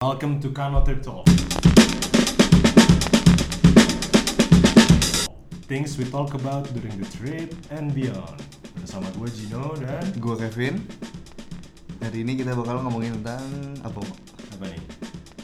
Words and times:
Welcome 0.00 0.40
to 0.40 0.48
Kano 0.48 0.80
Trip 0.80 1.04
Talk. 1.04 1.28
Things 5.68 6.00
we 6.00 6.08
talk 6.08 6.32
about 6.32 6.72
during 6.72 6.96
the 6.96 7.04
trip 7.12 7.52
and 7.68 7.92
beyond. 7.92 8.40
Bersama 8.80 9.12
gue 9.12 9.28
Gino 9.28 9.76
dan 9.76 10.00
Gue 10.16 10.40
Kevin. 10.40 10.80
Hari 12.00 12.24
ini 12.24 12.32
kita 12.32 12.56
bakal 12.56 12.80
ngomongin 12.80 13.20
tentang 13.20 13.44
apa? 13.84 14.00
apa 14.56 14.64
nih? 14.72 14.82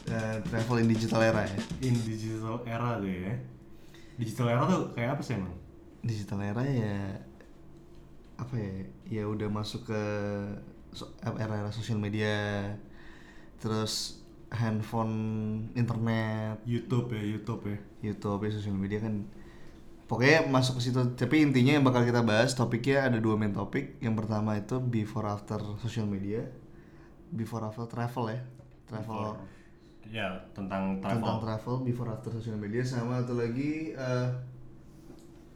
Eh, 0.09 0.37
travel 0.49 0.81
in 0.81 0.89
digital 0.89 1.21
era 1.21 1.45
ya. 1.45 1.59
In 1.85 2.01
digital 2.01 2.65
era 2.65 2.97
tuh 2.97 3.13
ya. 3.13 3.37
Digital 4.17 4.57
era 4.57 4.65
tuh 4.65 4.97
kayak 4.97 5.21
apa 5.21 5.23
sih 5.23 5.37
emang? 5.37 5.53
Digital 6.01 6.41
era 6.41 6.65
ya 6.65 6.97
apa 8.41 8.57
ya? 8.57 8.73
Ya 9.21 9.23
udah 9.29 9.53
masuk 9.53 9.93
ke 9.93 10.03
era-era 11.37 11.69
sosial 11.77 12.01
media. 12.01 12.73
Terus 13.61 14.25
handphone, 14.49 15.15
internet, 15.75 16.63
YouTube 16.65 17.13
ya, 17.13 17.23
YouTube 17.23 17.63
ya. 17.67 17.79
YouTube, 18.03 18.47
ya, 18.47 18.51
sosial 18.55 18.77
media 18.79 19.03
kan 19.03 19.27
pokoknya 20.07 20.47
masuk 20.47 20.79
ke 20.79 20.87
situ. 20.87 21.03
Tapi 21.15 21.43
intinya 21.43 21.75
yang 21.75 21.85
bakal 21.85 22.07
kita 22.07 22.23
bahas 22.23 22.55
topiknya 22.55 23.11
ada 23.11 23.19
dua 23.19 23.35
main 23.35 23.51
topik. 23.51 23.99
Yang 23.99 24.15
pertama 24.23 24.55
itu 24.55 24.79
before 24.79 25.27
after 25.27 25.59
social 25.83 26.07
media, 26.07 26.47
before 27.31 27.67
after 27.67 27.87
travel 27.87 28.31
ya, 28.31 28.41
travel 28.87 29.35
Ya, 30.07 30.39
tentang 30.55 31.03
travel. 31.03 31.19
tentang 31.19 31.39
travel 31.43 31.75
before 31.83 32.07
after 32.07 32.31
social 32.31 32.55
media 32.55 32.87
sama 32.87 33.19
satu 33.19 33.35
lagi 33.35 33.91
eh, 33.91 34.29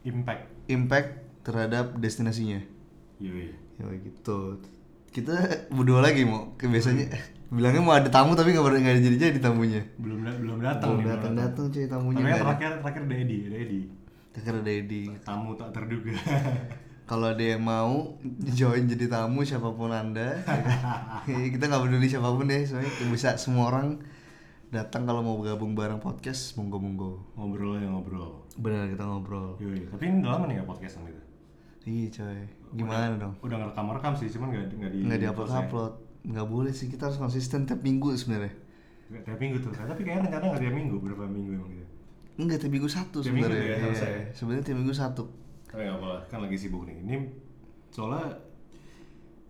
Impact. 0.03 0.67
impact 0.67 1.11
terhadap 1.47 1.95
destinasinya. 2.03 2.59
Yoi. 3.23 3.55
Ya 3.79 3.87
gitu. 4.03 4.59
Kita 5.15 5.39
berdua 5.71 6.03
lagi 6.03 6.27
mau 6.27 6.59
ke 6.59 6.67
biasanya 6.67 7.07
bilangnya 7.51 7.83
mau 7.83 7.99
ada 7.99 8.07
tamu 8.07 8.39
tapi 8.39 8.55
nggak 8.55 8.63
nggak 8.63 8.97
jadi 9.03 9.17
jadi 9.19 9.39
tamunya. 9.43 9.83
Belum 9.99 10.23
belum 10.23 10.59
datang 10.63 10.95
Belum 10.95 11.11
datang 11.11 11.33
datang 11.35 11.67
cuy 11.67 11.87
tamunya. 11.91 12.23
Ada. 12.23 12.43
terakhir 12.47 12.71
terakhir 12.79 13.03
Dedi, 13.11 13.39
Dedi. 13.51 13.81
Terakhir 14.31 14.55
ada 14.63 14.71
Edi. 14.71 15.03
Tamu 15.27 15.59
tak 15.59 15.75
terduga. 15.75 16.15
Kalau 17.11 17.35
ada 17.35 17.43
yang 17.43 17.67
mau 17.67 18.15
join 18.55 18.87
jadi 18.87 19.11
tamu 19.11 19.43
siapa 19.43 19.67
pun 19.75 19.91
anda, 19.91 20.39
kita 21.27 21.67
nggak 21.67 21.83
peduli 21.83 22.07
siapa 22.07 22.31
pun 22.31 22.47
deh, 22.47 22.63
soalnya 22.63 22.87
bisa 23.11 23.35
semua 23.35 23.67
orang 23.67 23.99
datang 24.71 25.11
kalau 25.11 25.19
mau 25.19 25.43
gabung 25.43 25.75
bareng 25.75 25.99
podcast 25.99 26.55
monggo 26.55 26.79
monggo. 26.79 27.19
ngobrol 27.35 27.83
ya 27.83 27.91
ngobrol. 27.91 28.47
Benar 28.55 28.87
kita 28.87 29.03
ngobrol. 29.03 29.59
Yoi. 29.59 29.91
Tapi 29.91 30.03
ini 30.07 30.23
udah 30.23 30.39
lama 30.39 30.45
nih 30.47 30.63
podcast 30.63 31.03
sama 31.03 31.11
itu. 31.11 31.23
Iya 31.83 32.07
coy, 32.15 32.41
gimana 32.79 33.19
dong? 33.19 33.35
Udah 33.43 33.57
ngerekam-rekam 33.59 34.13
sih, 34.15 34.31
cuman 34.31 34.47
nggak 34.55 34.65
nggak 34.79 34.91
di 34.95 34.99
nggak 35.03 35.19
diupload 35.19 35.49
post 35.51 35.51
ya. 35.51 35.61
upload 35.67 35.93
nggak 36.21 36.47
boleh 36.47 36.73
sih 36.73 36.93
kita 36.93 37.09
harus 37.09 37.19
konsisten 37.19 37.65
tiap 37.65 37.81
minggu 37.81 38.13
sebenarnya 38.17 38.53
Nggak 39.11 39.23
tiap 39.27 39.39
minggu 39.43 39.59
tuh. 39.59 39.73
Tapi 39.75 40.01
kayaknya 40.07 40.23
rencana 40.31 40.45
nggak 40.55 40.63
tiap 40.63 40.77
minggu, 40.79 40.97
berapa 41.03 41.25
minggu 41.27 41.51
emang 41.59 41.71
gitu. 41.75 41.87
enggak 42.41 42.59
tiap 42.63 42.73
minggu 42.73 42.89
satu 42.89 43.19
sebenarnya 43.21 43.63
ya, 43.67 43.77
ya? 43.91 44.23
sebenarnya 44.33 44.65
tiap 44.65 44.79
minggu 44.81 44.95
satu 44.97 45.25
Tapi 45.67 45.83
nggak 45.85 45.99
apa 45.99 46.13
kan 46.31 46.39
lagi 46.47 46.57
sibuk 46.57 46.87
nih. 46.87 46.97
Ini 47.03 47.15
soalnya 47.91 48.39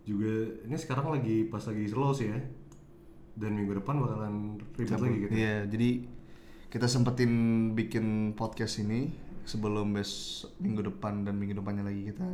juga 0.01 0.33
ini 0.65 0.75
sekarang 0.75 1.13
lagi 1.13 1.45
pas 1.45 1.61
lagi 1.61 1.85
slow 1.85 2.11
sih 2.11 2.33
ya. 2.33 2.39
Dan 3.37 3.55
minggu 3.55 3.79
depan 3.79 3.95
bakalan 4.01 4.59
ribet 4.75 4.99
lagi 4.99 5.17
gitu. 5.23 5.31
iya 5.31 5.63
jadi 5.63 6.03
kita 6.67 6.87
sempetin 6.87 7.31
bikin 7.75 8.35
podcast 8.35 8.83
ini 8.83 9.07
sebelum 9.47 9.95
bes 9.95 10.43
minggu 10.59 10.83
depan 10.83 11.23
dan 11.23 11.39
minggu 11.39 11.59
depannya 11.59 11.87
lagi 11.87 12.11
kita 12.11 12.27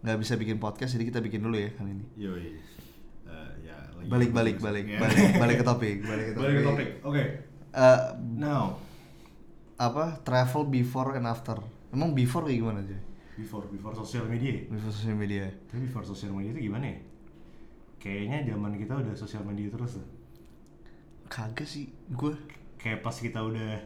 nggak 0.00 0.18
bisa 0.20 0.36
bikin 0.40 0.56
podcast 0.56 0.96
jadi 0.96 1.04
kita 1.12 1.20
bikin 1.20 1.44
dulu 1.44 1.56
ya 1.60 1.70
kali 1.76 1.92
ini 1.92 2.04
Yoi. 2.16 2.48
Eh, 4.04 4.10
ya, 4.10 4.16
lagi 4.20 4.30
balik 4.32 4.32
balik 4.32 4.56
bagus. 4.60 4.64
balik 4.64 4.84
balik 5.00 5.32
balik 5.40 5.56
ke 5.60 5.64
topik 5.64 5.96
balik 6.04 6.24
ke 6.24 6.32
topik, 6.32 6.44
Balik 6.44 6.54
ke 6.54 6.62
topik. 6.62 6.88
Oke. 7.02 7.22
Eh, 7.74 8.00
Now, 8.36 8.64
apa 9.74 10.20
travel 10.22 10.62
before 10.68 11.16
and 11.16 11.26
after 11.26 11.58
emang 11.90 12.14
before 12.14 12.46
kayak 12.46 12.62
gimana 12.62 12.78
aja 12.80 12.98
before 13.34 13.66
before 13.66 13.90
sosial 13.90 14.30
media. 14.30 14.54
before 14.70 14.92
social 14.92 15.18
media 15.18 15.50
Tapi 15.66 15.90
before 15.90 16.06
sosial 16.06 16.30
media 16.30 16.54
itu 16.54 16.70
gimana 16.70 16.86
ya? 16.86 16.98
Kayaknya 17.98 18.52
zaman 18.52 18.76
kita 18.76 18.94
udah 18.94 19.14
sosial 19.16 19.42
media 19.42 19.72
terus 19.72 19.96
tuh. 19.96 20.06
kagak 21.26 21.66
sih 21.66 21.88
gue 22.12 22.36
Kayak 22.76 23.00
pas 23.00 23.16
kita 23.16 23.40
udah 23.40 23.80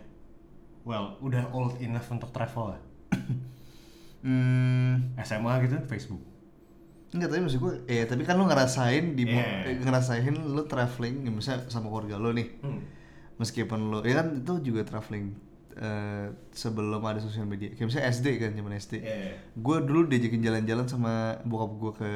well, 0.83 1.15
udah 1.21 1.53
old 1.55 1.79
enough 1.79 2.09
untuk 2.11 2.35
travel 2.35 2.75
lah. 2.75 2.81
hmm, 4.27 5.15
SMA 5.21 5.53
gitu 5.63 5.77
Facebook. 5.87 6.19
Enggak, 7.09 7.29
tapi 7.33 7.41
maksud 7.41 7.61
gue, 7.65 7.75
eh 7.89 8.05
tapi 8.05 8.23
kan 8.29 8.37
lu 8.37 8.45
ngerasain 8.45 9.17
di 9.17 9.25
Yeah. 9.25 9.65
eh, 9.65 9.77
ngerasain 9.81 10.29
lu 10.29 10.63
traveling, 10.69 11.25
ya 11.25 11.31
misalnya 11.33 11.65
sama 11.73 11.89
keluarga 11.89 12.21
lu 12.21 12.37
nih. 12.37 12.49
Hmm. 12.61 12.85
Meskipun 13.41 13.81
lu, 13.89 13.99
ya 14.05 14.21
kan 14.21 14.37
itu 14.37 14.53
juga 14.61 14.85
traveling 14.85 15.33
eh, 15.79 16.27
sebelum 16.53 17.01
ada 17.01 17.23
sosial 17.23 17.47
media. 17.47 17.71
Kayak 17.73 17.87
misalnya 17.89 18.07
SD 18.11 18.27
kan, 18.43 18.51
zaman 18.53 18.73
SD. 18.77 18.95
Iya. 18.99 19.31
Gue 19.57 19.79
dulu 19.81 20.11
diajakin 20.11 20.43
jalan-jalan 20.43 20.85
sama 20.85 21.39
bokap 21.47 21.71
gue 21.79 21.93
ke 21.97 22.11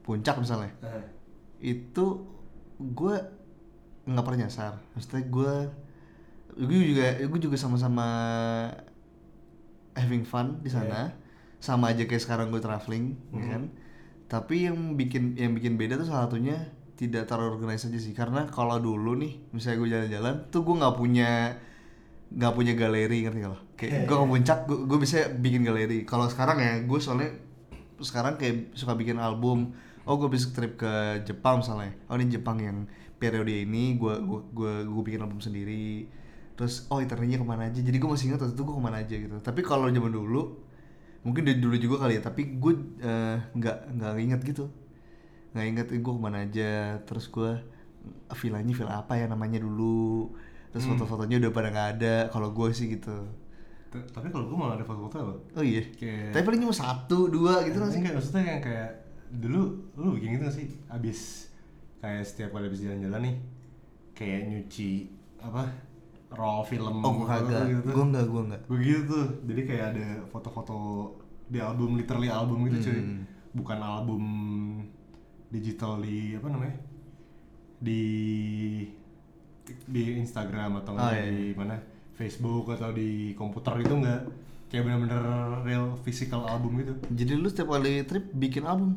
puncak 0.00 0.38
misalnya. 0.38 0.72
Eh, 0.80 1.04
Itu 1.60 2.24
gue 2.80 3.14
nggak 4.08 4.24
pernah 4.24 4.40
nyasar. 4.46 4.72
Maksudnya 4.96 5.26
gue, 5.28 5.52
gue 6.56 6.80
juga, 6.86 7.06
gue 7.20 7.40
juga 7.44 7.56
sama-sama 7.60 8.06
having 9.94 10.24
fun 10.24 10.62
di 10.62 10.70
sana. 10.70 11.12
Sama 11.60 11.92
aja 11.92 12.08
kayak 12.08 12.22
sekarang 12.24 12.48
gue 12.48 12.62
traveling, 12.62 13.20
ya 13.36 13.44
kan. 13.52 13.62
Tapi 14.30 14.70
yang 14.70 14.94
bikin 14.94 15.34
yang 15.34 15.58
bikin 15.58 15.74
beda 15.74 15.98
tuh 15.98 16.06
salah 16.06 16.30
satunya 16.30 16.54
tidak 16.94 17.26
terorganize 17.26 17.90
aja 17.90 17.98
sih. 17.98 18.14
Karena 18.14 18.46
kalau 18.46 18.78
dulu 18.78 19.18
nih, 19.18 19.50
misalnya 19.50 19.76
gue 19.82 19.88
jalan-jalan, 19.90 20.34
tuh 20.54 20.62
gue 20.62 20.74
nggak 20.78 20.94
punya 20.94 21.30
nggak 22.30 22.52
punya 22.54 22.72
galeri 22.78 23.26
ngerti 23.26 23.38
gak 23.42 23.50
lo? 23.50 23.58
Kayak 23.74 24.06
gue 24.06 24.16
ke 24.22 24.26
puncak, 24.30 24.58
gue, 24.70 24.78
gue 24.86 24.98
bisa 25.02 25.16
bikin 25.34 25.66
galeri. 25.66 26.06
Kalau 26.06 26.30
sekarang 26.30 26.62
ya, 26.62 26.78
gue 26.86 26.98
soalnya 27.02 27.34
sekarang 27.98 28.38
kayak 28.38 28.78
suka 28.78 28.94
bikin 28.94 29.18
album. 29.18 29.74
Oh 30.06 30.14
gue 30.14 30.30
bisa 30.30 30.54
trip 30.54 30.78
ke 30.78 31.26
Jepang 31.26 31.66
misalnya. 31.66 31.90
Oh 32.06 32.14
ini 32.14 32.30
Jepang 32.30 32.62
yang 32.62 32.86
periode 33.18 33.50
ini 33.50 33.98
gue 33.98 34.14
gue 34.22 34.40
gue 34.54 34.72
gue 34.86 35.02
bikin 35.10 35.20
album 35.26 35.42
sendiri. 35.42 36.06
Terus 36.54 36.86
oh 36.86 37.02
internetnya 37.02 37.42
ke 37.42 37.46
mana 37.48 37.66
aja. 37.66 37.82
Jadi 37.82 37.96
gue 37.98 38.08
masih 38.08 38.30
ingat 38.30 38.46
waktu 38.46 38.54
itu 38.54 38.62
gue 38.62 38.76
ke 38.78 38.82
mana 38.82 39.02
aja 39.02 39.14
gitu. 39.18 39.36
Tapi 39.42 39.60
kalau 39.66 39.90
zaman 39.90 40.12
dulu 40.14 40.69
mungkin 41.26 41.42
dari 41.44 41.58
dulu 41.60 41.76
juga 41.76 42.06
kali 42.06 42.18
ya. 42.18 42.22
Tapi 42.24 42.42
gue 42.56 42.72
eh, 43.00 43.36
nggak 43.56 43.76
nggak 43.96 44.12
inget 44.20 44.40
gitu. 44.44 44.64
Nggak 45.52 45.66
inget 45.66 45.86
gue 45.90 46.12
ke 46.16 46.20
mana 46.20 46.38
aja. 46.46 46.98
Terus 47.04 47.26
gue 47.28 47.50
villanya 48.40 48.72
villa 48.72 48.94
apa 49.02 49.18
ya 49.18 49.26
namanya 49.28 49.60
dulu. 49.60 50.32
Terus 50.70 50.86
foto-fotonya 50.86 51.42
udah 51.42 51.50
pada 51.50 51.68
nggak 51.74 51.88
ada. 51.98 52.16
Kalau 52.30 52.54
gue 52.54 52.68
sih 52.70 52.86
gitu. 52.94 53.16
t- 53.90 54.06
tapi 54.14 54.30
kalau 54.30 54.46
gue 54.46 54.54
malah 54.54 54.78
ada 54.78 54.86
foto-foto 54.86 55.18
loh. 55.18 55.38
Oh 55.58 55.64
iya. 55.66 55.82
Kayak 55.98 56.30
Tapi 56.30 56.42
paling 56.46 56.60
cuma 56.62 56.74
satu 56.74 57.26
dua 57.26 57.66
gitu 57.66 57.76
nggak 57.82 57.90
sih. 57.90 58.00
Enggak, 58.00 58.14
maksudnya 58.16 58.44
yang 58.46 58.62
kayak 58.62 58.90
dulu 59.30 59.62
lu 59.98 60.14
bikin 60.18 60.38
gitu 60.38 60.42
gak 60.46 60.54
sih? 60.54 60.66
Abis 60.86 61.50
kayak 62.00 62.24
setiap 62.24 62.50
kali 62.56 62.66
abis 62.70 62.80
jalan-jalan 62.80 63.20
nih 63.28 63.36
kayak 64.16 64.40
nyuci 64.48 64.90
apa 65.36 65.68
roll 66.30 66.62
film 66.62 67.02
Oh 67.02 67.12
gue 67.20 67.26
kagak. 67.26 67.62
gitu. 67.68 67.88
Gue 67.90 68.04
nggak 68.06 68.24
gue 68.26 68.42
nggak. 68.48 68.60
Gue 68.70 68.78
gitu 68.80 69.02
tuh. 69.06 69.26
Jadi 69.50 69.60
kayak 69.66 69.84
ada 69.94 70.06
foto-foto 70.30 70.76
di 71.50 71.58
album 71.58 71.98
literally 71.98 72.30
album 72.30 72.70
gitu 72.70 72.90
cuy. 72.90 72.98
Hmm. 72.98 73.22
Bukan 73.50 73.78
album 73.78 74.22
digital 75.50 75.98
di 75.98 76.38
apa 76.38 76.46
namanya? 76.46 76.76
Di 77.80 78.02
di 79.86 80.02
Instagram 80.18 80.82
atau 80.82 80.94
Oh, 80.94 80.98
enggak 80.98 81.14
iya, 81.14 81.30
di 81.30 81.54
mana? 81.54 81.76
Facebook 82.14 82.68
atau 82.70 82.90
di 82.92 83.32
komputer 83.32 83.80
itu 83.80 83.94
enggak 83.96 84.22
kayak 84.70 84.86
bener-bener 84.86 85.22
real 85.66 85.98
physical 86.06 86.46
album 86.46 86.78
gitu. 86.78 86.94
Jadi 87.10 87.32
lu 87.34 87.48
setiap 87.50 87.74
kali 87.74 88.06
trip 88.06 88.30
bikin 88.30 88.62
album. 88.62 88.94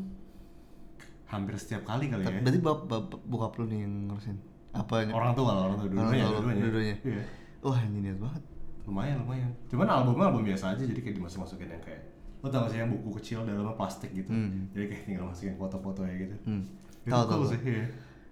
Hampir 1.26 1.58
setiap 1.58 1.82
kali 1.82 2.14
kali 2.14 2.22
ya. 2.22 2.42
Berarti 2.46 2.60
bap, 2.62 2.86
bap, 2.86 3.10
bokap 3.26 3.58
lu 3.58 3.66
nih 3.66 3.90
yang 3.90 4.06
ngurusin. 4.06 4.38
Apa 4.74 5.06
Orang 5.08 5.34
tua 5.34 5.50
lah, 5.50 5.64
orang 5.66 5.78
tua 5.78 5.86
Orang 5.86 5.96
dua-duanya, 5.96 6.24
tua 6.24 6.30
lu, 6.30 6.36
dua-duanya. 6.36 6.62
dua-duanya. 6.62 6.96
Iya. 7.04 7.24
Wah 7.62 7.80
ini 7.80 7.98
niat 8.02 8.18
banget. 8.18 8.44
Lumayan, 8.84 9.16
lumayan. 9.22 9.50
Cuman 9.70 9.88
albumnya 9.88 10.26
album 10.28 10.44
biasa 10.44 10.66
aja, 10.74 10.84
jadi 10.84 11.00
kayak 11.00 11.16
dimasuk-masukin 11.16 11.70
yang 11.70 11.80
kayak 11.80 12.02
lo 12.44 12.52
tau 12.52 12.68
gak 12.68 12.72
sih 12.72 12.80
yang 12.82 12.92
buku 12.92 13.10
kecil 13.16 13.48
dalamnya 13.48 13.72
plastik 13.72 14.12
gitu 14.12 14.28
Hmm. 14.28 14.68
jadi 14.70 14.92
kayak 14.92 15.02
tinggal 15.08 15.26
masukin 15.26 15.56
foto-foto 15.56 16.04
ya 16.04 16.12
gitu 16.20 16.36
Hmm. 16.44 16.68
cool 17.02 17.24
tahu. 17.24 17.44
sih 17.48 17.60
iya. 17.64 17.86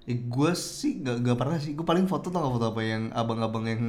Eh, 0.03 0.17
gue 0.19 0.51
sih 0.51 0.99
gak, 0.99 1.15
gak 1.21 1.37
pernah 1.37 1.55
sih. 1.55 1.71
Gue 1.71 1.85
paling 1.85 2.03
foto 2.05 2.27
tau 2.27 2.41
gak 2.41 2.53
foto 2.53 2.67
apa 2.67 2.81
yang 2.81 3.07
abang-abang 3.11 3.63
yang 3.65 3.83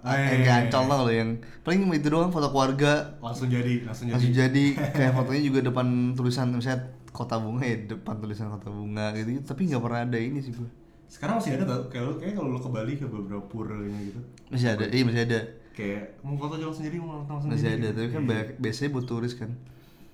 Ah, 0.00 0.16
yang 0.16 0.20
iya, 0.20 0.28
kayak 0.28 0.40
iya, 0.40 0.54
ancol 0.62 0.80
iya. 0.80 0.88
tau 0.88 0.94
gak 0.94 1.00
lo 1.02 1.12
yang 1.14 1.30
paling 1.60 1.78
cuma 1.80 1.94
itu 1.94 2.08
doang 2.08 2.28
foto 2.28 2.48
keluarga 2.50 2.92
langsung 3.18 3.48
jadi 3.48 3.74
langsung 3.82 4.04
jadi 4.06 4.14
langsung 4.16 4.32
jadi 4.34 4.64
kayak 4.96 5.12
fotonya 5.12 5.42
juga 5.42 5.60
depan 5.62 5.86
tulisan 6.12 6.46
misalnya 6.50 6.80
kota 7.08 7.36
bunga 7.36 7.64
ya 7.64 7.76
depan 7.86 8.14
tulisan 8.18 8.48
kota 8.50 8.68
bunga 8.68 9.12
gitu 9.12 9.28
tapi 9.42 9.60
nggak 9.64 9.80
pernah 9.80 10.00
ada 10.02 10.18
ini 10.18 10.38
sih 10.38 10.52
gue 10.52 10.68
sekarang 11.14 11.38
masih 11.38 11.54
ada 11.54 11.64
tau 11.64 11.82
kayak 11.86 12.04
lo 12.04 12.12
kayak 12.18 12.34
kalau 12.34 12.50
lo 12.50 12.58
ke 12.58 12.66
Bali 12.68 12.92
ke 12.94 13.06
beberapa 13.06 13.44
pura 13.44 13.78
gitu. 13.78 14.18
Masih 14.50 14.68
ada 14.68 14.84
iya 14.84 15.02
masih 15.02 15.22
ada. 15.22 15.40
Kayak 15.70 16.02
mau 16.20 16.34
foto 16.34 16.54
jalan 16.56 16.74
sendiri 16.74 16.96
mau 16.98 17.22
foto 17.22 17.38
sendiri 17.40 17.54
masih 17.54 17.68
ada 17.68 17.78
gitu. 17.84 17.94
tapi 17.96 18.08
kan 18.10 18.22
banyak- 18.24 18.56
biasanya 18.58 18.90
buat 18.90 19.06
turis 19.06 19.32
kan. 19.32 19.50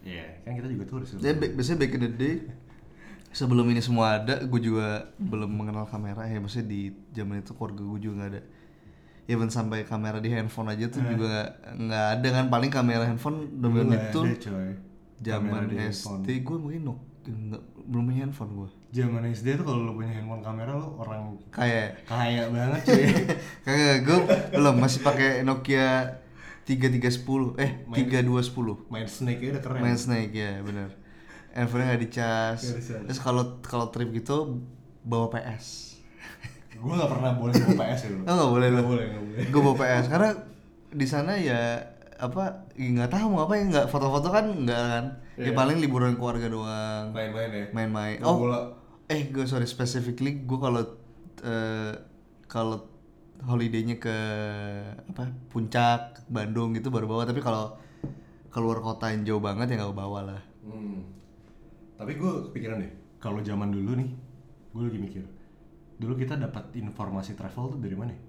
Iya 0.00 0.24
kan 0.42 0.52
kita 0.54 0.68
juga 0.68 0.84
turis. 0.86 1.08
Ya 1.16 1.32
bi- 1.32 1.50
biasanya 1.50 1.78
back 1.78 1.92
in 1.94 2.02
the 2.02 2.10
day 2.10 2.34
sebelum 3.30 3.64
ini 3.66 3.80
semua 3.80 4.18
ada 4.18 4.40
gue 4.40 4.60
juga 4.60 4.88
belum 5.16 5.48
mengenal 5.50 5.84
kamera. 5.84 6.24
Ya 6.24 6.36
maksudnya 6.36 6.68
di 6.68 6.80
zaman 7.10 7.40
itu 7.40 7.52
keluarga 7.52 7.80
gue 7.82 8.00
juga 8.02 8.14
nggak 8.18 8.30
ada. 8.30 8.42
Even 9.24 9.46
sampai 9.46 9.84
kamera 9.84 10.18
di 10.18 10.28
handphone 10.28 10.68
aja 10.68 10.84
tuh 10.86 11.00
juga 11.02 11.54
nggak- 11.72 12.08
ada 12.14 12.28
kan. 12.30 12.44
Paling 12.46 12.68
kamera 12.68 13.04
handphone 13.04 13.48
Dulu 13.50 13.88
itu 13.88 14.20
coy. 14.42 14.70
zaman. 15.18 15.64
SD 15.86 16.28
gue 16.40 16.56
mungkin 16.56 16.82
nok 16.86 16.98
nggak 17.22 17.62
belum 17.84 18.04
punya 18.06 18.20
handphone 18.24 18.52
gue 18.56 18.70
Zaman 18.90 19.22
SD 19.24 19.54
tuh 19.54 19.64
kalau 19.64 19.80
lu 19.82 19.92
punya 19.94 20.10
handphone 20.10 20.40
kamera 20.40 20.72
lu 20.72 20.96
orang 20.96 21.36
kayak 21.48 22.02
kaya 22.02 22.48
banget 22.48 22.80
cuy. 22.82 23.04
kayak 23.66 23.96
gue 24.02 24.18
belum 24.50 24.76
masih 24.76 25.00
pakai 25.00 25.30
Nokia 25.40 26.18
3310 26.64 27.54
eh 27.56 27.70
3210 27.86 28.88
Main 28.88 29.06
Snake 29.06 29.42
udah 29.48 29.60
keren. 29.60 29.80
main 29.80 29.94
Snake 29.94 30.32
ya 30.32 30.58
bener. 30.60 30.90
Handphone 31.50 31.82
nggak 31.84 32.00
dicas. 32.00 32.60
Nggak 32.62 33.04
terus 33.06 33.20
kalau 33.20 33.58
kalau 33.60 33.86
trip 33.88 34.10
gitu 34.10 34.62
bawa 35.00 35.28
PS 35.28 35.90
Gue 36.72 36.96
gak 36.96 37.12
pernah 37.12 37.36
boleh 37.36 37.52
bawa 37.52 37.74
PS 37.84 38.00
ya 38.00 38.08
dulu. 38.08 38.22
oh 38.22 38.32
nggak 38.32 38.50
boleh 38.50 38.66
Nggak 38.66 38.80
lo 38.80 38.88
boleh, 38.88 39.04
nggak 39.06 39.22
boleh. 39.22 39.42
gue 39.44 39.60
bawa 39.60 39.76
PS 39.76 40.04
karena 40.08 40.30
di 40.90 41.06
sana 41.06 41.32
ya 41.36 41.60
apa 42.20 42.42
ya 42.74 42.86
nggak 42.90 43.10
tahu 43.10 43.26
mau 43.28 43.42
apa 43.42 43.54
ya 43.54 43.64
nggak 43.66 43.86
foto-foto 43.86 44.28
kan 44.28 44.44
nggak 44.58 44.80
kan 44.86 45.04
ya 45.34 45.42
Iya. 45.42 45.52
paling 45.52 45.78
liburan 45.78 46.14
keluarga 46.14 46.46
doang 46.46 47.04
Main-main 47.10 47.50
ya. 47.50 47.64
main-main 47.72 48.20
oh 48.20 48.36
bola. 48.38 48.60
eh 49.06 49.26
gue 49.26 49.42
sorry 49.42 49.64
specifically 49.64 50.38
gue 50.38 50.58
kalau 50.58 50.84
eh, 51.40 51.92
kalau 52.44 52.84
holidaynya 53.40 53.96
ke 53.96 54.16
apa 55.06 55.22
puncak 55.48 56.00
Bandung 56.26 56.72
gitu 56.72 56.88
baru 56.88 57.08
bawa 57.08 57.24
tapi 57.24 57.40
kalau 57.40 57.72
keluar 58.48 58.78
kota 58.78 59.08
yang 59.08 59.24
jauh 59.24 59.40
banget 59.40 59.66
ya 59.68 59.80
nggak 59.80 59.96
bawa 59.96 60.20
lah 60.26 60.40
Hmm. 60.60 61.00
Tapi 61.96 62.14
gue 62.14 62.32
kepikiran 62.46 62.78
deh, 62.78 62.92
kalau 63.16 63.40
zaman 63.40 63.68
dulu 63.68 63.92
nih, 63.94 64.08
gue 64.70 64.82
lagi 64.82 64.98
mikir, 64.98 65.24
dulu 65.96 66.12
kita 66.14 66.32
dapat 66.34 66.68
informasi 66.74 67.32
travel 67.32 67.72
tuh 67.72 67.80
dari 67.80 67.92
mana? 67.92 68.12
ya? 68.12 68.20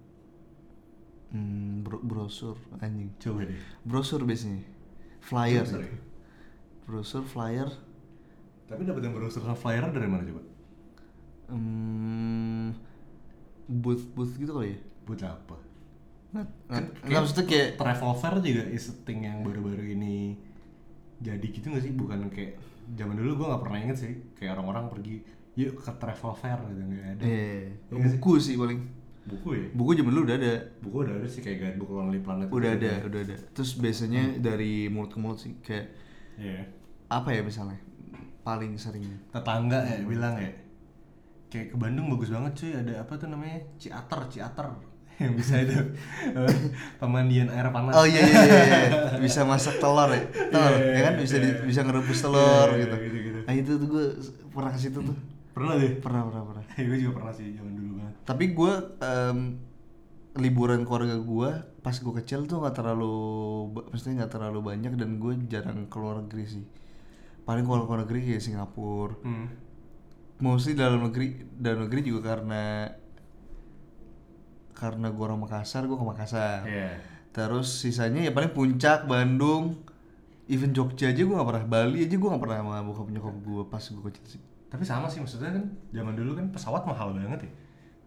Hmm, 1.32 1.84
bro- 1.86 2.04
brosur 2.04 2.56
anjing 2.82 3.12
Coba 3.20 3.42
deh. 3.48 3.60
brosur 3.84 4.22
biasanya 4.24 4.62
flyer 5.22 5.64
Brosur 5.66 5.82
ya? 5.82 5.92
brosur 6.88 7.24
flyer 7.24 7.70
Tapi 8.70 8.82
dapat 8.88 9.02
yang 9.04 9.14
browser 9.16 9.42
sama 9.44 9.58
flyer 9.58 9.84
dari 9.92 10.08
mana 10.08 10.24
coba? 10.24 10.42
hmm, 11.50 12.72
booth 13.68 14.06
booth 14.16 14.34
gitu 14.38 14.52
kali 14.56 14.76
ya 14.76 14.80
Buat 15.08 15.22
apa? 15.26 15.56
nggak 16.32 16.48
Kan 16.72 16.84
nggak- 17.04 17.22
maksudnya 17.24 17.46
kayak 17.52 17.70
travel 17.76 18.12
fair 18.16 18.36
juga 18.40 18.64
is 18.72 18.88
a 18.88 18.96
thing 19.04 19.28
yang 19.28 19.44
baru-baru 19.44 19.84
ini 19.96 20.40
jadi 21.22 21.46
gitu 21.46 21.70
gak 21.70 21.84
sih? 21.86 21.94
Bukan 21.94 22.32
kayak 22.34 22.58
zaman 22.98 23.14
dulu 23.20 23.32
gue 23.44 23.48
nggak 23.52 23.64
pernah 23.64 23.80
inget 23.84 23.98
sih 24.00 24.14
kayak 24.38 24.58
orang-orang 24.58 24.86
pergi 24.90 25.16
yuk 25.54 25.78
ke 25.78 25.92
travel 26.00 26.34
fair 26.34 26.60
gitu 26.72 26.82
nggak 26.82 27.08
ada. 27.20 27.28
eh 27.28 27.76
Iya 27.92 28.00
nggak 28.00 28.12
sih? 28.12 28.20
buku 28.20 28.32
sih 28.40 28.56
paling 28.58 28.80
Buku 29.32 29.50
ya? 29.54 29.66
buku 29.72 29.90
zaman 29.94 30.12
dulu 30.12 30.24
udah 30.24 30.38
ada 30.38 30.54
Buku 30.78 30.98
udah 31.02 31.16
ada 31.16 31.26
sih 31.26 31.40
kayak 31.40 31.58
guidebook 31.58 31.90
Lonely 31.92 32.20
Planet. 32.20 32.48
udah 32.48 32.72
gitu. 32.74 32.84
ada 32.84 32.92
udah 33.06 33.20
ada 33.22 33.36
terus 33.52 33.72
biasanya 33.76 34.24
dari 34.38 34.72
mulut 34.86 35.10
ke 35.10 35.18
mulut 35.18 35.38
sih 35.38 35.56
kayak 35.60 35.88
Iya. 36.34 36.64
apa 37.08 37.30
ya 37.30 37.42
misalnya 37.42 37.80
paling 38.42 38.74
sering 38.76 39.04
tetangga 39.30 39.80
ya 39.82 40.02
bilang 40.02 40.36
ya 40.36 40.52
kayak 41.48 41.68
ke 41.70 41.78
Bandung 41.78 42.08
bagus 42.08 42.30
banget 42.30 42.52
cuy 42.56 42.72
ada 42.74 42.94
apa 43.00 43.14
tuh 43.14 43.28
namanya 43.28 43.60
ciater 43.76 44.20
ciater 44.28 44.68
yang 45.22 45.34
bisa 45.34 45.60
itu 45.60 45.76
pemandian 47.00 47.48
air 47.48 47.68
panas 47.70 47.94
oh 47.94 48.04
iya 48.04 48.22
iya 48.22 48.42
iya, 48.42 48.60
iya. 48.64 48.80
bisa 49.24 49.44
masak 49.44 49.78
telur 49.78 50.10
ya 50.10 50.22
telur 50.48 50.74
Iya, 50.74 50.92
ya 50.92 51.02
kan 51.04 51.14
bisa 51.18 51.36
di- 51.38 51.52
iya. 51.52 51.62
bisa 51.62 51.80
ngerebus 51.82 52.20
telur 52.20 52.68
Iya, 52.72 52.80
gitu. 52.82 52.96
gitu-gitu. 53.02 53.40
ah 53.44 53.54
itu 53.54 53.72
tuh 53.76 53.88
gue 53.88 54.06
pernah 54.50 54.72
ke 54.72 54.80
situ 54.80 55.00
tuh 55.00 55.18
pernah 55.52 55.76
deh 55.76 55.92
pernah 56.00 56.22
pernah 56.26 56.44
pernah 56.48 56.64
gue 56.66 56.98
juga 56.98 57.14
pernah 57.14 57.32
sih 57.32 57.54
zaman 57.54 57.74
dulu 57.76 57.91
tapi 58.22 58.54
gue 58.54 58.74
em, 59.02 59.58
liburan 60.38 60.88
keluarga 60.88 61.18
gue 61.20 61.50
pas 61.82 61.96
gue 61.98 62.14
kecil 62.22 62.46
tuh 62.46 62.62
nggak 62.62 62.78
terlalu 62.78 63.16
maksudnya 63.90 64.24
nggak 64.24 64.34
terlalu 64.38 64.60
banyak 64.62 64.94
dan 64.96 65.18
gue 65.18 65.34
jarang 65.50 65.90
keluar 65.90 66.22
negeri 66.24 66.46
sih. 66.48 66.66
Paling 67.44 67.66
kalau 67.66 67.90
keluar 67.90 68.06
negeri 68.06 68.20
kayak 68.32 68.44
Singapura. 68.44 69.18
Hmm. 69.26 69.48
mostly 70.42 70.74
dalam 70.74 71.06
negeri 71.06 71.38
dalam 71.54 71.86
negeri 71.86 72.02
juga 72.02 72.34
karena 72.34 72.90
karena 74.74 75.14
gue 75.14 75.22
orang 75.22 75.38
Makassar 75.46 75.86
gue 75.86 75.94
ke 75.94 76.06
Makassar. 76.06 76.66
Iya. 76.66 76.98
terus 77.32 77.70
sisanya 77.80 78.26
ya 78.28 78.34
paling 78.34 78.52
puncak 78.52 79.06
Bandung 79.08 79.86
even 80.52 80.74
Jogja 80.76 81.14
aja 81.14 81.22
gue 81.24 81.32
gak 81.32 81.48
pernah 81.48 81.64
Bali 81.64 82.04
aja 82.04 82.16
gue 82.18 82.30
gak 82.34 82.42
pernah 82.44 82.58
sama 82.60 82.84
bokap 82.84 83.08
nyokap 83.08 83.36
gue 83.40 83.64
pas 83.70 83.84
gue 83.86 84.04
kecil 84.10 84.26
sih. 84.26 84.42
Tapi 84.68 84.84
sama 84.84 85.08
sih 85.08 85.22
maksudnya 85.22 85.54
kan 85.54 85.64
zaman 85.94 86.14
dulu 86.18 86.36
kan 86.36 86.50
pesawat 86.50 86.84
mahal 86.90 87.14
banget 87.14 87.46
ya 87.46 87.52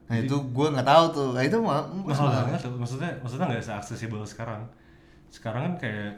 nah 0.04 0.16
itu 0.18 0.36
gue 0.36 0.66
nggak 0.68 0.84
tahu 0.84 1.04
tuh. 1.10 1.28
Nah, 1.32 1.42
itu 1.42 1.56
mah 1.58 1.80
mahal 1.88 2.04
banget 2.44 2.60
tuh. 2.60 2.74
Maksudnya 2.74 3.10
maksudnya 3.18 3.46
nggak 3.48 3.64
seaksesibel 3.64 4.20
sekarang. 4.24 4.62
Sekarang 5.28 5.62
kan 5.64 5.74
kayak 5.80 6.12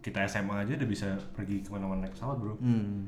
kita 0.00 0.24
SMA 0.24 0.64
aja 0.64 0.72
udah 0.76 0.88
bisa 0.88 1.08
pergi 1.32 1.60
ke 1.60 1.68
mana-mana 1.68 2.04
naik 2.04 2.14
pesawat 2.14 2.36
bro. 2.36 2.56
Hmm. 2.56 3.04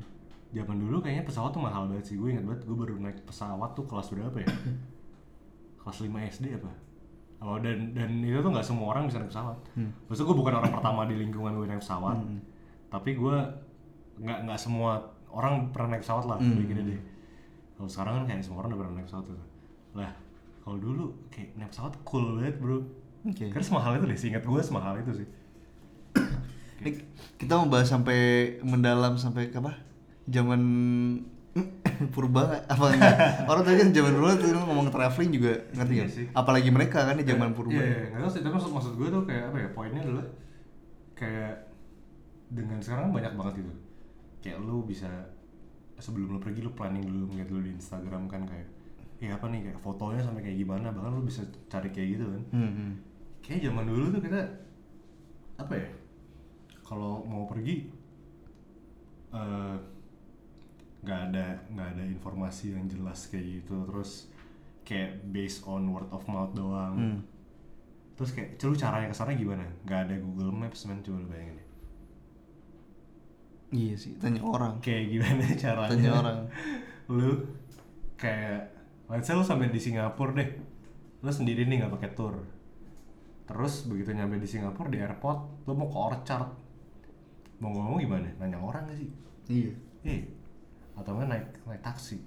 zaman 0.53 0.77
dulu 0.77 1.01
kayaknya 1.01 1.25
pesawat 1.25 1.49
tuh 1.49 1.61
mahal 1.61 1.89
banget 1.89 2.05
sih. 2.05 2.15
Gue 2.15 2.29
ingat 2.29 2.45
banget 2.45 2.61
gue 2.63 2.75
baru 2.75 2.93
naik 2.97 3.25
pesawat 3.25 3.73
tuh 3.73 3.85
kelas 3.85 4.09
berapa 4.09 4.37
ya? 4.37 4.49
Kelas 5.81 5.97
5 5.99 6.13
SD 6.31 6.45
apa? 6.55 6.71
Oh 7.41 7.57
dan 7.57 7.91
dan 7.91 8.21
itu 8.21 8.37
tuh 8.37 8.47
nggak 8.47 8.63
semua 8.63 8.93
orang 8.93 9.09
bisa 9.09 9.17
naik 9.17 9.29
pesawat. 9.29 9.57
Maksudnya 10.05 10.29
gue 10.29 10.37
bukan 10.37 10.53
orang 10.55 10.71
pertama 10.71 11.01
di 11.03 11.15
lingkungan 11.17 11.53
gue 11.53 11.67
naik 11.67 11.81
pesawat. 11.81 12.17
Tapi 12.87 13.09
gue 13.13 13.37
nggak 14.15 14.39
nggak 14.45 14.59
semua 14.59 15.01
orang 15.27 15.69
pernah 15.69 15.97
naik 15.97 16.05
pesawat 16.05 16.25
lah 16.25 16.37
Hmm. 16.37 16.53
kayak 16.53 16.69
gini 16.69 16.81
deh 16.85 16.99
kalau 17.83 17.91
sekarang 17.91 18.13
kan 18.15 18.25
kayak 18.31 18.39
semua 18.47 18.63
orang 18.63 18.71
udah 18.71 18.79
pernah 18.79 18.93
naik 18.95 19.07
pesawat 19.11 19.25
tuh 19.27 19.35
lah 19.91 20.11
kalau 20.63 20.77
dulu 20.79 21.05
kayak 21.27 21.51
naik 21.59 21.67
pesawat 21.67 21.93
cool 22.07 22.39
banget 22.39 22.55
bro 22.63 22.79
Oke. 23.27 23.51
karena 23.51 23.65
semahal 23.67 23.91
itu 23.99 24.05
deh 24.07 24.15
seingat 24.15 24.43
gue 24.47 24.61
semahal 24.63 24.95
itu 25.03 25.11
sih 25.19 25.27
Ini 26.79 26.89
kita 27.35 27.59
mau 27.59 27.67
bahas 27.67 27.91
sampai 27.91 28.19
mendalam 28.63 29.19
sampai 29.19 29.51
apa 29.51 29.83
zaman 30.31 30.59
purba 32.15 32.63
apa 32.63 32.85
enggak 32.95 33.15
orang 33.51 33.63
tadi 33.67 33.75
kan 33.83 33.89
zaman 33.91 34.13
dulu 34.15 34.27
tuh 34.39 34.47
ngomong 34.55 34.87
traveling 34.87 35.31
juga 35.35 35.53
ngerti 35.75 35.93
Iya 35.99 36.07
sih. 36.07 36.25
apalagi 36.31 36.71
mereka 36.71 37.03
kan 37.03 37.19
di 37.19 37.27
zaman 37.27 37.51
purba 37.51 37.83
Iya, 37.83 38.15
iya, 38.15 38.27
sih. 38.31 38.39
Tapi 38.39 38.51
maksud, 38.55 38.71
maksud 38.71 38.93
gue 38.95 39.07
tuh 39.11 39.23
kayak 39.27 39.51
apa 39.51 39.57
ya? 39.59 39.67
Poinnya 39.75 40.01
adalah 40.07 40.25
kayak 41.19 41.67
dengan 42.47 42.79
sekarang 42.79 43.11
kan 43.11 43.13
banyak 43.19 43.33
banget 43.35 43.55
itu. 43.67 43.73
Kayak 44.39 44.57
lu 44.63 44.87
bisa 44.87 45.11
sebelum 46.03 46.35
lu 46.35 46.39
pergi 46.39 46.59
lu 46.59 46.71
planning 46.71 47.01
dulu 47.01 47.31
ngeliat 47.31 47.47
dulu 47.47 47.61
di 47.63 47.71
Instagram 47.71 48.27
kan 48.27 48.43
kayak 48.43 48.67
ya 49.17 49.31
apa 49.31 49.47
nih 49.47 49.63
kayak 49.63 49.79
fotonya 49.79 50.19
sampai 50.19 50.43
kayak 50.43 50.59
gimana 50.59 50.91
bahkan 50.91 51.15
lu 51.15 51.23
bisa 51.23 51.39
cari 51.65 51.87
kayak 51.89 52.09
gitu 52.13 52.25
kan 52.27 52.43
Hmm, 52.51 52.71
hmm. 52.73 52.91
kayak 53.39 53.63
zaman 53.63 53.87
dulu 53.87 54.11
tuh 54.11 54.21
kita 54.21 54.41
apa 55.55 55.73
ya 55.73 55.87
kalau 56.83 57.23
mau 57.23 57.47
pergi 57.47 57.87
eh, 59.31 59.75
nggak 61.01 61.19
ada 61.29 61.45
nggak 61.69 61.87
ada 61.89 62.03
informasi 62.05 62.75
yang 62.75 62.85
jelas 62.85 63.27
kayak 63.27 63.61
gitu 63.61 63.83
terus 63.85 64.27
kayak 64.83 65.23
based 65.25 65.63
on 65.63 65.87
word 65.87 66.07
of 66.09 66.23
mouth 66.27 66.51
doang 66.51 66.95
Hmm. 66.95 67.19
terus 68.13 68.31
kayak 68.31 68.59
lu 68.61 68.71
caranya 68.73 69.07
ke 69.07 69.15
sana 69.15 69.31
gimana 69.33 69.63
nggak 69.83 69.99
ada 70.01 70.15
Google 70.17 70.51
Maps 70.53 70.83
men 70.83 70.99
coba 70.99 71.17
lu 71.17 71.27
bayangin 71.27 71.55
deh 71.55 71.62
iya 73.73 73.93
sih. 73.93 74.13
Tanya 74.15 74.39
orang. 74.39 74.77
Kayak 74.79 75.03
gimana 75.09 75.43
caranya? 75.63 75.89
tanya 75.89 76.11
orang. 76.13 76.37
Lu 77.09 77.29
kayak 78.15 78.69
let's 79.07 79.25
say 79.25 79.33
lu 79.33 79.41
sampai 79.41 79.67
di 79.67 79.77
Singapura 79.77 80.31
deh. 80.33 80.49
Lu 81.19 81.29
sendiri 81.29 81.65
nih 81.65 81.81
nggak 81.81 81.91
pakai 81.91 82.09
tour. 82.13 82.37
Terus 83.43 83.83
begitu 83.83 84.13
nyampe 84.13 84.37
di 84.37 84.45
Singapura 84.45 84.87
di 84.87 84.97
airport 84.97 85.65
lu 85.65 85.73
mau 85.73 85.87
ke 85.87 85.97
Orchard. 85.97 86.47
Mau 87.57 87.69
ngomong 87.69 87.99
gimana? 87.99 88.27
Nanya 88.37 88.55
orang 88.57 88.85
gak 88.85 88.97
sih? 88.97 89.09
Iya. 89.49 89.71
Eh 90.03 90.21
atau 90.93 91.15
nggak 91.15 91.27
naik 91.27 91.47
naik 91.65 91.81
taksi? 91.81 92.21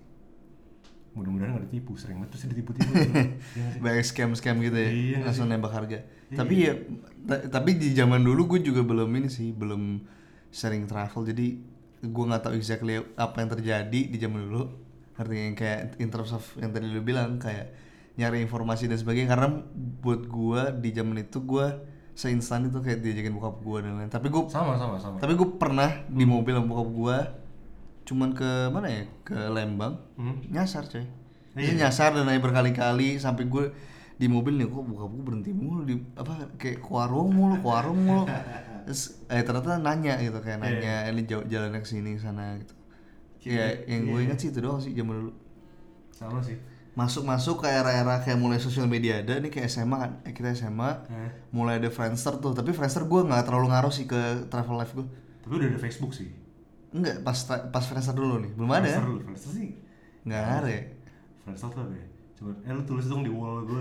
Mudah-mudahan 1.13 1.55
nggak 1.55 1.65
ditipu 1.67 1.97
sering 1.97 2.21
banget 2.21 2.37
terus 2.37 2.45
ditipu-tipu. 2.51 2.93
Iya 3.57 3.81
banyak 3.81 4.05
scam 4.05 4.37
scam 4.37 4.61
gitu 4.61 4.77
ya 4.77 4.91
Iya 4.91 5.19
langsung 5.25 5.49
nembak 5.49 5.73
harga. 5.73 5.97
Iya. 6.27 6.37
tapi 6.37 6.55
ya 6.61 6.73
ta- 7.25 7.47
tapi 7.49 7.79
di 7.79 7.95
zaman 7.95 8.21
dulu 8.21 8.51
gue 8.51 8.67
juga 8.67 8.83
belum 8.83 9.09
ini 9.15 9.31
sih 9.31 9.55
belum 9.55 10.03
sering 10.57 10.89
travel 10.89 11.29
jadi 11.29 11.47
gue 12.01 12.25
nggak 12.25 12.49
tahu 12.49 12.55
exactly 12.57 12.97
apa 13.21 13.37
yang 13.45 13.51
terjadi 13.53 14.01
di 14.09 14.17
zaman 14.17 14.49
dulu. 14.49 14.65
Artinya 15.17 15.43
yang 15.53 15.57
kayak 15.57 16.01
in 16.01 16.09
terms 16.09 16.33
of 16.33 16.45
yang 16.61 16.73
tadi 16.73 16.89
lu 16.89 17.01
bilang 17.05 17.37
kayak 17.37 17.73
nyari 18.17 18.41
informasi 18.45 18.89
dan 18.89 18.97
sebagainya. 18.97 19.29
Karena 19.33 19.49
buat 20.01 20.25
gue 20.29 20.61
di 20.81 20.91
zaman 20.97 21.17
itu 21.21 21.45
gue 21.45 21.67
seinstan 22.17 22.69
itu 22.73 22.81
kayak 22.81 23.05
diajakin 23.05 23.37
bokap 23.37 23.61
gue 23.61 23.79
dan 23.85 23.93
lain 24.01 24.09
tapi 24.09 24.33
gue 24.33 24.49
sama 24.49 24.81
sama 24.81 24.97
sama. 24.97 25.21
tapi 25.21 25.37
gue 25.37 25.61
pernah 25.61 26.01
di 26.09 26.25
mobil 26.25 26.57
sama 26.57 26.69
bokap 26.73 26.89
gue 26.97 27.17
cuman 28.09 28.29
ke 28.33 28.51
mana 28.73 28.89
ya? 28.89 29.05
Ke 29.21 29.37
Lembang. 29.53 30.01
Hmm. 30.17 30.41
nyasar 30.49 30.89
coy. 30.89 31.05
Iya. 31.59 31.75
Dia 31.77 31.89
nyasar 31.89 32.17
dan 32.17 32.25
naik 32.25 32.41
berkali-kali 32.41 33.21
sampai 33.21 33.45
gue 33.45 33.65
di 34.17 34.33
mobil 34.33 34.57
nih 34.57 34.65
kok 34.65 34.81
bokap 34.81 35.11
gue 35.13 35.25
berhenti 35.29 35.51
mulu 35.53 35.85
di 35.85 36.01
apa 36.17 36.49
kayak 36.57 36.81
ke 36.81 36.89
warung 36.89 37.37
mulu 37.37 37.61
ke 37.61 37.69
warung 37.69 38.01
mulu 38.01 38.25
eh 38.87 39.43
ternyata 39.43 39.83
nanya 39.83 40.15
gitu 40.23 40.39
kayak 40.39 40.63
nanya 40.63 41.11
ini 41.11 41.27
jauh 41.27 41.43
jalannya 41.45 41.83
ke 41.83 41.89
sini 41.89 42.15
ke 42.15 42.23
sana 42.23 42.55
gitu. 42.63 42.75
Ya 43.47 43.71
yang 43.87 44.07
gue 44.07 44.21
inget 44.27 44.39
sih 44.39 44.49
itu 44.51 44.59
doang 44.59 44.79
sih 44.79 44.95
zaman 44.95 45.15
dulu. 45.27 45.33
Sama 46.11 46.39
sih. 46.43 46.59
Masuk-masuk 46.97 47.61
ke 47.61 47.69
era-era 47.69 48.25
kayak 48.25 48.41
mulai 48.41 48.57
sosial 48.57 48.89
media 48.89 49.21
ada 49.21 49.37
nih 49.37 49.53
kayak 49.53 49.69
SMA 49.69 49.97
kan 50.01 50.13
eh, 50.25 50.33
kita 50.33 50.57
SMA 50.57 50.91
Eh, 51.13 51.31
mulai 51.53 51.77
ada 51.77 51.93
Friendster 51.93 52.41
tuh. 52.41 52.57
Tapi 52.57 52.73
Friendster 52.73 53.05
gue 53.05 53.21
nggak 53.21 53.45
terlalu 53.45 53.69
ngaruh 53.69 53.93
sih 53.93 54.09
ke 54.09 54.49
travel 54.49 54.81
life 54.81 54.95
gue 54.95 55.07
tapi 55.45 55.53
udah 55.63 55.69
ada 55.71 55.79
Facebook 55.79 56.11
sih. 56.11 56.31
Enggak 56.91 57.23
pas 57.23 57.37
pas 57.47 57.85
Friendster 57.85 58.17
dulu 58.17 58.41
nih. 58.43 58.51
Belum 58.57 58.71
ada. 58.73 58.83
Friendster 58.83 59.03
ya 59.03 59.09
dulu 59.11 59.19
Friendster 59.29 59.51
sih. 59.53 59.69
Nggak 60.25 60.43
ada. 60.43 60.69
Ya 60.73 60.83
Friendster 61.45 61.69
tuh 61.71 61.81
apa 61.85 61.95
ya? 61.95 62.07
Coba 62.37 62.53
eh 62.65 62.73
lu 62.75 62.83
tulis 62.85 63.07
dong 63.09 63.23
di 63.25 63.33
wall 63.33 63.65
gue 63.65 63.81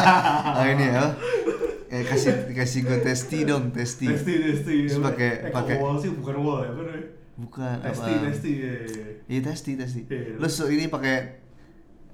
oh 0.56 0.66
ini 0.68 0.84
ya 0.84 1.00
eh 1.88 2.02
kasih 2.02 2.32
kasih 2.50 2.80
gue 2.82 2.98
testi 3.00 3.38
dong 3.42 3.70
testi. 3.70 4.06
Testi 4.06 4.32
testi. 4.40 4.74
Terus 4.86 4.98
pakai- 5.00 5.36
eh, 5.40 5.52
pakai- 5.52 5.78
wall 5.78 5.96
sih 5.96 6.10
bukan 6.12 6.34
wall 6.38 6.60
ya 6.60 6.70
namanya? 6.70 7.00
Bukan 7.36 7.74
testi 7.80 8.12
apa? 8.12 8.24
testi 8.26 8.50
ya, 8.56 8.72
ya, 8.72 8.86
ya. 8.88 9.08
iya 9.28 9.40
testi 9.42 9.70
testi. 9.74 10.00
Iya. 10.04 10.34
lu 10.36 10.48
so, 10.48 10.66
ini 10.66 10.86
pakai 10.86 11.44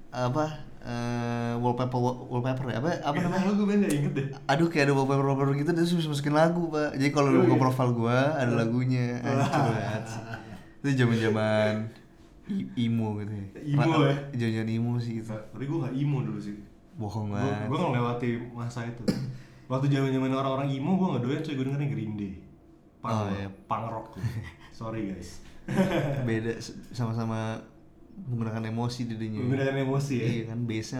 apa 0.09 0.45
eh, 0.79 1.53
wallpaper 1.57 1.97
wallpaper 2.27 2.65
ya 2.67 2.77
apa 2.77 2.89
apa 3.01 3.15
Nggak 3.15 3.23
namanya? 3.25 3.51
gue 3.51 3.65
bener 3.65 3.79
nggak 3.81 3.93
inget 3.95 4.13
deh. 4.13 4.27
Aduh 4.45 4.67
kayak 4.67 4.85
ada 4.85 4.93
wallpaper 4.93 5.23
wallpaper 5.23 5.53
gitu 5.55 5.71
terus 5.71 5.91
bisa 5.91 6.07
masukin 6.07 6.33
lagu 6.33 6.67
pak. 6.67 6.93
Jadi 6.93 7.09
kalau 7.09 7.29
lu 7.29 7.39
Oh, 7.39 7.43
buka 7.43 7.55
iya. 7.55 7.63
profil 7.63 7.89
gua 7.93 8.17
ada 8.35 8.51
lagunya. 8.53 9.05
Banget 9.23 10.03
sih. 10.05 10.21
itu 10.83 10.89
zaman 10.99 11.17
zaman 11.17 11.73
imo 12.75 13.15
gitu 13.17 13.31
ya. 13.31 13.45
Emo 13.63 14.03
ya? 14.03 14.15
zaman 14.29 14.67
imo 14.69 14.91
sih 14.99 15.17
itu 15.17 15.31
tapi 15.31 15.63
gue 15.63 15.77
gak 15.79 15.95
emo 15.95 16.19
dulu 16.21 16.37
sih. 16.37 16.59
Bohong 16.93 17.31
gue 17.31 17.39
banget. 17.39 17.65
gue 17.65 17.77
ngelewati 17.79 18.29
masa 18.51 18.83
itu 18.83 19.01
waktu 19.65 19.87
zaman 19.87 20.11
zaman 20.11 20.31
orang-orang 20.31 20.67
emo 20.69 20.95
gue 20.95 21.07
nggak 21.09 21.23
doyan 21.23 21.41
cuy 21.41 21.53
gue 21.53 21.65
dengerin 21.65 21.89
Green 21.89 22.13
Day. 22.15 22.33
Punk, 22.99 23.11
Oh, 23.11 23.27
iya. 23.29 23.47
punk 23.67 23.85
rock 23.87 24.05
tuh. 24.15 24.21
sorry 24.79 25.11
guys. 25.11 25.43
Beda 26.27 26.55
sama-sama 26.97 27.59
menggunakan 28.13 28.69
emosi 28.69 29.07
didinya 29.07 29.41
menggunakan 29.41 29.75
emosi 29.81 30.13
ya. 30.15 30.25
Iya 30.27 30.43
kan 30.49 30.59
base 30.63 30.93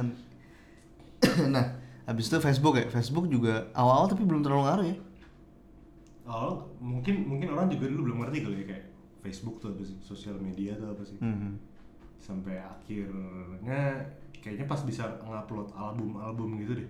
nah 1.55 1.65
habis 2.03 2.27
itu 2.27 2.37
Facebook 2.37 2.75
ya. 2.75 2.85
Facebook 2.87 3.27
juga 3.27 3.71
awal-awal 3.71 4.07
tapi 4.07 4.23
belum 4.23 4.41
terlalu 4.41 4.63
ngaruh 4.65 4.87
ya. 4.87 4.97
Awal 6.23 6.51
mungkin 6.79 7.15
mungkin 7.27 7.47
orang 7.51 7.67
juga 7.67 7.87
dulu 7.87 8.11
belum 8.11 8.17
ngerti 8.23 8.37
kali 8.41 8.55
ya 8.59 8.65
kayak 8.71 8.85
Facebook 9.21 9.59
tuh 9.59 9.71
apa 9.71 9.83
sih? 9.83 9.95
Sosial 9.99 10.35
media 10.37 10.75
tuh 10.75 10.89
apa 10.89 11.03
sih? 11.03 11.19
Hmm. 11.19 11.55
sampai 12.17 12.55
akhirnya 12.55 13.99
kayaknya 14.39 14.63
pas 14.63 14.79
bisa 14.79 15.03
ngupload 15.27 15.75
album-album 15.75 16.55
gitu 16.55 16.79
deh 16.79 16.87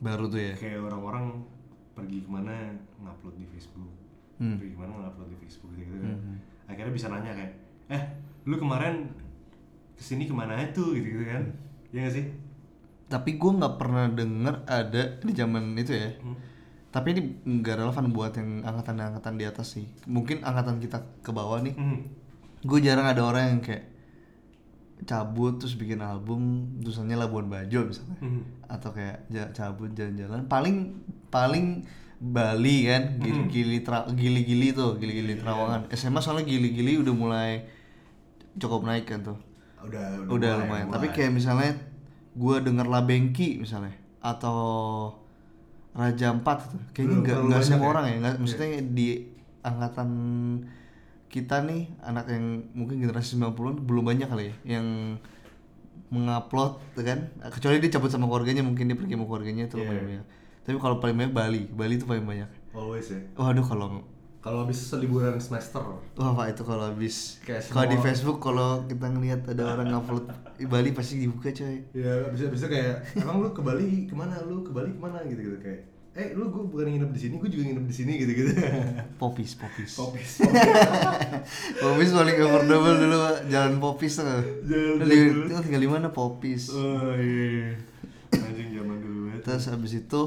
baru 0.00 0.24
tuh 0.26 0.40
ya 0.40 0.54
kayak 0.54 0.80
orang-orang 0.80 1.44
pergi 1.92 2.18
ke 2.20 2.28
mana 2.28 2.72
ngupload 2.98 3.36
di 3.36 3.46
Facebook 3.46 3.92
Hmm. 4.36 4.56
pergi 4.56 4.72
ke 4.72 4.78
mana 4.78 4.92
ngupload 4.98 5.28
di 5.28 5.36
Facebook 5.38 5.72
gitu, 5.74 5.92
kan 5.94 6.16
Hmm. 6.16 6.36
akhirnya 6.64 6.92
bisa 6.92 7.06
nanya 7.06 7.32
kayak 7.32 7.52
eh 7.88 8.02
lu 8.44 8.56
kemarin 8.56 9.04
ke 9.92 10.02
sini 10.02 10.24
ke 10.24 10.32
mana 10.32 10.56
itu 10.58 10.80
gitu 10.96 11.06
gitu 11.12 11.24
kan 11.26 11.44
Hmm. 11.44 11.92
ya 11.92 12.00
gak 12.02 12.14
sih 12.14 12.26
tapi 13.06 13.34
gue 13.34 13.52
nggak 13.52 13.74
pernah 13.76 14.06
denger 14.06 14.54
ada 14.64 15.02
di 15.18 15.32
zaman 15.34 15.74
itu 15.74 15.92
ya 15.92 16.14
Hmm. 16.16 16.38
tapi 16.88 17.12
ini 17.12 17.20
nggak 17.44 17.76
relevan 17.76 18.06
buat 18.08 18.32
yang 18.32 18.62
angkatan-angkatan 18.62 19.34
di 19.36 19.44
atas 19.44 19.76
sih 19.76 19.84
mungkin 20.06 20.40
angkatan 20.40 20.78
kita 20.78 20.98
ke 21.20 21.30
bawah 21.30 21.60
nih 21.60 21.74
Hmm. 21.74 22.08
gue 22.60 22.78
jarang 22.80 23.04
ada 23.04 23.20
orang 23.20 23.44
yang 23.50 23.60
kayak 23.60 23.89
cabut 25.02 25.56
terus 25.56 25.74
bikin 25.74 26.00
album 26.00 26.40
tulisannya 26.78 27.16
Labuan 27.16 27.46
Bajo 27.46 27.86
misalnya. 27.86 28.16
Hmm. 28.20 28.42
atau 28.66 28.90
kayak 28.90 29.26
cabut 29.50 29.90
jalan-jalan. 29.92 30.46
Paling 30.46 30.76
paling 31.28 31.84
Bali 32.20 32.84
kan 32.84 33.16
gili 33.16 33.48
gili 33.48 33.78
tra- 33.80 34.04
gili 34.12 34.44
gili 34.44 34.70
tuh 34.70 35.00
gili 35.00 35.12
gili 35.16 35.32
Terawangan. 35.34 35.88
SMA 35.90 36.20
soalnya 36.20 36.44
gili 36.44 36.68
gili 36.70 37.00
udah 37.00 37.14
mulai 37.14 37.50
cukup 38.56 38.84
naik 38.84 39.08
kan 39.08 39.24
tuh. 39.24 39.38
Udah 39.80 40.28
udah 40.28 40.60
lumayan. 40.60 40.92
tapi 40.92 41.08
kayak 41.08 41.32
misalnya 41.32 41.72
gue 42.30 42.56
denger 42.60 42.84
Labengki 42.84 43.56
misalnya 43.56 43.96
atau 44.20 44.60
Raja 45.90 46.30
Empat 46.30 46.68
gitu 46.68 46.76
kayaknya 46.92 47.16
nggak 47.24 47.38
nggak 47.48 47.62
semua 47.64 47.88
ya? 47.88 47.90
orang 47.90 48.04
ya. 48.04 48.16
Nggak 48.20 48.34
maksudnya 48.36 48.68
di 48.84 49.08
angkatan 49.60 50.08
kita 51.30 51.62
nih 51.62 51.86
anak 52.02 52.26
yang 52.28 52.44
mungkin 52.74 52.98
generasi 52.98 53.38
90-an 53.38 53.86
belum 53.86 54.04
banyak 54.04 54.26
kali 54.26 54.50
ya 54.50 54.54
yang 54.76 54.86
mengupload 56.10 56.82
tuh 56.92 57.06
kan? 57.06 57.30
Kecuali 57.48 57.78
dia 57.78 57.90
cabut 57.94 58.10
sama 58.10 58.26
keluarganya 58.26 58.66
mungkin 58.66 58.90
dia 58.90 58.98
pergi 58.98 59.14
sama 59.14 59.24
keluarganya 59.24 59.64
itu 59.64 59.78
Iya. 59.78 59.82
lumayan 59.86 60.04
banyak. 60.04 60.26
Tapi 60.60 60.76
kalau 60.76 60.96
paling 60.98 61.16
banyak 61.16 61.32
Bali. 61.32 61.62
Bali 61.70 61.94
itu 61.94 62.04
paling 62.04 62.26
banyak. 62.26 62.50
Always 62.74 63.14
ya? 63.14 63.20
Waduh 63.38 63.62
kalau 63.62 64.02
kalau 64.40 64.64
habis 64.64 64.80
liburan 64.96 65.36
semester. 65.36 65.84
Wah 66.16 66.32
pak 66.32 66.56
itu 66.56 66.62
kalau 66.64 66.88
habis. 66.88 67.38
Kalau 67.44 67.86
di 67.86 67.98
Facebook 68.00 68.40
kalau 68.40 68.82
kita 68.88 69.06
ngelihat 69.06 69.44
ada 69.46 69.76
orang 69.76 69.92
ngupload 69.92 70.26
Bali 70.66 70.90
pasti 70.90 71.20
dibuka 71.20 71.52
coy. 71.52 71.78
ya 71.92 72.26
bisa 72.32 72.48
bisa 72.48 72.66
kayak 72.66 73.04
emang 73.14 73.38
lu 73.38 73.52
ke 73.52 73.62
Bali 73.62 74.08
ke 74.08 74.14
mana? 74.16 74.34
Lu 74.42 74.64
ke 74.64 74.72
Bali 74.72 74.90
ke 74.90 74.98
mana? 74.98 75.22
Gitu 75.28 75.44
gitu 75.46 75.58
kayak 75.62 75.89
eh 76.20 76.30
lu 76.32 76.44
gue 76.46 76.62
bukan 76.62 76.84
nginep 76.86 77.10
di 77.10 77.20
sini 77.22 77.34
gue 77.34 77.48
juga 77.48 77.62
nginep 77.64 77.84
di 77.86 77.94
sini 77.94 78.12
gitu 78.14 78.32
gitu 78.34 78.50
Popis, 79.20 79.56
popis. 79.56 79.90
popis 79.94 80.30
popis 81.82 82.10
paling 82.10 82.36
affordable 82.38 82.96
dulu 82.98 83.18
jalan 83.48 83.74
popis 83.78 84.12
tuh. 84.14 84.26
Jalan 84.62 85.00
Lu 85.00 85.04
dulu. 85.06 85.42
tinggal, 85.46 85.62
tinggal 85.62 85.80
di 85.80 85.90
mana 85.90 86.08
popis. 86.10 86.62
oh 86.70 87.14
iya 87.14 87.72
anjing 88.30 88.68
zaman 88.72 88.98
dulu 88.98 89.20
Terus 89.40 89.64
abis 89.66 89.92
itu 89.98 90.22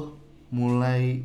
mulai 0.50 1.22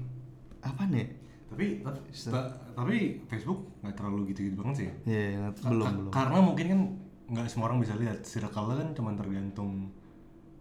apa 0.60 0.86
nih? 0.86 1.18
tapi 1.50 1.82
tapi, 1.82 2.00
ta- 2.30 2.50
tapi 2.72 2.96
Facebook 3.26 3.60
nggak 3.82 3.92
terlalu 3.94 4.32
gitu-gitu 4.32 4.56
banget 4.56 4.76
sih 4.76 4.86
ya? 4.86 4.94
Ya 5.04 5.18
yeah, 5.36 5.50
belum 5.60 5.82
ka- 5.82 5.92
belum. 5.92 6.12
karena 6.14 6.38
mungkin 6.40 6.66
kan 6.68 6.82
nggak 7.28 7.48
semua 7.48 7.68
orang 7.68 7.80
bisa 7.80 7.94
lihat 7.94 8.22
circle 8.22 8.70
kan 8.72 8.90
cuma 8.94 9.12
tergantung 9.14 9.92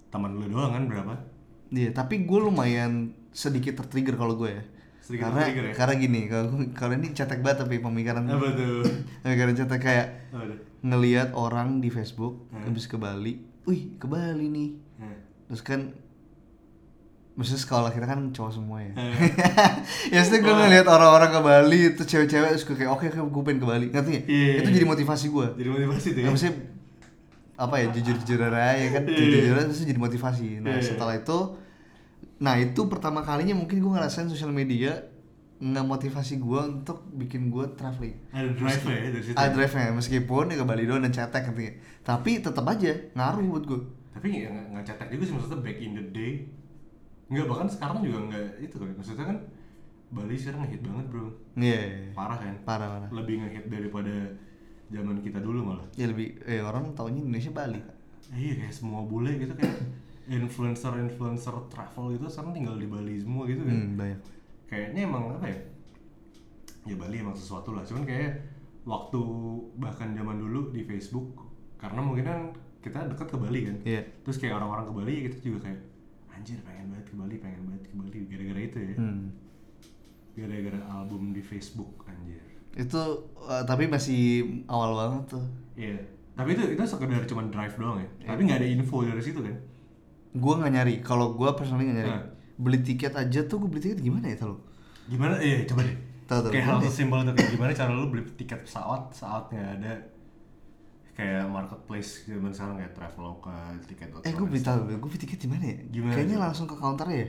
teman 0.08 0.32
lu 0.32 0.48
doang 0.48 0.72
kan 0.72 0.84
berapa 0.84 1.14
Iya, 1.68 1.92
tapi 1.92 2.24
gue 2.24 2.40
lumayan 2.40 3.12
sedikit 3.30 3.76
tertrigger 3.76 4.14
kalau 4.14 4.34
gue 4.34 4.50
ya. 4.50 4.62
Sedikit 4.98 5.24
karena 5.24 5.40
tertrigger 5.42 5.64
ya? 5.64 5.74
karena 5.74 5.94
gini, 5.96 6.20
kalau 6.26 6.48
kalau 6.72 6.92
ini 6.94 7.08
cetek 7.10 7.40
banget 7.40 7.58
tapi 7.62 7.76
pemikiran 7.78 8.22
apa 8.24 8.46
tuh 8.50 8.84
pemikiran 9.22 9.54
cetek 9.54 9.80
kayak 9.80 10.06
ngelihat 10.80 11.32
orang 11.32 11.78
di 11.78 11.88
Facebook 11.88 12.46
Hmm. 12.48 12.64
habis 12.64 12.84
ke 12.84 12.94
Bali, 12.94 13.34
wih 13.64 13.94
ke 13.94 14.06
Bali 14.06 14.46
nih, 14.46 14.70
Nah. 14.96 15.16
terus 15.46 15.60
kan 15.60 15.80
maksudnya 17.32 17.60
sekolah 17.60 17.90
kita 17.90 18.02
kan 18.04 18.20
cowok 18.28 18.50
semua 18.50 18.78
ya 18.80 18.90
ya 20.10 20.18
maksudnya 20.18 20.40
gue 20.40 20.54
ngeliat 20.56 20.86
orang-orang 20.86 21.30
ke 21.30 21.40
Bali 21.40 21.80
itu 21.88 22.02
cewek-cewek 22.04 22.50
terus 22.50 22.64
gue 22.64 22.74
kayak 22.74 22.90
oke 22.90 23.06
oke 23.06 23.20
gue 23.22 23.42
pengen 23.44 23.60
ke 23.62 23.68
Bali 23.68 23.86
ngerti 23.88 24.10
Iya, 24.10 24.18
iya, 24.26 24.52
itu 24.58 24.68
iya. 24.68 24.74
jadi 24.74 24.86
motivasi 24.86 25.26
gue 25.28 25.46
jadi 25.54 25.68
motivasi 25.70 26.06
tuh 26.08 26.18
ya 26.18 26.24
ya, 26.24 26.28
maksudnya 26.28 26.54
apa 27.54 27.74
ya 27.76 27.86
jujur-jujur 27.90 28.40
aja 28.42 28.86
kan 28.90 29.02
Iya, 29.06 29.14
iya. 29.14 29.30
jujur 29.38 29.54
aja 29.56 29.70
jadi 29.70 30.00
motivasi 30.00 30.46
nah 30.58 30.68
Iya, 30.68 30.74
iya. 30.74 30.82
setelah 30.82 31.14
itu 31.14 31.38
nah 32.38 32.54
itu 32.54 32.86
pertama 32.86 33.26
kalinya 33.26 33.54
mungkin 33.58 33.82
gue 33.82 33.92
ngerasain 33.92 34.30
sosial 34.30 34.54
media 34.54 35.10
nggak 35.58 35.86
motivasi 35.90 36.38
gue 36.38 36.60
untuk 36.70 37.02
bikin 37.18 37.50
gue 37.50 37.66
traveling. 37.74 38.14
Ada 38.30 38.54
drive 38.54 38.82
ya 38.86 39.10
dari 39.10 39.24
situ 39.26 39.34
ada 39.34 39.50
drive 39.50 39.74
nya 39.74 39.90
meskipun 39.90 40.54
ya 40.54 40.56
ke 40.62 40.64
Bali 40.64 40.86
doang 40.86 41.02
dan 41.02 41.10
cetek 41.10 41.50
ngerti 41.50 41.62
nggak? 41.66 41.76
tapi 42.06 42.30
tetap 42.38 42.64
aja 42.70 42.94
ngaruh 43.18 43.42
buat 43.42 43.64
gue 43.66 43.80
tapi 44.18 44.42
ya 44.42 44.50
nggak 44.50 44.66
nggak 44.74 44.84
cetek 44.86 45.08
juga 45.14 45.22
sih 45.26 45.34
maksudnya 45.38 45.58
back 45.62 45.78
in 45.78 45.92
the 45.94 46.04
day. 46.10 46.32
Nggak 47.30 47.46
bahkan 47.46 47.68
sekarang 47.70 47.98
juga 48.02 48.18
nggak 48.30 48.46
itu 48.62 48.74
kan 48.78 48.88
maksudnya 48.98 49.26
kan 49.30 49.38
Bali 50.08 50.34
sekarang 50.34 50.60
ngehit 50.64 50.82
banget 50.82 51.04
bro. 51.06 51.26
Iya. 51.54 51.80
Parah 52.16 52.38
kan? 52.40 52.54
Parah 52.66 52.88
parah. 52.88 53.08
Lebih 53.14 53.34
ngehit 53.44 53.66
daripada 53.70 54.14
zaman 54.90 55.20
kita 55.20 55.38
dulu 55.38 55.70
malah. 55.70 55.86
Ya 55.94 56.10
lebih 56.10 56.34
eh 56.48 56.58
orang 56.64 56.96
taunya 56.98 57.22
Indonesia 57.22 57.52
Bali. 57.54 57.78
Iya 58.34 58.58
kayak 58.58 58.74
semua 58.74 59.06
bule 59.06 59.38
gitu 59.38 59.54
kayak 59.54 59.76
influencer 60.28 60.92
influencer 61.00 61.56
travel 61.72 62.12
gitu 62.12 62.28
sekarang 62.28 62.52
tinggal 62.52 62.76
di 62.76 62.86
Bali 62.86 63.16
semua 63.16 63.48
gitu 63.48 63.64
kan. 63.64 63.76
Hmm, 63.76 63.96
banyak. 63.96 64.20
Kayaknya 64.68 65.00
emang 65.08 65.22
apa 65.40 65.46
ya? 65.48 65.58
Ya 66.84 66.94
Bali 66.96 67.16
emang 67.24 67.36
sesuatu 67.36 67.72
lah 67.72 67.82
cuman 67.84 68.04
kayak 68.04 68.44
waktu 68.84 69.20
bahkan 69.80 70.12
zaman 70.12 70.36
dulu 70.36 70.72
di 70.72 70.84
Facebook 70.84 71.48
karena 71.80 72.00
mungkin 72.04 72.24
kan 72.24 72.40
kita 72.84 73.08
dekat 73.08 73.28
ke 73.32 73.36
Bali 73.40 73.60
kan. 73.64 73.76
Iya. 73.84 74.02
terus 74.24 74.36
kayak 74.36 74.60
orang-orang 74.60 74.84
ke 74.84 74.94
Bali 74.94 75.14
kita 75.28 75.36
juga 75.40 75.58
kayak 75.68 75.80
anjir 76.32 76.58
pengen 76.62 76.92
banget 76.92 77.06
ke 77.08 77.14
Bali 77.16 77.36
pengen 77.40 77.60
banget 77.66 77.82
ke 77.88 77.94
Bali 77.96 78.18
gara-gara 78.28 78.60
itu 78.60 78.78
ya. 78.78 78.94
Hmm. 79.00 79.24
gara-gara 80.38 80.80
album 80.94 81.34
di 81.34 81.42
Facebook 81.42 82.06
anjir. 82.06 82.38
Itu 82.76 83.26
eh, 83.48 83.64
tapi 83.66 83.90
masih 83.90 84.46
awal 84.70 84.94
banget 84.94 85.34
tuh. 85.34 85.46
Iya. 85.74 85.98
Tapi 86.38 86.54
itu 86.54 86.62
itu 86.78 86.82
sekedar 86.86 87.26
cuma 87.26 87.42
drive 87.50 87.74
doang 87.74 87.98
ya. 87.98 88.08
Tapi 88.30 88.46
nggak 88.46 88.62
ada 88.62 88.68
info 88.70 89.02
dari 89.02 89.18
situ 89.18 89.42
kan 89.42 89.56
gue 90.34 90.54
nggak 90.58 90.72
nyari. 90.72 90.94
Kalau 91.00 91.32
gue 91.32 91.48
personally 91.56 91.88
nggak 91.88 91.98
nyari. 92.04 92.12
Nah. 92.12 92.26
beli 92.58 92.82
tiket 92.82 93.14
aja 93.14 93.46
tuh 93.46 93.62
gue 93.62 93.70
beli 93.70 93.82
tiket 93.86 94.02
gimana 94.02 94.34
ya 94.34 94.36
tau 94.42 94.58
gimana? 95.06 95.38
Eh 95.38 95.62
coba 95.62 95.86
deh. 95.86 95.96
Tahu, 96.28 96.38
tahu. 96.44 96.52
kayak 96.52 96.66
hal 96.68 96.78
sesimpel 96.84 97.24
itu 97.24 97.32
kayak 97.32 97.50
gimana 97.56 97.70
cara 97.72 97.92
lu 97.94 98.10
beli 98.12 98.22
tiket 98.36 98.60
pesawat 98.66 99.02
saat 99.14 99.48
nggak 99.48 99.68
ada. 99.80 99.94
Kayak 101.14 101.50
marketplace 101.50 102.26
zaman 102.26 102.50
sekarang 102.50 102.76
kayak 102.82 102.92
traveloka 102.94 103.56
tiket 103.86 104.10
eh 104.22 104.32
gue 104.34 104.46
beli 104.46 104.62
tahu 104.62 104.78
gue 104.90 105.08
beli 105.08 105.20
tiket 105.22 105.38
di 105.40 105.48
mana 105.48 105.64
ya? 105.64 105.78
Gimana 105.88 106.14
kayaknya 106.18 106.36
tuh? 106.36 106.44
langsung 106.44 106.66
ke 106.66 106.76
counter 106.76 107.08
ya? 107.08 107.26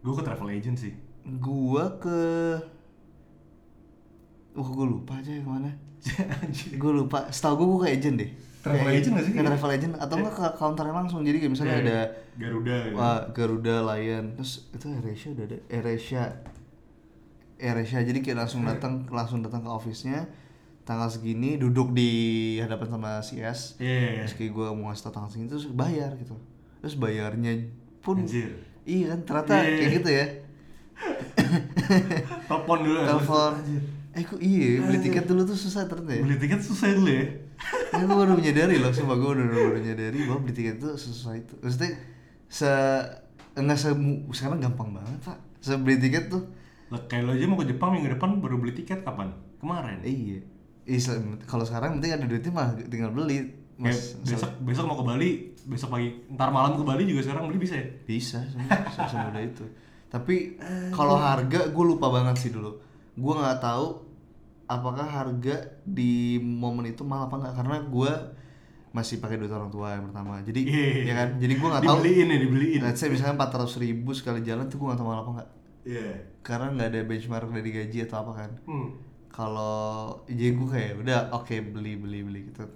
Gue 0.00 0.14
ke 0.16 0.22
travel 0.24 0.48
agent 0.50 0.76
sih. 0.80 0.92
Gue 1.38 1.84
ke 2.00 2.18
oh 4.56 4.68
gue 4.72 4.86
lupa 4.88 5.20
aja 5.20 5.30
yang 5.30 5.46
mana. 5.46 5.70
Gue 6.80 6.92
lupa. 6.96 7.28
Setahu 7.28 7.60
gue 7.60 7.66
gue 7.68 7.80
ke 7.84 7.88
agent 7.92 8.16
deh 8.24 8.30
Travel 8.60 8.76
Kayak- 8.82 8.92
agent 8.94 9.12
nggak 9.12 9.24
sih? 9.24 9.32
kayak 9.32 9.46
travel 9.48 9.70
agent 9.70 9.94
atau 9.96 10.14
enggak 10.16 10.34
ke 10.34 10.46
counternya 10.54 10.94
langsung 10.94 11.20
jadi 11.20 11.36
kayak 11.38 11.50
misalnya 11.50 11.72
Iya, 11.72 11.82
ada 11.82 11.98
Garuda 12.36 12.74
gitu. 12.82 12.94
Wah, 12.94 13.20
Garuda, 13.30 13.76
Lion, 13.86 14.24
terus 14.34 14.52
itu 14.70 14.86
AirAsia 14.86 15.28
udah 15.30 15.44
ada 15.46 15.58
AirAsia, 15.66 16.22
AirAsia 17.58 18.00
jadi 18.02 18.18
kayak 18.18 18.38
langsung 18.38 18.60
datang 18.62 18.92
langsung 19.06 19.40
datang 19.40 19.60
ke 19.60 19.70
office-nya 19.70 20.28
tanggal 20.82 21.06
segini 21.06 21.54
duduk 21.54 21.90
di 21.90 22.10
hadapan 22.58 22.88
sama 22.90 23.10
CS 23.20 23.76
Iya. 23.78 24.24
terus 24.24 24.34
kayak 24.34 24.50
gue 24.50 24.66
mau 24.70 24.88
ngasih 24.88 25.04
tau 25.04 25.14
tanggal 25.14 25.30
segini 25.30 25.48
terus 25.48 25.66
bayar 25.66 26.10
gitu 26.16 26.34
terus 26.78 26.94
bayarnya 26.94 27.68
pun 27.98 28.16
Anjir. 28.18 28.60
iya 28.82 29.08
kan 29.10 29.20
ternyata 29.22 29.54
Iya. 29.58 29.76
kayak 29.78 29.90
gitu 29.94 30.10
ya 30.10 30.26
Telepon 32.46 32.78
dulu. 32.80 33.00
telepon. 33.00 33.52
Eh 34.10 34.22
kok 34.22 34.38
iya 34.38 34.80
beli 34.80 34.98
tiket 35.00 35.24
dulu 35.24 35.42
tuh 35.44 35.54
susah 35.54 35.86
ternyata 35.86 36.12
ya 36.12 36.22
Beli 36.22 36.36
tiket 36.36 36.60
susah 36.60 36.88
dulu 36.90 37.10
ya. 37.10 37.24
Ya, 37.92 38.00
gue 38.00 38.16
baru 38.16 38.32
menyadari 38.32 38.80
loh, 38.80 38.88
sumpah 38.88 39.14
gue 39.14 39.30
udah 39.30 39.46
baru 39.46 39.70
menyadari 39.76 40.18
bahwa 40.24 40.40
beli 40.40 40.54
tiket 40.54 40.74
itu 40.76 40.88
susah 40.96 41.36
itu. 41.36 41.52
Maksudnya 41.60 41.92
se 42.48 42.70
enggak 43.52 43.76
se 43.76 43.92
sekarang 44.32 44.58
gampang 44.58 44.90
banget 44.90 45.20
pak. 45.20 45.36
Se 45.58 45.76
beli 45.76 46.00
tiket 46.00 46.26
tuh, 46.26 46.48
Lah 46.88 47.04
kayak 47.04 47.22
lo 47.22 47.30
aja 47.30 47.44
mau 47.44 47.54
ke 47.54 47.68
Jepang 47.68 47.92
minggu 47.92 48.10
depan 48.10 48.40
baru 48.40 48.56
beli 48.56 48.72
tiket 48.72 49.04
kapan? 49.04 49.30
Kemarin. 49.58 50.00
iya. 50.02 50.40
Islam, 50.82 51.36
kalau 51.44 51.62
sekarang 51.62 52.00
penting 52.00 52.10
ada 52.10 52.24
duitnya 52.24 52.50
mah 52.50 52.72
tinggal 52.82 53.12
beli. 53.12 53.52
Mas, 53.76 54.16
besok 54.20 54.50
besok 54.60 54.84
mau 54.84 54.96
ke 54.96 55.04
Bali, 55.04 55.30
besok 55.64 55.88
pagi 55.90 56.08
ntar 56.30 56.48
malam 56.48 56.74
ke 56.74 56.82
Bali 56.82 57.04
juga 57.04 57.20
sekarang 57.22 57.46
beli 57.46 57.60
bisa 57.60 57.76
ya? 57.76 57.86
bisa 58.02 58.40
se- 58.42 59.06
semudah 59.06 59.40
itu. 59.40 59.64
Tapi 60.08 60.56
kalau 60.90 61.14
harga 61.14 61.68
gue 61.68 61.84
lupa 61.86 62.08
banget 62.08 62.36
sih 62.38 62.50
dulu. 62.50 62.72
Gue 63.14 63.34
nggak 63.34 63.58
tahu 63.58 63.86
apakah 64.66 65.02
harga 65.02 65.56
di 65.82 66.12
momen 66.38 66.86
itu 66.86 67.02
mahal 67.02 67.26
apa 67.26 67.36
enggak 67.36 67.54
karena 67.56 67.76
gue 67.82 68.12
masih 68.90 69.18
pakai 69.18 69.38
duit 69.38 69.50
orang 69.50 69.68
tua 69.68 69.94
yang 69.94 70.06
pertama. 70.06 70.38
Jadi 70.40 70.60
Iya. 70.62 70.90
ya 71.06 71.14
kan, 71.14 71.28
jadi 71.38 71.54
gue 71.54 71.68
nggak 71.68 71.82
tahu. 71.82 71.94
Dibeliin 71.96 72.26
ya, 72.26 72.38
dibeliin. 72.38 72.80
Let's 72.80 72.98
say 72.98 73.06
misalnya 73.06 73.34
400 73.36 73.78
ribu 73.78 74.10
sekali 74.10 74.42
jalan 74.42 74.66
tuh 74.66 74.76
gue 74.76 74.86
gak 74.86 74.98
tau 74.98 75.06
mahal 75.06 75.20
apa 75.20 75.30
enggak 75.32 75.50
Iya. 75.80 76.08
Karena 76.40 76.66
nggak 76.70 76.88
ada 76.88 77.00
benchmark 77.04 77.48
dari 77.50 77.70
gaji 77.70 77.98
atau 78.04 78.16
apa 78.20 78.32
kan 78.36 78.50
Hmm. 78.64 78.88
Kalau 79.30 79.78
jadi 80.26 80.52
gue 80.52 80.68
kayak 80.68 80.92
udah 80.98 81.18
oke 81.32 81.54
beli 81.66 81.94
beli 81.94 82.20
beli 82.20 82.40
gitu 82.46 82.66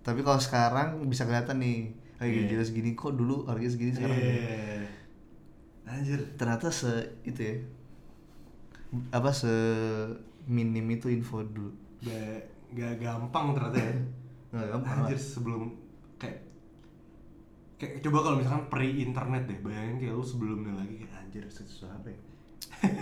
Tapi 0.00 0.20
kalau 0.20 0.36
sekarang 0.38 0.88
bisa 1.04 1.24
kelihatan 1.24 1.56
nih 1.56 1.92
Kayak 2.16 2.30
Iya. 2.30 2.40
gaji 2.50 2.64
segini 2.66 2.90
kok 2.92 3.12
dulu 3.12 3.44
harganya 3.44 3.70
segini 3.70 3.92
sekarang 3.92 4.16
Iya. 4.16 4.80
Anjir. 5.86 6.20
Ternyata 6.34 6.68
se 6.68 6.90
itu 7.22 7.40
ya 7.40 7.54
Apa 9.10 9.30
se 9.30 9.50
minim 10.44 10.86
itu 10.88 11.06
info 11.06 11.42
dulu. 11.42 11.70
Gak, 12.00 12.42
gak 12.72 12.98
gampang 12.98 13.54
ternyata 13.54 13.78
ya. 13.78 13.94
Nggak 14.52 14.66
gampang. 14.68 14.96
Anjir 15.04 15.18
sebelum 15.18 15.62
kayak 16.16 16.38
kayak 17.76 18.02
coba 18.02 18.18
kalau 18.20 18.36
misalkan 18.36 18.64
pre 18.66 18.84
internet 18.84 19.42
deh 19.46 19.58
bayangin 19.60 19.96
kayak 19.98 20.12
lu 20.12 20.22
sebelumnya 20.22 20.74
lagi 20.74 21.00
kayak 21.00 21.14
anjir 21.16 21.44
susah 21.46 21.88
apa 21.88 22.08
ya? 22.08 22.18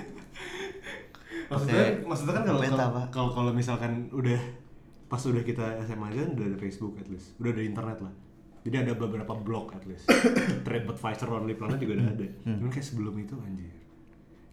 Maksudnya 1.48 1.76
Pakai 1.96 2.04
maksudnya 2.04 2.34
kan 2.34 2.44
kalau 2.44 2.60
kalau- 3.08 3.32
kalau 3.32 3.52
misalkan 3.52 3.92
udah 4.10 4.36
pas 5.08 5.18
udah 5.18 5.40
kita 5.40 5.64
SMA 5.82 6.12
aja 6.12 6.20
kan 6.20 6.30
udah 6.36 6.46
ada 6.46 6.58
Facebook 6.58 6.94
at 6.96 7.08
least. 7.08 7.32
Udah 7.38 7.50
ada 7.50 7.62
internet 7.62 7.98
lah. 8.00 8.12
Jadi 8.60 8.76
ada 8.78 8.92
beberapa 8.92 9.32
blog 9.32 9.72
at 9.72 9.84
least. 9.84 10.04
TripAdvisor 10.66 11.24
Lonely 11.26 11.56
Planet 11.56 11.78
juga 11.78 11.92
udah 11.96 12.08
ada. 12.10 12.26
Cuman 12.44 12.68
kayak 12.68 12.84
sebelum 12.84 13.14
itu 13.16 13.34
anjir 13.38 13.72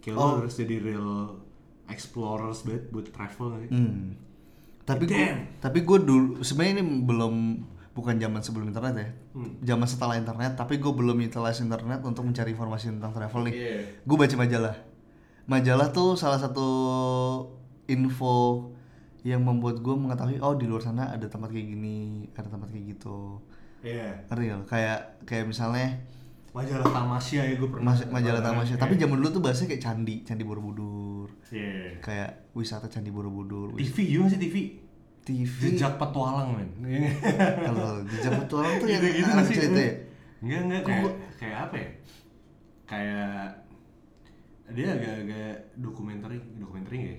kayak. 0.06 0.16
Oh. 0.16 0.38
lu 0.38 0.46
harus 0.46 0.54
jadi 0.54 0.76
real 0.78 1.42
explorers 1.86 2.62
banget 2.62 2.84
buat 2.90 3.10
travel 3.10 3.48
nih 3.58 3.70
Hmm. 3.70 4.14
Tapi 4.86 5.04
gue, 5.04 5.26
tapi 5.58 5.82
gue 5.82 5.98
dulu 5.98 6.46
sebenarnya 6.46 6.74
ini 6.78 6.84
belum 7.02 7.34
bukan 7.92 8.22
zaman 8.22 8.38
sebelum 8.38 8.70
internet 8.70 8.94
ya, 8.94 9.10
Hmm. 9.34 9.58
zaman 9.66 9.88
setelah 9.90 10.14
internet. 10.14 10.54
Tapi 10.54 10.78
gue 10.78 10.92
belum 10.92 11.18
utilize 11.18 11.58
internet 11.58 12.06
untuk 12.06 12.22
mencari 12.22 12.54
informasi 12.54 12.94
tentang 12.94 13.10
travel 13.10 13.50
nih. 13.50 13.54
Iya. 13.56 13.78
Gue 14.06 14.14
baca 14.16 14.36
majalah. 14.38 14.76
Majalah 15.46 15.90
tuh 15.90 16.14
salah 16.14 16.38
satu 16.38 16.68
info 17.88 18.70
yang 19.22 19.42
membuat 19.42 19.82
gue 19.82 19.96
mengetahui 19.96 20.38
oh 20.38 20.54
di 20.54 20.70
luar 20.70 20.82
sana 20.82 21.10
ada 21.10 21.26
tempat 21.26 21.50
kayak 21.50 21.66
gini, 21.66 22.30
ada 22.34 22.46
tempat 22.46 22.70
kayak 22.70 22.86
gitu. 22.94 23.42
iya 23.82 24.22
Real 24.30 24.66
kayak 24.66 25.22
kayak 25.26 25.46
misalnya 25.46 26.02
majalah 26.56 26.88
Tamasya 26.88 27.42
ya 27.44 27.54
gue 27.54 27.68
pernah 27.68 27.92
mas- 27.92 28.08
majalah 28.08 28.40
Tamasya. 28.40 28.76
Tapi 28.78 28.96
Iya. 28.96 29.02
zaman 29.04 29.16
dulu 29.20 29.30
tuh 29.30 29.42
bahasanya 29.44 29.70
kayak 29.70 29.84
candi, 29.84 30.16
candi 30.24 30.44
Borobudur. 30.44 31.28
Iya. 31.52 32.00
Kayak 32.00 32.32
wisata 32.52 32.88
candi 32.88 33.12
Borobudur. 33.12 33.76
TV 33.76 33.98
juga 34.10 34.32
sih 34.32 34.40
TV 34.40 34.56
TV. 35.22 35.52
jejak 35.68 35.98
petualang 35.98 36.54
men 36.54 36.70
Kalau 37.68 38.00
jejak 38.06 38.34
petualang 38.40 38.78
tuh 38.78 38.88
yang 38.88 39.02
nggak 39.02 39.44
sih? 39.44 39.56
cerita 39.58 39.80
ya? 39.82 39.94
enggak 40.38 40.60
enggak 40.62 40.82
kayak 40.86 41.04
kayak 41.36 41.58
apa 41.60 41.76
ya 41.76 41.90
kayak 42.86 43.34
dia 44.68 44.88
agak-agak 44.92 45.54
dokumenter 45.76 46.30
dokumenter 46.56 46.94
ya 46.94 47.18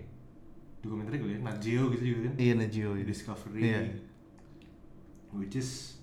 dokumenter 0.78 1.18
kali 1.18 1.34
ya 1.34 1.40
Nat 1.42 1.58
Geo 1.58 1.90
gitu 1.90 2.04
juga 2.06 2.20
kan 2.24 2.34
Iya 2.38 2.52
Najio 2.54 2.90
itu. 2.94 3.04
Discovery 3.04 3.60
Iya. 3.60 3.80
which 5.32 5.56
is 5.56 5.95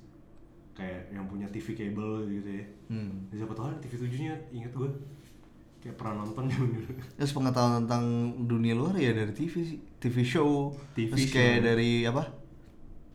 kayak 0.83 1.01
yang 1.09 1.25
punya 1.25 1.47
TV 1.47 1.67
cable 1.71 2.27
gitu 2.29 2.49
ya 2.51 2.65
Hmm. 2.85 3.25
jejak 3.27 3.47
petualang 3.47 3.79
TV 3.79 3.93
7 3.95 4.11
nya 4.21 4.35
inget 4.51 4.69
gue 4.69 4.89
kayak 5.79 5.95
pernah 5.95 6.21
nonton 6.21 6.45
zaman 6.45 6.69
dulu 6.69 6.91
Terus 7.17 7.31
pengetahuan 7.31 7.73
tentang 7.81 8.03
dunia 8.43 8.71
luar 8.71 8.93
ya 8.95 9.11
dari 9.11 9.31
TV 9.31 9.53
sih, 9.63 9.79
TV 9.97 10.15
show. 10.21 10.71
TV 10.93 11.09
Terus 11.09 11.23
show. 11.25 11.33
kayak 11.33 11.57
dari 11.61 11.91
apa? 12.03 12.23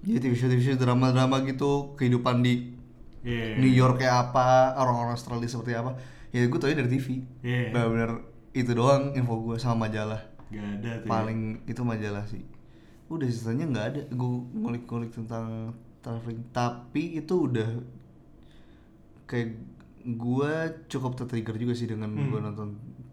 Ya 0.01 0.17
TV 0.17 0.33
show 0.33 0.47
TV 0.47 0.61
show 0.63 0.75
drama-drama 0.75 1.41
gitu, 1.43 1.93
kehidupan 1.95 2.41
di 2.41 2.77
Iya. 3.19 3.57
New 3.57 3.69
York 3.69 3.99
kayak 3.99 4.31
apa, 4.31 4.77
orang-orang 4.77 5.13
Australia 5.13 5.45
seperti 5.45 5.75
apa. 5.75 5.97
Ya 6.29 6.45
gue 6.45 6.55
tau 6.55 6.69
dari 6.69 6.87
TV. 6.87 7.25
Iya. 7.41 7.73
Bener-bener 7.73 8.11
itu 8.53 8.71
doang 8.73 9.13
info 9.13 9.35
gue 9.43 9.57
sama 9.57 9.85
majalah. 9.85 10.23
Gak 10.49 10.65
ada 10.81 10.91
tuh 10.97 11.05
ya. 11.05 11.11
Paling 11.11 11.41
itu 11.65 11.81
majalah 11.83 12.25
sih. 12.25 12.45
Udah 13.07 13.27
sisanya 13.27 13.65
nggak 13.65 13.87
ada. 13.87 14.01
Gue 14.09 14.29
ngulik-ngulik 14.55 15.11
tentang 15.11 15.73
traveling. 16.01 16.43
Tapi 16.51 17.19
itu 17.19 17.35
udah 17.47 17.69
kayak 19.25 19.49
gue 20.09 20.53
cukup 20.89 21.13
tertrigger 21.15 21.57
juga 21.59 21.75
sih 21.77 21.85
dengan 21.85 22.09
Hmm. 22.11 22.33
gue 22.33 22.41
nonton 22.41 22.69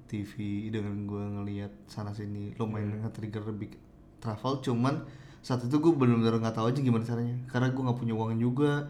TV 0.06 0.34
dengan 0.70 0.96
gue 1.04 1.20
ngelihat 1.20 1.72
sana 1.90 2.14
sini 2.14 2.56
lumayan 2.56 2.96
Hmm. 2.96 3.02
nge-trigger 3.04 3.52
big 3.52 3.76
travel 4.22 4.62
cuman 4.62 5.04
saat 5.42 5.62
itu 5.62 5.76
gue 5.76 5.92
bener-bener 5.92 6.40
nggak 6.40 6.56
tahu 6.56 6.72
aja 6.72 6.80
gimana 6.80 7.04
caranya 7.04 7.36
karena 7.46 7.70
gue 7.70 7.84
nggak 7.84 8.00
punya 8.00 8.14
uang 8.16 8.38
juga 8.40 8.88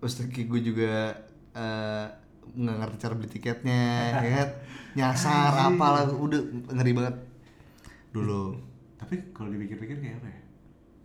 kayak 0.00 0.46
gue 0.46 0.60
juga 0.62 0.92
eh, 1.52 2.06
nggak 2.48 2.76
ngerti 2.76 2.96
cara 3.02 3.12
beli 3.18 3.28
tiketnya 3.28 3.82
ya 4.24 4.30
kan 4.38 4.48
nyasar 4.94 5.52
apalah 5.68 6.06
udah 6.08 6.40
ngeri 6.70 6.92
banget 6.94 7.16
dulu 8.14 8.56
Tapi 8.98 9.30
kalau 9.30 9.50
dipikir-pikir 9.50 9.94
kayak 9.98 10.18
apa 10.22 10.26
ya? 10.26 10.40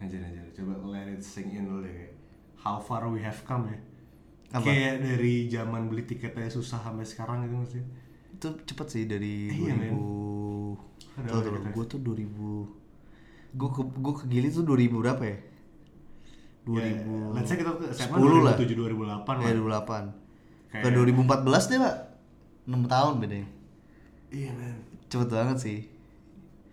Anjir 0.03 0.19
anjir, 0.19 0.43
coba 0.51 0.73
let 0.91 1.07
it 1.07 1.23
sink 1.23 1.55
in 1.55 1.63
dulu 1.63 1.79
deh 1.81 1.93
kayak 1.93 2.11
How 2.59 2.75
far 2.77 3.07
we 3.07 3.19
have 3.19 3.39
come 3.43 3.71
ya. 3.71 3.79
Apa? 4.51 4.67
Kayak 4.67 5.01
dari 5.01 5.47
zaman 5.47 5.87
beli 5.87 6.03
tiket 6.03 6.35
aja 6.35 6.51
susah 6.51 6.77
sampai 6.77 7.03
sekarang 7.03 7.43
gitu 7.43 7.55
maksudnya 7.55 7.87
itu 8.33 8.47
cepet 8.67 8.87
sih 8.89 9.03
dari 9.05 9.47
Iya, 9.49 9.71
2000 9.71 9.79
men. 9.79 9.95
Ada 11.13 11.27
Tuh, 11.29 11.39
tuh, 11.39 11.51
gue 11.71 11.85
tuh 11.87 11.99
2000 12.03 12.83
gue 13.53 13.69
ke 13.69 13.81
gue 13.85 14.13
ke 14.13 14.23
Gili 14.27 14.47
tuh 14.49 14.65
2000 14.65 14.91
berapa 14.91 15.23
ya? 15.23 15.37
2000 16.63 16.75
Ya, 16.75 16.91
let's 17.31 17.47
say 17.47 17.55
kita 17.55 17.71
ke 17.75 17.85
SMA 17.91 18.15
10 18.19 18.43
lah. 18.43 18.55
2007 18.59 18.75
2008 18.75 19.39
ya 19.39 19.51
lah. 19.53 19.83
2008 20.73 20.83
ke 20.83 20.87
2014 20.89 21.69
deh 21.71 21.79
pak. 21.79 21.95
6 22.65 22.87
tahun 22.87 23.13
bedanya 23.19 23.47
Iya 24.33 24.49
men. 24.51 24.75
Cepet 25.07 25.29
banget 25.29 25.57
sih. 25.61 25.79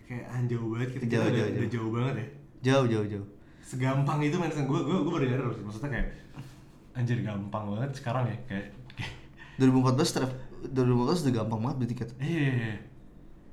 Kayak 0.07 0.27
anjau 0.33 0.62
banget 0.73 0.88
kita, 0.97 1.03
Jauh, 1.07 1.07
kita 1.07 1.19
udah, 1.23 1.31
jauh, 1.31 1.47
udah 1.47 1.61
jauh. 1.61 1.71
jauh 1.71 1.90
banget 1.93 2.14
ya 2.16 2.27
jauh 2.61 2.87
jauh 2.87 3.07
jauh 3.07 3.27
Segampang 3.61 4.18
itu 4.20 4.35
men, 4.35 4.51
gue 4.51 4.64
gue 4.66 4.96
gue 4.99 5.12
baru 5.12 5.25
nyadar 5.25 5.46
Maksudnya 5.62 5.90
kayak 5.94 6.09
Anjir 6.90 7.23
gampang 7.23 7.64
banget 7.70 7.90
sekarang 7.94 8.27
ya 8.27 8.37
Kayak, 8.44 8.66
kayak 8.99 9.12
2014 9.62 10.16
traf 10.16 10.31
2014 10.66 11.25
udah 11.25 11.35
gampang 11.38 11.61
banget 11.62 11.77
beli 11.79 11.88
tiket 11.90 12.09
Iya, 12.18 12.40
iya, 12.40 12.53
iya. 12.57 12.77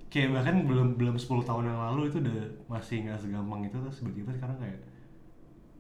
Kayak 0.08 0.30
bahkan 0.39 0.56
belum 0.63 0.88
belum 0.96 1.15
10 1.15 1.43
tahun 1.43 1.63
yang 1.67 1.80
lalu 1.80 2.02
itu 2.10 2.17
udah 2.20 2.39
masih 2.67 3.04
nggak 3.04 3.20
segampang 3.20 3.62
itu 3.63 3.76
terus 3.76 4.00
tiba-tiba 4.00 4.32
sekarang 4.34 4.58
kayak 4.58 4.80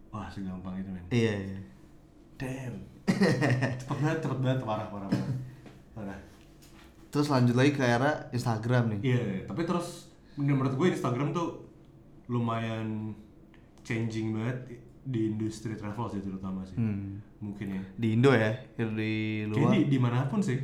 wah 0.07 0.27
segampang 0.27 0.75
itu 0.77 0.89
men. 0.91 1.03
iya 1.09 1.33
iya 1.33 1.59
Damn. 2.37 2.75
cepet 3.81 3.97
banget, 3.97 4.19
cepet 4.21 4.39
banget, 4.39 4.59
parah, 4.61 4.87
parah, 4.87 5.09
parah. 5.09 5.31
parah. 5.95 6.19
terus 7.09 7.27
lanjut 7.27 7.55
lagi 7.55 7.71
ke 7.71 7.81
era 7.81 8.29
Instagram 8.29 8.83
nih 8.93 8.99
Iya, 9.01 9.21
iya. 9.23 9.41
tapi 9.47 9.63
terus 9.63 10.11
menurut 10.35 10.75
gue 10.75 10.87
Instagram 10.91 11.33
tuh 11.33 11.66
lumayan 12.27 13.15
changing 13.81 14.31
banget 14.31 14.57
di 15.01 15.27
industri 15.27 15.73
travel 15.73 16.07
sih 16.07 16.19
terutama 16.19 16.61
sih. 16.61 16.75
Hmm. 16.75 17.23
Mungkin 17.37 17.67
ya. 17.69 17.81
di 17.93 18.07
Indo 18.11 18.31
ya 18.31 18.51
di 18.75 18.83
luar 19.45 19.71
di 19.71 19.87
di 19.87 19.97
mana 19.97 20.25
pun 20.25 20.39
sih. 20.39 20.59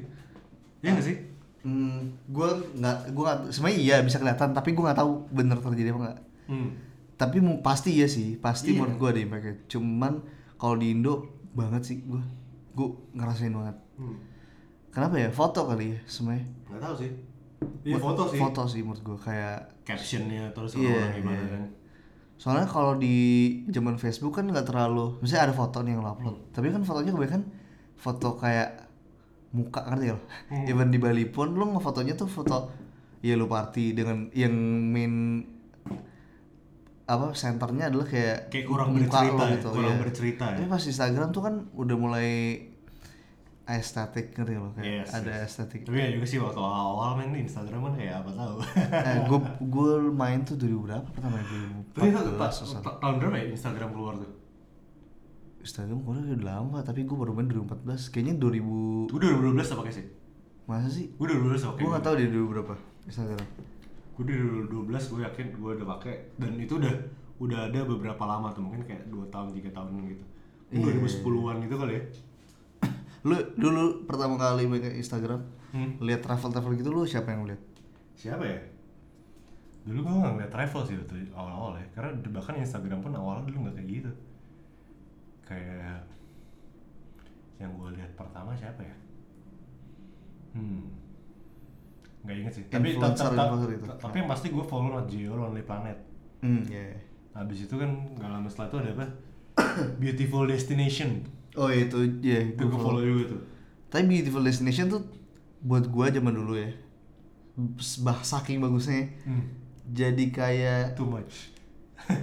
Iya 0.79 0.89
nggak 0.91 1.05
sih? 1.05 1.17
Hmm, 1.63 1.99
gue 2.27 2.49
nggak, 2.75 2.97
gue 3.09 3.23
nggak, 3.23 3.39
sebenarnya 3.49 3.79
iya 3.79 3.95
bisa 3.99 4.19
kelihatan, 4.19 4.51
tapi 4.51 4.71
gue 4.71 4.83
nggak 4.83 4.99
tahu 4.99 5.11
bener 5.29 5.57
terjadi 5.57 5.89
apa 5.89 6.01
nggak. 6.01 6.19
Hmm. 6.45 6.69
tapi 7.13 7.39
mu- 7.39 7.61
pasti 7.61 7.93
ya 7.93 8.03
sih 8.05 8.35
pasti 8.35 8.73
Iya. 8.73 8.83
menurut 8.83 8.97
gue 8.97 9.07
ada 9.07 9.21
impactnya 9.21 9.55
cuman 9.69 10.19
kalau 10.53 10.75
di 10.75 10.91
Indo 10.91 11.23
banget 11.49 11.81
sih 11.85 11.97
gue 12.01 12.19
gue 12.73 12.87
ngerasain 13.13 13.53
banget 13.53 13.77
Hmm. 13.95 14.17
kenapa 14.89 15.15
ya 15.17 15.29
foto 15.29 15.63
kali 15.63 15.93
ya 15.93 15.99
semuanya 16.03 16.43
Nggak 16.67 16.81
tahu 16.81 16.95
sih. 16.97 17.11
Iya 17.85 17.95
foto 17.97 18.21
sih. 18.27 18.35
foto 18.35 18.61
sih 18.65 18.81
menurut 18.81 18.99
gue 18.99 19.17
kayak 19.21 19.71
Captionnya 19.83 20.51
terus 20.51 20.73
Iya, 20.73 20.91
orang 20.93 21.11
gimana 21.13 21.37
iya. 21.37 21.47
kan. 21.49 21.63
soalnya 22.33 22.65
kalau 22.65 22.95
di 22.95 23.15
zaman 23.67 23.95
Facebook 23.95 24.33
kan 24.33 24.45
nggak 24.45 24.65
terlalu 24.65 25.15
misalnya 25.19 25.43
ada 25.47 25.55
foto 25.55 25.79
nih 25.79 25.91
yang 25.91 26.01
lo 26.01 26.11
upload 26.11 26.37
tapi 26.49 26.67
kan 26.67 26.81
fotonya 26.81 27.11
kebanyakan 27.11 27.43
foto 27.95 28.35
kayak 28.35 28.69
muka 29.51 29.79
ngerti 29.85 30.07
lo 30.09 30.19
Hmm. 30.49 30.65
even 30.65 30.87
di 30.87 30.97
Bali 30.97 31.23
pun 31.25 31.53
lo 31.53 31.65
ngefotonya 31.69 32.13
tuh 32.13 32.27
foto 32.27 32.73
ya 33.19 33.33
lo 33.33 33.45
party 33.45 33.91
dengan 33.91 34.27
yang 34.33 34.51
main 34.85 35.45
apa 37.03 37.31
senternya 37.33 37.91
adalah 37.91 38.07
kayak 38.07 38.47
Kayak 38.47 38.65
kurang 38.65 38.89
muka 38.91 39.03
bercerita 39.11 39.27
lo 39.29 39.43
ya, 39.43 39.53
gitu, 39.53 39.67
kurang 39.69 39.91
iya. 39.91 40.01
bercerita 40.01 40.43
ya. 40.45 40.55
tapi 40.55 40.67
pas 40.67 40.83
Instagram 40.83 41.29
tuh 41.29 41.41
kan 41.41 41.55
udah 41.73 41.95
mulai 41.95 42.29
estetik 43.65 44.31
ngerti 44.33 44.53
lo 44.53 44.69
kayak 44.71 44.85
Yes, 44.85 45.09
ada 45.13 45.33
yes. 45.33 45.47
estetik 45.49 45.81
Tapi 45.81 45.95
ya 45.95 46.11
juga 46.11 46.25
sih 46.25 46.35
waktu 46.35 46.57
awal-awal 46.57 47.15
main 47.15 47.31
di 47.31 47.41
Instagram 47.41 47.79
kan 47.81 47.93
kayak 47.95 48.15
apa 48.17 48.29
tahu. 48.33 48.55
eh, 48.91 49.17
gue 49.23 49.39
gue 49.73 49.89
main 50.11 50.39
tuh 50.41 50.55
2000 50.55 50.83
berapa 50.83 51.07
pertama 51.09 51.35
ya 51.37 51.45
Tapi 51.89 52.05
itu 52.05 52.19
2014 52.19 52.35
ta- 52.35 52.51
susah. 52.51 52.79
ta- 52.81 52.97
tahun 52.97 53.15
berapa 53.17 53.35
ya 53.37 53.45
Instagram 53.49 53.89
keluar 53.89 54.13
tuh? 54.17 54.31
Instagram 55.59 55.97
gue 55.97 56.13
udah 56.33 56.43
lama 56.43 56.79
tapi 56.81 57.01
gue 57.01 57.15
baru 57.15 57.31
main 57.31 57.47
2014 57.47 57.87
kayaknya 58.09 58.35
2000 58.35 59.07
Gue 59.07 59.19
2012 59.21 59.55
apa 59.69 59.81
kayak 59.81 59.95
sih? 59.95 60.07
masa 60.63 60.87
sih 60.87 61.07
Gue 61.13 61.27
2012 61.29 61.63
apa 61.65 61.75
gue 61.77 61.89
nggak 61.89 62.03
tahu 62.03 62.15
di 62.15 62.25
2000 62.29 62.51
berapa 62.51 62.73
Instagram 63.05 63.43
Gue 64.13 64.23
2012 64.27 64.75
gue 65.07 65.19
yakin 65.23 65.45
gue 65.53 65.71
udah 65.73 65.87
pakai 65.89 66.15
dan 66.35 66.51
itu 66.57 66.75
udah 66.75 66.93
udah 67.39 67.59
ada 67.65 67.79
beberapa 67.81 68.23
lama 68.23 68.47
tuh 68.49 68.61
mungkin 68.61 68.83
kayak 68.83 69.07
2 69.07 69.23
tahun 69.25 69.49
3 69.51 69.71
tahun 69.71 69.89
gitu. 70.05 70.23
Iya. 70.69 70.99
2010-an 71.01 71.55
gitu 71.59 71.75
kali 71.75 71.93
ya. 71.93 72.03
Lu 73.23 73.35
dulu 73.55 74.03
pertama 74.03 74.35
kali 74.35 74.67
main 74.67 74.83
Instagram 74.93 75.39
Hmm. 75.73 75.97
lihat 75.97 76.21
travel 76.21 76.53
travel 76.53 76.77
gitu 76.77 76.93
lu 76.93 77.01
siapa 77.01 77.33
yang 77.33 77.49
lihat 77.49 77.57
Siapa 78.13 78.45
ya? 78.45 78.61
Dulu 79.83 80.05
gue 80.05 80.15
nggak 80.15 80.33
ngeliat 80.37 80.51
travel 80.53 80.85
sih 80.85 80.93
waktu 80.93 81.33
awal-awal 81.33 81.73
ya 81.75 81.85
Karena 81.89 82.13
bahkan 82.29 82.53
Instagram 82.55 83.01
pun 83.01 83.09
awalnya 83.09 83.49
dulu 83.49 83.65
nggak 83.65 83.81
kayak 83.81 83.89
gitu 83.89 84.11
Kayak 85.41 86.05
Yang 87.57 87.71
gue 87.73 87.89
lihat 87.97 88.11
pertama 88.13 88.53
siapa 88.53 88.85
ya? 88.85 88.95
Hmm 90.53 90.93
Nggak 92.21 92.35
inget 92.37 92.53
sih 92.53 92.63
Tapi, 92.69 92.87
tapi 93.97 94.15
yang 94.15 94.29
pasti 94.29 94.47
gue 94.53 94.61
follow 94.61 94.93
Nat 94.93 95.09
Geo 95.09 95.33
Lonely 95.33 95.65
Planet 95.65 95.97
hmm 96.45 96.69
ya 96.69 96.93
Habis 97.33 97.65
itu 97.65 97.75
kan 97.75 97.89
nggak 98.13 98.29
lama 98.29 98.45
setelah 98.45 98.69
itu 98.69 98.77
ada 98.77 98.91
apa? 98.93 99.05
Beautiful 100.01 100.45
Destination 100.45 101.25
oh 101.55 101.67
iya, 101.67 101.85
itu 101.85 101.97
ya 102.19 102.39
Itu 102.49 102.63
gue 102.63 102.79
follow 102.79 103.01
juga 103.01 103.23
tuh 103.29 103.41
tapi 103.87 104.03
Beautiful 104.07 104.41
Destination 104.41 104.89
tuh 104.89 105.01
buat 105.59 105.85
gua 105.85 106.09
zaman 106.09 106.33
dulu 106.33 106.55
ya 106.55 106.73
bah 108.01 108.19
saking 108.19 108.57
bagusnya 108.57 109.13
hmm. 109.23 109.43
jadi 109.87 110.25
kayak 110.27 110.81
Too 110.93 111.05
much 111.05 111.53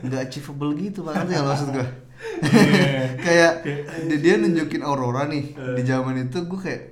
nggak 0.03 0.27
achievable 0.27 0.75
gitu 0.75 1.01
pak 1.01 1.15
ngerti 1.17 1.35
lo 1.35 1.45
maksud 1.47 1.71
gua 1.71 1.89
Iya. 2.21 3.17
kayak 3.25 3.53
dia, 4.05 4.17
dia 4.19 4.35
nunjukin 4.37 4.83
aurora 4.83 5.25
nih 5.25 5.57
Eh. 5.57 5.73
di 5.73 5.83
zaman 5.83 6.21
itu 6.21 6.37
gue 6.43 6.61
kayak 6.61 6.83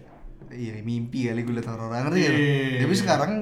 iya 0.48 0.80
mimpi 0.80 1.28
kali 1.28 1.44
gue 1.44 1.52
liat 1.52 1.68
aurora 1.68 2.00
ngerti 2.00 2.16
nggak 2.18 2.32
lo? 2.32 2.38
Iya. 2.38 2.80
tapi 2.80 2.94
sekarang 2.96 3.32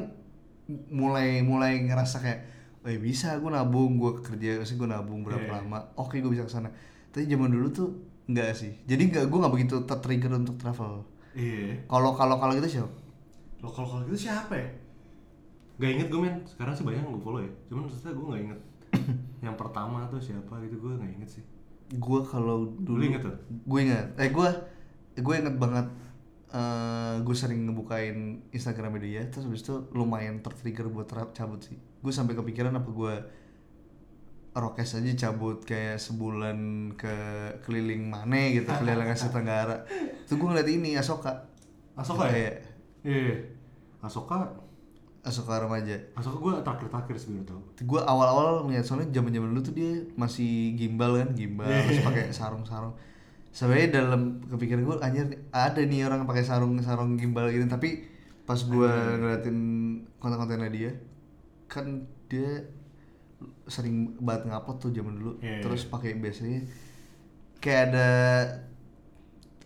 mulai 0.91 1.29
mulai 1.41 1.79
ngerasa 1.81 2.19
kayak 2.19 2.41
oh 2.83 2.91
ya 2.91 2.99
bisa 2.99 3.39
gue 3.39 3.47
nabung 3.47 4.03
gue 4.03 4.19
kerja 4.19 4.59
sih 4.63 4.75
gue 4.75 4.89
nabung 4.89 5.23
berapa 5.23 5.47
Iya. 5.47 5.55
lama 5.63 5.79
oke 5.95 6.19
gue 6.19 6.27
bisa 6.27 6.43
ke 6.43 6.51
sana 6.51 6.75
tapi 7.13 7.31
zaman 7.31 7.55
dulu 7.55 7.71
tuh 7.71 7.89
enggak 8.27 8.55
sih. 8.55 8.73
Jadi 8.85 9.03
nggak 9.09 9.25
gue 9.27 9.39
nggak 9.39 9.55
begitu 9.55 9.75
tertrigger 9.87 10.33
untuk 10.35 10.59
travel. 10.59 11.07
Iya. 11.33 11.87
Kalau 11.87 12.13
kalau 12.13 12.37
kalau 12.37 12.53
gitu 12.55 12.81
siapa? 12.81 12.91
Lokal 13.61 13.83
lokal 13.87 13.99
gitu 14.09 14.29
siapa 14.29 14.55
ya? 14.55 14.69
Gak 15.77 15.91
inget 15.93 16.09
gue 16.09 16.17
men, 16.17 16.41
sekarang 16.49 16.73
sih 16.73 16.85
banyak 16.85 17.05
yang 17.05 17.13
gue 17.13 17.21
follow 17.21 17.41
ya. 17.41 17.53
Cuman 17.69 17.85
maksudnya 17.85 18.13
gue 18.17 18.27
gak 18.27 18.43
inget. 18.49 18.61
Yang 19.45 19.57
pertama 19.61 20.09
tuh 20.09 20.17
siapa 20.17 20.57
gitu 20.65 20.81
gue 20.81 20.93
gak 20.97 21.13
inget 21.13 21.31
sih. 21.31 21.45
Gue 21.93 22.25
kalau 22.25 22.73
dulu 22.81 22.97
Lu 22.99 23.05
inget 23.05 23.23
tuh? 23.23 23.37
gue 23.47 23.81
inget 23.81 24.07
eh 24.17 24.33
gue 24.33 24.49
gue 25.17 25.35
inget 25.37 25.55
banget 25.55 25.87
eh 26.51 27.17
gue 27.21 27.37
sering 27.37 27.69
ngebukain 27.69 28.49
Instagram 28.51 28.97
dia 28.99 29.29
terus 29.29 29.45
habis 29.45 29.61
itu 29.61 29.85
lumayan 29.93 30.41
tertrigger 30.41 30.89
buat 30.89 31.07
cabut 31.37 31.61
sih. 31.61 31.77
Gue 32.01 32.11
sampai 32.11 32.33
kepikiran 32.33 32.73
apa 32.73 32.89
gue 32.89 33.15
rokes 34.57 34.97
aja 34.97 35.29
cabut 35.29 35.61
kayak 35.63 36.01
sebulan 36.01 36.57
ke 36.97 37.13
keliling 37.61 38.09
mana 38.09 38.49
gitu 38.49 38.65
keliling 38.73 39.13
Asia 39.13 39.29
Tenggara. 39.29 39.85
Tuh 40.25 40.35
gue 40.35 40.49
ngeliat 40.49 40.65
ini 40.67 40.97
Asoka. 40.97 41.29
Asoka 41.93 42.25
ya? 42.27 42.33
Kayak 42.33 42.55
Iya 43.05 43.37
Asoka? 44.01 44.49
Asoka 45.21 45.61
remaja. 45.61 45.93
Asoka 46.17 46.41
gue 46.41 46.53
terakhir-terakhir 46.65 47.15
baru 47.21 47.45
tau 47.45 47.61
gue 47.77 48.01
awal-awal 48.01 48.65
ngeliat 48.65 48.83
soalnya 48.83 49.13
zaman 49.13 49.31
zaman 49.31 49.49
dulu 49.53 49.61
tuh 49.61 49.75
dia 49.77 49.93
masih 50.17 50.73
gimbal 50.75 51.21
kan 51.21 51.37
gimbal 51.37 51.69
Iya. 51.69 51.85
terus 51.85 52.01
pakai 52.01 52.25
sarung-sarung. 52.33 52.95
Sebenarnya 53.53 53.89
dalam 54.01 54.41
kepikiran 54.41 54.83
gue 54.85 54.97
anjir 55.01 55.27
ada 55.53 55.81
nih 55.81 56.09
orang 56.09 56.25
pakai 56.25 56.45
sarung-sarung 56.45 57.17
gimbal 57.17 57.49
gini 57.49 57.69
tapi 57.69 58.09
pas 58.47 58.57
gue 58.57 58.93
ngeliatin 59.21 59.59
konten-kontennya 60.17 60.71
dia 60.71 60.91
kan 61.67 62.07
dia 62.31 62.63
sering 63.67 63.97
banget 64.19 64.47
ngupload 64.47 64.79
tuh 64.79 64.91
zaman 64.91 65.15
dulu 65.15 65.33
Iya, 65.39 65.59
terus 65.61 65.83
iya. 65.83 65.91
pakai 65.91 66.11
biasanya 66.17 66.61
kayak 67.57 67.83
ada 67.89 68.09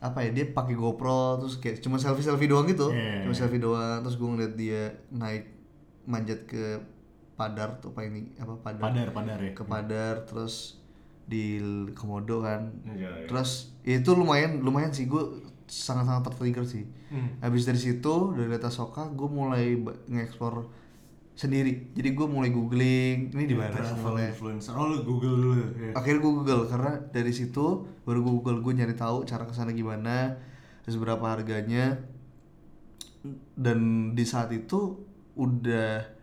apa 0.01 0.19
ya 0.23 0.31
dia 0.33 0.45
pakai 0.49 0.73
GoPro 0.73 1.37
terus 1.39 1.55
kayak 1.55 1.79
cuma 1.79 1.97
selfie 1.97 2.25
selfie 2.25 2.49
doang 2.49 2.65
gitu 2.65 2.89
Iya. 2.89 3.21
cuma 3.23 3.35
selfie 3.35 3.61
doang 3.61 4.01
terus 4.01 4.17
gue 4.17 4.25
ngeliat 4.27 4.55
dia 4.55 4.83
naik 5.11 5.45
manjat 6.05 6.45
ke 6.45 6.81
Padar 7.35 7.77
tuh 7.79 7.93
apa 7.93 8.05
ini 8.05 8.33
apa 8.35 8.57
Padar 8.59 8.83
Padar, 8.83 9.09
Padar 9.11 9.39
ya 9.39 9.53
ke 9.53 9.63
Padar 9.63 10.15
terus 10.25 10.81
di 11.23 11.61
Komodo 11.93 12.41
kan 12.41 12.73
Iya, 12.87 12.97
iya. 13.15 13.27
terus 13.27 13.77
ya 13.83 13.97
itu 13.97 14.11
lumayan 14.11 14.59
lumayan 14.59 14.89
sih 14.89 15.05
gue 15.05 15.21
sangat-sangat 15.67 16.25
tertrigger 16.27 16.65
sih 16.65 16.85
Hmm. 17.11 17.27
habis 17.41 17.67
dari 17.67 17.75
situ 17.77 18.15
dari 18.33 18.47
data 18.47 18.71
Soka 18.71 19.03
gue 19.11 19.27
mulai 19.27 19.75
nge-explore 20.07 20.63
sendiri. 21.41 21.97
Jadi 21.97 22.09
gue 22.13 22.27
mulai 22.29 22.53
googling 22.53 23.33
ini 23.33 23.45
di 23.49 23.57
mana 23.57 23.73
Travel 23.73 24.21
influencer. 24.29 24.77
Oh 24.77 24.93
lu 24.93 25.01
Google 25.01 25.41
dulu 25.41 25.53
ya 25.57 25.97
akhirnya 25.97 26.21
gue 26.21 26.33
google 26.37 26.63
karena 26.69 26.93
dari 27.09 27.33
situ 27.33 27.89
baru 28.05 28.21
gue 28.21 28.33
google 28.37 28.59
gue 28.61 28.73
nyari 28.77 28.93
tahu 28.93 29.25
cara 29.25 29.49
ke 29.49 29.57
sana 29.57 29.73
gimana 29.73 30.37
terus 30.85 31.01
berapa 31.01 31.25
harganya. 31.25 31.97
Dan 33.57 34.13
di 34.17 34.25
saat 34.29 34.53
itu 34.53 35.01
udah 35.41 36.21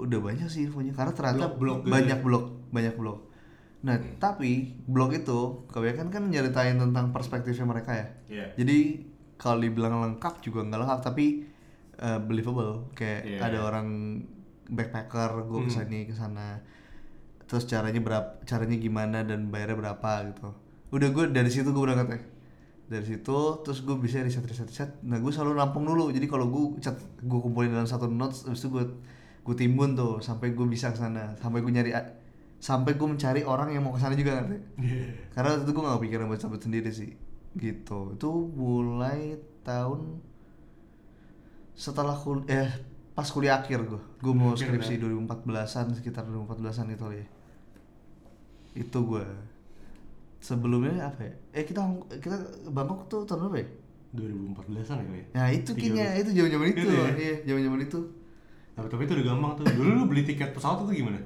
udah 0.00 0.18
banyak 0.22 0.48
sih 0.48 0.70
infonya 0.70 0.96
karena 0.96 1.12
ternyata 1.12 1.52
Blog-blog 1.52 1.78
gitu 1.84 1.92
banyak 1.92 2.18
ya? 2.18 2.24
blog 2.24 2.44
banyak 2.72 2.94
blog 2.96 3.18
nah 3.80 3.96
tapi 4.20 4.76
blog 4.84 5.16
itu 5.16 5.64
kebanyakan 5.72 6.08
kan 6.12 6.22
nyeritain 6.28 6.76
tentang 6.76 7.16
perspektifnya 7.16 7.64
mereka 7.64 7.96
ya. 7.96 8.06
Iya. 8.28 8.46
Jadi 8.60 9.08
kalau 9.40 9.64
dibilang 9.64 10.04
lengkap 10.04 10.44
juga 10.44 10.68
nggak 10.68 10.80
lengkap 10.84 11.00
tapi 11.00 11.48
uh, 12.00 12.18
believable. 12.18 12.88
Kayak 12.92 13.20
Iya. 13.24 13.38
ada 13.44 13.58
orang 13.62 13.86
backpacker 14.66 15.44
gue 15.44 15.60
Hmm. 15.60 15.66
ke 15.66 15.72
sini 15.72 16.00
ke 16.04 16.14
sana. 16.14 16.60
Terus 17.44 17.66
caranya 17.66 17.98
berapa 17.98 18.28
caranya 18.44 18.76
gimana 18.76 19.22
dan 19.22 19.50
bayarnya 19.50 19.76
berapa 19.76 20.10
gitu. 20.30 20.48
Udah 20.90 21.08
gue 21.08 21.24
dari 21.30 21.50
situ 21.50 21.70
gue 21.70 21.82
berangkat 21.82 22.08
ya 22.10 22.20
dari 22.90 23.06
situ 23.06 23.38
terus 23.62 23.86
gue 23.86 23.94
bisa 23.96 24.18
riset 24.18 24.42
riset 24.42 24.66
riset. 24.66 24.90
Nah 25.02 25.18
gue 25.18 25.30
selalu 25.30 25.54
nampung 25.54 25.86
dulu. 25.86 26.10
Jadi 26.10 26.26
kalau 26.26 26.46
gue 26.46 26.78
cat 26.78 26.94
gue 27.20 27.38
kumpulin 27.40 27.70
dalam 27.70 27.86
satu 27.86 28.06
notes 28.06 28.42
habis 28.44 28.58
itu 28.60 28.70
gue 28.70 28.84
gue 29.40 29.54
timbun 29.56 29.94
tuh 29.94 30.18
sampai 30.18 30.52
gue 30.52 30.66
bisa 30.66 30.90
ke 30.90 30.98
sana 30.98 31.32
sampai 31.36 31.62
gue 31.62 31.70
nyari 31.70 31.90
sampai 32.60 32.92
gue 32.92 33.08
mencari 33.08 33.40
orang 33.42 33.72
yang 33.72 33.82
mau 33.82 33.90
ke 33.90 33.98
sana 33.98 34.12
juga 34.12 34.36
ngerti? 34.36 34.58
Iya. 34.76 35.06
Karena 35.32 35.48
waktu 35.50 35.62
itu 35.64 35.72
gue 35.72 35.82
gak 35.82 35.96
kepikiran 35.96 36.24
buat 36.28 36.40
cabut 36.40 36.60
sendiri 36.60 36.90
sih. 36.90 37.10
Gitu. 37.52 37.98
Itu 38.14 38.30
mulai 38.52 39.38
tahun 39.62 40.20
setelah 41.80 42.12
kul 42.12 42.44
eh 42.44 42.68
pas 43.16 43.24
kuliah 43.24 43.56
akhir 43.56 43.88
gue 43.88 44.00
gue 44.20 44.34
mau 44.36 44.52
Akhir, 44.52 44.68
skripsi 44.68 45.00
2014an 45.00 45.96
sekitar 45.96 46.28
2014an 46.28 46.92
itu 46.92 47.06
ya. 47.16 47.26
Itu 48.76 48.98
gue 49.08 49.24
sebelumnya 50.44 51.08
apa 51.08 51.24
ya? 51.24 51.32
Eh 51.56 51.64
kita 51.64 51.80
kita 52.20 52.36
Bangkok 52.68 53.08
tuh 53.08 53.24
tahun 53.24 53.48
berapa 53.48 53.64
ya? 53.64 53.68
2014an 54.12 54.96
ya 55.00 55.08
ya? 55.08 55.26
Nah 55.40 55.48
itu 55.48 55.70
kayaknya 55.72 56.06
itu 56.20 56.30
zaman 56.36 56.50
zaman 56.52 56.66
itu. 56.68 56.78
Gitu 56.84 56.92
ya? 56.92 57.08
iya 57.16 57.36
zaman 57.48 57.62
zaman 57.64 57.80
itu. 57.88 58.00
Tapi, 58.76 58.86
tapi 58.92 59.02
itu 59.08 59.12
udah 59.16 59.26
gampang 59.32 59.52
tuh. 59.56 59.64
Dulu 59.72 59.90
lu 59.96 60.04
beli 60.04 60.22
tiket 60.28 60.52
pesawat 60.52 60.84
itu 60.84 61.00
gimana? 61.00 61.20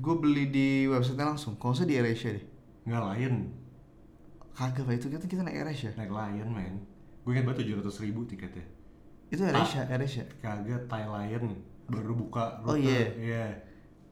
gue 0.00 0.14
beli 0.16 0.48
di 0.48 0.68
websitenya 0.88 1.36
langsung. 1.36 1.58
Kalau 1.60 1.76
salah 1.76 1.90
di 1.90 1.98
AirAsia 1.98 2.38
deh. 2.38 2.44
Nggak 2.88 3.02
Lion. 3.04 3.36
Kagak 4.54 4.86
pak. 4.86 4.94
Itu 4.96 5.06
kita 5.12 5.26
kita 5.28 5.42
naik 5.44 5.60
AirAsia 5.60 5.92
Naik 5.98 6.08
Lion 6.08 6.48
men. 6.54 6.74
Gue 7.26 7.36
ingat 7.36 7.44
banget 7.50 7.68
700 7.68 8.04
ribu 8.06 8.24
tiketnya 8.24 8.79
itu 9.30 9.40
AirAsia 9.40 9.86
AirAsia 9.86 10.24
Kagak 10.38 10.86
Thai 10.86 11.06
Lion 11.06 11.54
Baru 11.86 12.14
buka 12.16 12.58
Oh, 12.62 12.74
rute 12.74 12.82
iya. 12.82 13.02
Iya 13.14 13.46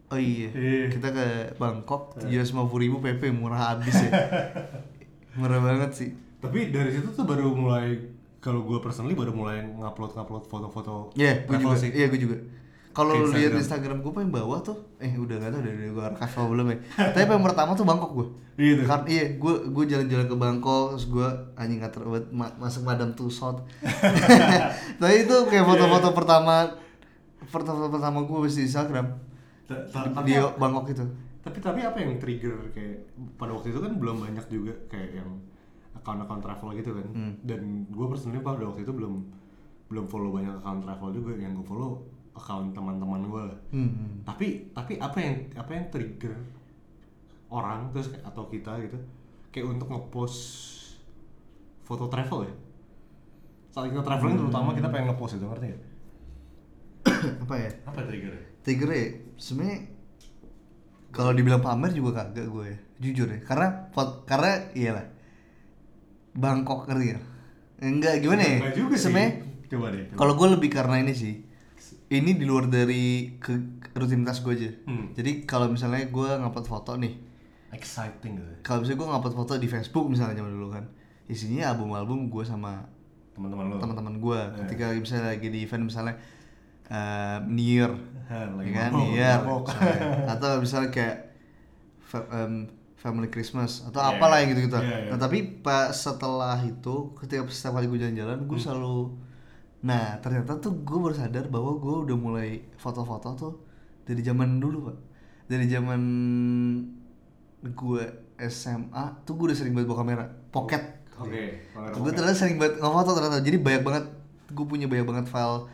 Oh 0.08 0.16
iya, 0.16 0.48
Iya. 0.48 0.88
kita 0.88 1.12
ke 1.12 1.26
Bangkok 1.54 2.16
tujuh 2.16 2.38
ratus 2.38 2.50
lima 2.50 2.64
puluh 2.64 2.82
ribu 2.82 2.96
PP 2.98 3.28
murah 3.28 3.76
habis 3.76 3.92
ya. 3.92 4.08
murah 5.36 5.60
banget 5.60 5.90
sih. 5.92 6.10
Tapi 6.40 6.72
dari 6.72 6.88
situ 6.88 7.12
tuh 7.12 7.22
baru 7.22 7.52
mulai 7.52 7.92
kalau 8.38 8.64
gue 8.64 8.78
personally 8.78 9.12
baru 9.12 9.30
mulai 9.30 9.60
ngupload 9.60 10.16
ngupload 10.16 10.48
foto-foto 10.48 11.12
Iya, 11.12 11.44
gue 11.44 11.52
travel 11.52 11.76
juga. 11.76 11.92
Iya, 11.92 12.06
gue 12.08 12.20
juga. 12.24 12.36
Kalau 12.90 13.14
lu 13.14 13.30
lihat 13.30 13.54
Instagram. 13.54 14.02
Gue 14.02 14.10
paling 14.10 14.32
bawah 14.32 14.58
tuh, 14.58 14.74
eh 14.98 15.14
udah 15.14 15.38
gak 15.38 15.54
tau 15.54 15.60
udah, 15.62 15.72
udah 15.72 15.90
gue 15.94 16.04
archive 16.10 16.34
apa 16.34 16.48
belum 16.50 16.66
ya. 16.66 16.76
Tapi 17.14 17.30
yang 17.30 17.46
pertama 17.46 17.70
tuh 17.78 17.86
Bangkok 17.86 18.10
gue. 18.14 18.26
Iya 18.58 18.72
tuh. 18.82 18.86
Kan 18.90 19.00
iya, 19.06 19.24
gue 19.38 19.54
gue 19.70 19.84
jalan-jalan 19.86 20.26
ke 20.26 20.36
Bangkok, 20.36 20.84
terus 20.96 21.06
gue 21.06 21.28
anjing 21.54 21.78
nggak 21.78 21.94
terbuat 21.94 22.24
masuk 22.34 22.82
Madam 22.82 23.14
Tussauds. 23.14 23.62
Tapi 25.00 25.14
itu 25.24 25.36
kayak 25.46 25.62
foto-foto 25.62 26.10
pertama, 26.10 26.66
foto-foto 27.46 27.88
pertama 27.88 28.26
gue 28.26 28.38
di 28.44 28.66
Instagram 28.66 29.06
Ta- 29.68 29.84
ta- 29.92 30.24
di 30.24 30.34
Bangkok 30.34 30.90
itu. 30.90 31.06
tapi 31.38 31.64
tapi 31.64 31.80
apa 31.80 31.96
yang 31.96 32.20
trigger 32.20 32.60
kayak 32.76 33.08
pada 33.40 33.56
waktu 33.56 33.72
itu 33.72 33.80
kan 33.80 33.96
belum 33.96 34.20
banyak 34.20 34.46
juga 34.52 34.68
kayak 34.84 35.16
yang 35.16 35.30
account-account 35.96 36.44
travel 36.44 36.76
gitu 36.76 36.92
kan. 36.92 37.06
Hmm. 37.08 37.32
Dan 37.40 37.88
gue 37.88 38.04
personally 38.04 38.44
pada 38.44 38.68
waktu 38.68 38.84
itu 38.84 38.92
belum 38.92 39.24
belum 39.88 40.04
follow 40.04 40.28
banyak 40.28 40.52
account 40.60 40.84
travel 40.84 41.08
juga 41.08 41.32
yang 41.40 41.56
gue 41.56 41.64
follow 41.64 42.04
account 42.38 42.70
teman-teman 42.72 43.26
gue. 43.26 43.46
Hmm, 43.74 43.90
hmm. 43.90 44.14
Tapi 44.22 44.70
tapi 44.70 44.96
apa 45.02 45.18
yang 45.18 45.34
apa 45.58 45.70
yang 45.74 45.84
trigger 45.90 46.34
orang 47.50 47.90
terus 47.90 48.14
atau 48.22 48.46
kita 48.46 48.78
gitu 48.86 48.98
kayak 49.50 49.66
untuk 49.66 49.88
ngepost 49.88 50.38
foto 51.88 52.06
travel 52.12 52.44
ya 52.44 52.54
saat 53.78 53.94
kita 53.94 54.02
traveling 54.02 54.36
terutama 54.36 54.74
kita 54.74 54.88
pengen 54.90 55.06
ngepost 55.12 55.38
itu 55.38 55.46
ngerti 55.46 55.66
gak? 55.70 55.82
apa 57.46 57.54
ya? 57.54 57.70
apa 57.86 58.00
triggernya? 58.04 58.44
Tiger 58.66 58.90
ya, 58.90 59.06
sebenarnya 59.38 59.78
kalau 61.14 61.32
dibilang 61.32 61.62
pamer 61.62 61.94
juga 61.94 62.26
kagak 62.26 62.50
gue 62.50 62.64
ya, 62.68 62.78
jujur 63.00 63.28
ya. 63.32 63.38
Karena 63.46 63.88
karena 64.26 64.52
iyalah 64.74 65.06
Bangkok 66.34 66.90
ngerti 66.90 67.06
ya. 67.14 67.18
Enggak 67.78 68.14
gimana 68.18 68.42
ya? 68.42 68.58
Enggak 68.60 68.74
juga 68.76 68.94
sih 68.98 69.02
Sebenarnya 69.08 69.32
coba 69.68 69.86
deh 69.92 70.04
kalau 70.16 70.32
gue 70.34 70.48
lebih 70.58 70.70
karena 70.72 70.96
ini 71.00 71.12
sih. 71.14 71.34
Ini 72.10 72.30
di 72.34 72.44
luar 72.44 72.66
dari 72.66 73.36
ke 73.36 73.52
rutinitas 73.92 74.40
gue 74.40 74.52
aja. 74.54 74.70
Hmm. 74.84 75.12
Jadi 75.12 75.44
kalau 75.44 75.68
misalnya 75.68 76.04
gue 76.04 76.28
ngupload 76.36 76.64
foto 76.64 76.96
nih, 76.96 77.12
exciting 77.68 78.32
gitu 78.34 78.48
ya. 78.48 78.58
kalau 78.62 78.80
misalnya 78.80 78.98
gue 78.98 79.08
ngupload 79.10 79.36
foto 79.36 79.52
di 79.54 79.68
Facebook 79.68 80.06
misalnya 80.06 80.34
zaman 80.34 80.50
dulu 80.50 80.68
kan, 80.70 80.84
isinya 81.26 81.68
album-album 81.68 82.28
gue 82.28 82.40
sama 82.42 82.80
teman-teman 83.32 83.64
lo 83.66 83.76
teman-teman 83.76 84.14
gue. 84.16 84.40
Iya. 84.40 84.56
Ketika 84.64 84.84
misalnya 84.94 85.24
lagi 85.28 85.48
di 85.48 85.58
event 85.60 85.84
misalnya 85.84 86.14
eh, 86.88 87.38
New 87.44 87.60
Year, 87.62 87.92
Hah, 88.26 88.40
ya 88.40 88.56
lagi 88.56 88.72
kan 88.72 88.90
New 88.90 89.08
Year, 89.12 89.38
mabok. 89.38 89.68
misalnya. 89.68 90.00
atau 90.32 90.50
misalnya 90.58 90.90
kayak 90.90 91.16
em, 92.32 92.52
Family 92.96 93.28
Christmas 93.28 93.84
atau 93.84 94.00
Iya, 94.00 94.16
apalah 94.16 94.36
yang 94.40 94.50
gitu-gitu. 94.50 94.74
iya, 94.74 94.96
iya. 94.98 95.10
Nah 95.12 95.20
tapi 95.20 95.38
pas 95.60 95.92
setelah 95.92 96.58
itu, 96.58 97.12
ketika 97.14 97.46
setiap 97.46 97.76
kali 97.76 97.86
gue 97.86 98.00
jalan-jalan, 98.00 98.38
Hmm. 98.40 98.48
gue 98.48 98.58
selalu, 98.58 98.98
nah 99.78 100.18
ternyata 100.18 100.58
tuh 100.58 100.82
gue 100.82 100.98
baru 100.98 101.14
sadar 101.14 101.46
bahwa 101.46 101.78
gue 101.78 101.94
udah 102.10 102.16
mulai 102.18 102.66
foto-foto 102.80 103.28
tuh 103.38 103.54
dari 104.02 104.24
zaman 104.24 104.58
dulu 104.58 104.90
pak, 104.90 104.96
dari 105.46 105.66
zaman 105.70 106.00
gue 107.62 108.04
SMA 108.38 109.04
tuh 109.26 109.32
gue 109.34 109.50
udah 109.50 109.58
sering 109.58 109.74
banget 109.74 109.88
bawa 109.90 109.98
kamera 110.06 110.24
pocket. 110.54 110.82
oke 111.18 111.42
kamera 111.74 111.92
Gue 111.98 112.12
ternyata 112.14 112.38
sering 112.38 112.56
banget 112.56 112.78
ngefoto 112.78 113.10
ternyata. 113.18 113.38
Jadi 113.42 113.56
banyak 113.58 113.82
banget 113.82 114.04
gue 114.48 114.66
punya 114.66 114.86
banyak 114.86 115.06
banget 115.06 115.26
file 115.26 115.66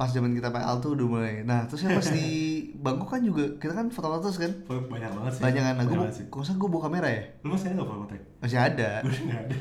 pas 0.00 0.08
zaman 0.08 0.32
kita 0.32 0.48
PL 0.48 0.76
tuh 0.80 0.96
udah 0.96 1.06
mulai. 1.06 1.34
Nah, 1.44 1.68
terus 1.68 1.84
yang 1.84 1.92
pas 1.92 2.08
di 2.08 2.26
Bangkok 2.84 3.12
kan 3.12 3.20
juga 3.20 3.44
kita 3.60 3.76
kan 3.76 3.86
foto-foto 3.92 4.32
terus 4.32 4.40
kan. 4.40 4.52
Oh, 4.72 4.80
banyak 4.88 5.12
banget 5.12 5.32
sih 5.36 5.42
Banyak 5.44 5.62
kan. 5.62 5.74
Nah, 5.76 5.84
gue 5.84 5.96
kok 6.32 6.40
usah 6.40 6.56
gue 6.56 6.68
bawa 6.72 6.82
kamera 6.88 7.08
ya? 7.12 7.24
lu 7.44 7.52
masih 7.52 7.66
ada 7.68 7.74
nggak 7.76 7.88
foto 7.88 8.00
fotonya? 8.08 8.24
Masih 8.40 8.58
ada. 8.58 8.90
gue 9.04 9.12
nggak 9.12 9.42
ada 9.44 9.54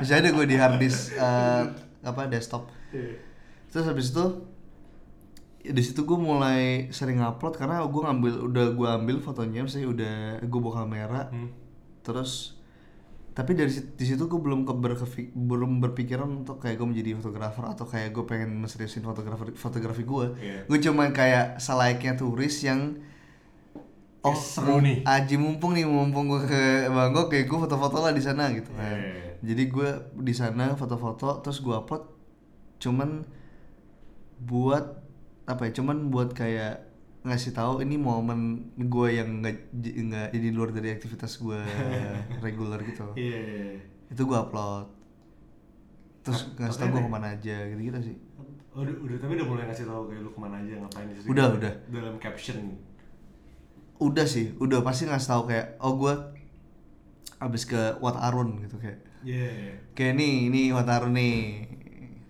Masih 0.00 0.14
ada 0.16 0.28
gue 0.32 0.44
di 0.48 0.56
hard 0.56 0.76
disk 0.80 1.00
eh, 1.12 1.62
apa 2.02 2.22
desktop. 2.26 2.72
Iya. 2.90 3.31
Terus 3.72 3.84
habis 3.84 4.12
itu 4.12 4.24
di 5.64 5.80
situ 5.80 6.02
gue 6.02 6.18
mulai 6.20 6.60
sering 6.90 7.18
upload 7.18 7.54
karena 7.54 7.80
gue 7.80 8.02
ngambil 8.02 8.32
udah 8.44 8.66
gue 8.72 8.88
ambil 8.92 9.16
fotonya 9.18 9.62
misalnya 9.62 9.88
udah 9.88 10.14
gue 10.42 10.60
bawa 10.60 10.74
kamera 10.80 11.30
Hmm. 11.30 11.54
terus 12.02 12.58
tapi 13.30 13.54
dari 13.54 13.70
di 13.70 14.04
situ 14.04 14.26
gue 14.26 14.36
belum 14.36 14.66
ke 14.66 14.74
belum 15.32 15.78
berpikiran 15.80 16.26
untuk 16.36 16.58
kayak 16.58 16.76
gue 16.76 16.84
menjadi 16.84 17.14
fotografer 17.16 17.62
atau 17.64 17.86
kayak 17.86 18.10
gue 18.10 18.24
pengen 18.26 18.58
menseriusin 18.58 19.00
fotografer 19.00 19.54
fotografi 19.54 20.02
gue 20.02 20.34
Iya. 20.36 20.66
gue 20.66 20.78
cuma 20.82 21.08
kayak 21.08 21.56
selayaknya 21.56 22.18
turis 22.18 22.58
yang 22.60 22.98
oh 24.20 24.34
seru 24.34 24.78
nih. 24.78 25.02
aji 25.04 25.36
mumpung 25.36 25.72
nih 25.72 25.86
mumpung 25.86 26.26
gue 26.26 26.42
ke 26.42 26.62
Bangkok 26.88 27.30
kayak 27.30 27.46
gue 27.46 27.58
foto-foto 27.60 27.98
lah 28.00 28.10
di 28.10 28.20
sana 28.20 28.50
gitu 28.50 28.68
kan 28.72 28.98
Iya. 28.98 29.38
jadi 29.40 29.62
gue 29.64 29.88
di 30.20 30.34
sana 30.34 30.74
foto-foto 30.74 31.38
terus 31.40 31.58
gue 31.58 31.72
upload 31.72 32.02
cuman 32.78 33.22
buat 34.42 34.84
apa 35.46 35.62
ya 35.68 35.70
cuman 35.82 36.10
buat 36.10 36.34
kayak 36.34 36.92
ngasih 37.22 37.54
tahu 37.54 37.86
ini 37.86 37.94
momen 37.94 38.70
gue 38.74 39.08
yang 39.14 39.42
nggak 39.42 39.70
nggak 39.78 40.28
jadi 40.34 40.48
luar 40.50 40.74
dari 40.74 40.90
aktivitas 40.90 41.38
gue 41.38 41.62
reguler 42.44 42.82
gitu 42.82 43.14
iya 43.14 43.38
iya, 43.38 43.62
iya. 43.70 43.80
itu 44.10 44.22
gue 44.26 44.38
upload 44.38 44.90
terus 46.22 46.50
Nah, 46.58 46.66
ngasih 46.66 46.78
tahu 46.82 46.88
gue 46.98 47.02
ke 47.06 47.10
mana 47.10 47.28
aja 47.34 47.56
gitu 47.70 47.82
gitu 47.82 48.00
sih 48.02 48.16
Oh, 48.72 48.80
udah, 48.80 48.94
udah 49.04 49.16
tapi 49.20 49.36
udah 49.36 49.46
mulai 49.52 49.64
ngasih 49.68 49.84
tahu 49.84 50.08
kayak 50.08 50.24
lu 50.24 50.30
ke 50.32 50.40
mana 50.40 50.56
aja 50.64 50.72
ngapain 50.80 51.04
di 51.04 51.20
Udah, 51.28 51.46
gitu. 51.52 51.58
udah. 51.60 51.72
dalam 51.92 52.14
caption 52.16 52.56
udah 54.00 54.26
sih 54.26 54.46
udah 54.58 54.80
pasti 54.82 55.06
ngasih 55.06 55.28
tahu 55.28 55.42
kayak 55.52 55.66
oh 55.78 55.92
gue 55.94 56.14
abis 57.38 57.62
ke 57.68 58.00
Wat 58.00 58.16
Arun 58.18 58.58
gitu 58.64 58.80
kayak 58.80 58.98
iya 59.22 59.46
iya. 59.46 59.74
kayak 59.94 60.14
nih 60.18 60.34
ini 60.50 60.60
Wat 60.74 60.88
Arun 60.88 61.14
nih 61.14 61.68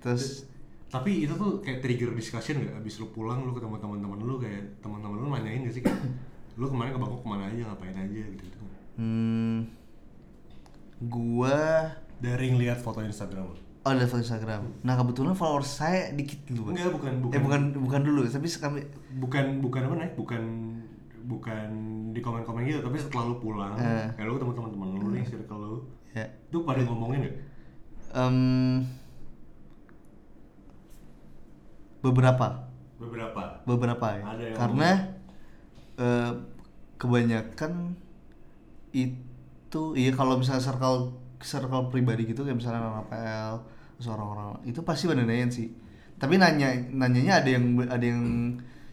terus 0.03 0.45
tapi 0.93 1.25
itu 1.25 1.33
tuh 1.41 1.65
kayak 1.65 1.81
trigger 1.81 2.13
discussion 2.13 2.69
gak 2.69 2.77
abis 2.77 3.01
lu 3.01 3.09
pulang 3.17 3.41
lu 3.41 3.57
ketemu 3.57 3.81
teman-teman 3.81 4.19
lu 4.21 4.37
kayak 4.37 4.77
teman-teman 4.85 5.17
lu 5.17 5.29
nanyain 5.33 5.65
gak 5.65 5.73
sih? 5.73 5.81
Kayak 5.81 6.05
lu 6.61 6.69
kemarin 6.69 6.93
ke 6.93 7.01
Bangkok 7.01 7.21
ke 7.25 7.29
mana 7.33 7.49
aja? 7.49 7.63
Ngapain 7.65 7.97
aja? 7.97 8.23
Gitu, 8.29 8.43
gitu. 8.45 8.59
hmm, 9.01 9.57
gua 11.09 11.89
dari 12.21 12.47
ngeliat 12.53 12.77
foto 12.85 13.01
Instagram 13.01 13.57
lu? 13.57 13.57
Oh 13.83 13.91
ada 13.91 14.05
foto 14.05 14.21
Instagram. 14.21 14.85
Nah 14.85 14.95
kebetulan 14.95 15.33
followers 15.33 15.81
saya 15.81 16.13
dikit 16.13 16.45
dulu 16.47 16.77
enggak 16.77 16.93
bukan 16.93 17.13
bukan. 17.25 17.35
Eh 17.35 17.41
bukan 17.41 17.61
bukan 17.81 18.01
dulu 18.05 18.21
tapi 18.29 18.47
bukan 19.17 19.45
bukan 19.65 19.81
apa 19.89 19.95
nih 19.97 20.11
bukan 20.13 20.43
bukan 21.23 21.69
di 22.13 22.21
komen-komen 22.21 22.69
gitu 22.69 22.85
tapi 22.85 23.01
setelah 23.01 23.33
lu 23.33 23.37
pulang 23.41 23.75
Eh. 23.81 24.07
kayak 24.13 24.27
lu 24.29 24.37
ketemu 24.37 24.53
teman-teman 24.61 24.89
lu 25.01 25.09
nih 25.17 25.25
circle 25.25 25.59
lu 25.63 25.79
ya. 26.13 26.27
itu 26.29 26.59
pada 26.67 26.85
ngomongin 26.85 27.31
gak? 27.31 27.35
Em, 28.13 28.37
beberapa. 32.03 32.69
Beberapa. 32.99 33.43
Beberapa 33.65 34.07
ya. 34.19 34.23
Ada 34.27 34.43
yang 34.45 34.59
karena 34.59 34.91
eh, 35.97 36.33
kebanyakan 36.99 37.73
itu 38.93 39.83
iya 39.97 40.13
kalau 40.13 40.37
misalnya 40.37 40.63
circle 40.63 41.17
circle 41.43 41.89
pribadi 41.91 42.29
gitu 42.29 42.45
kayak 42.47 42.61
misalnya 42.61 42.85
anak 42.85 43.09
PL 43.11 43.55
terus 43.99 44.09
orang-orang 44.13 44.63
itu 44.69 44.83
pasti 44.83 45.07
pada 45.07 45.23
nanyain 45.23 45.51
sih. 45.51 45.71
Tapi 46.19 46.39
nanya 46.39 46.71
nanyanya 46.91 47.43
ada 47.43 47.51
yang 47.51 47.65
ada 47.87 48.05
yang 48.05 48.23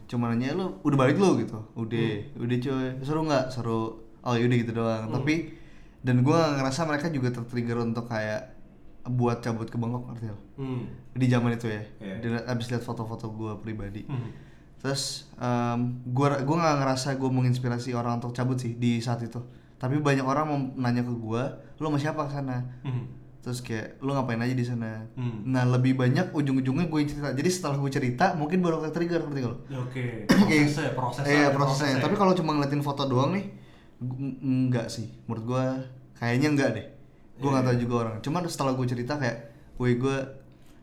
cuma 0.09 0.33
nanya 0.33 0.57
lu 0.57 0.81
udah 0.81 0.97
balik 0.97 1.21
lu? 1.21 1.37
gitu. 1.37 1.61
Udah 1.77 2.09
udah 2.41 2.57
cuy. 2.57 2.89
Seru 3.05 3.21
nggak? 3.25 3.45
Seru. 3.53 4.01
Oh 4.25 4.33
yaudah 4.33 4.57
gitu 4.57 4.71
doang. 4.73 5.13
Tapi 5.13 5.53
dan 6.01 6.25
gua 6.25 6.57
ngerasa 6.57 6.87
mereka 6.89 7.11
juga 7.13 7.29
tertrigger 7.29 7.77
untuk 7.81 8.09
kayak 8.09 8.58
buat 9.07 9.39
cabut 9.39 9.71
ke 9.71 9.77
Bangkok 9.79 10.11
ngerti 10.11 10.25
lo? 10.27 10.39
Hmm. 10.59 10.83
di 11.15 11.27
zaman 11.31 11.55
itu 11.55 11.67
ya. 11.71 11.83
Dan 12.19 12.43
abis 12.43 12.67
lihat 12.71 12.83
foto-foto 12.83 13.31
gue 13.31 13.53
pribadi. 13.63 14.03
Hmm. 14.07 14.31
terus 14.79 15.27
em, 15.35 15.99
gua 16.07 16.39
gua 16.47 16.55
nggak 16.55 16.75
ngerasa 16.79 17.19
gue 17.19 17.27
menginspirasi 17.27 17.91
orang 17.91 18.23
untuk 18.23 18.31
cabut 18.31 18.55
sih 18.55 18.79
di 18.79 19.03
saat 19.03 19.19
itu. 19.19 19.39
Tapi 19.75 19.99
banyak 19.99 20.23
orang 20.23 20.45
mau 20.47 20.59
nanya 20.79 21.03
ke 21.03 21.11
gue 21.11 21.43
lo 21.79 21.85
sama 21.91 21.99
siapa 21.99 22.27
ke 22.27 22.31
sana? 22.35 22.63
Hmm. 22.83 23.07
terus 23.39 23.63
kayak 23.63 24.03
lo 24.03 24.11
ngapain 24.15 24.39
aja 24.39 24.51
di 24.51 24.63
sana? 24.67 25.03
Hmm. 25.15 25.47
nah 25.47 25.63
lebih 25.63 25.95
banyak 25.95 26.31
ujung-ujungnya 26.35 26.87
gue 26.91 26.99
cerita. 27.07 27.31
Jadi 27.35 27.49
setelah 27.51 27.75
gue 27.79 27.91
cerita 27.91 28.25
mungkin 28.35 28.59
baru 28.59 28.83
ke 28.83 28.91
trigger 28.91 29.23
ngerti 29.27 29.41
lo? 29.47 29.55
Ya, 29.67 29.79
oke. 29.79 30.05
Prosesnya 30.27 30.91
prosesnya 30.95 31.31
iya 31.31 31.45
ada 31.47 31.55
prosesnya. 31.55 31.99
tapi 32.03 32.15
kalau 32.19 32.31
cuma 32.35 32.55
ngeliatin 32.55 32.83
foto 32.83 33.03
doang 33.07 33.35
nih 33.35 33.45
enggak 34.43 34.87
sih. 34.91 35.07
Menurut 35.27 35.43
gue 35.43 35.65
kayaknya 36.19 36.47
enggak 36.51 36.69
deh 36.75 36.98
gue 37.39 37.47
nggak 37.47 37.63
Iya. 37.63 37.69
tahu 37.69 37.77
juga 37.79 37.93
orang. 37.97 38.15
Cuman 38.19 38.41
setelah 38.45 38.73
gue 38.73 38.85
cerita 38.85 39.13
kayak 39.15 39.37
woi 39.75 39.95
gue 39.95 40.17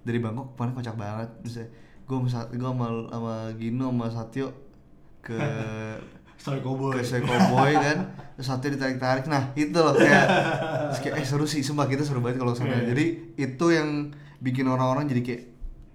dari 0.02 0.18
Bangkok 0.18 0.54
kemarin 0.54 0.72
kocak 0.74 0.96
banget. 0.96 1.28
Bisa 1.40 1.60
gue 2.02 2.16
sama 2.22 2.48
gue 2.48 2.58
sama, 2.62 2.86
sama 3.06 3.34
Gino 3.54 3.86
sama 3.90 4.06
Satyo 4.08 4.46
ke 5.20 5.36
Soy 6.36 6.60
cowboy. 6.60 6.92
ke 6.92 7.02
Soy 7.02 7.20
Cowboy 7.20 7.72
kan? 7.74 7.98
Terus 8.34 8.46
Satyo 8.46 8.68
ditarik 8.70 8.96
tarik 8.96 9.26
nah 9.26 9.50
itu 9.54 9.74
loh 9.74 9.92
kayak 9.92 10.24
terus 10.88 11.00
kayak 11.02 11.14
eh 11.16 11.24
seru 11.24 11.44
sih 11.44 11.60
sumpah 11.60 11.84
kita 11.84 12.00
seru 12.00 12.20
banget 12.20 12.38
kalau 12.38 12.52
sana. 12.52 12.72
Iya. 12.74 12.92
jadi 12.92 13.04
itu 13.36 13.66
yang 13.68 14.12
bikin 14.38 14.64
orang-orang 14.64 15.06
jadi 15.06 15.20
kayak 15.22 15.42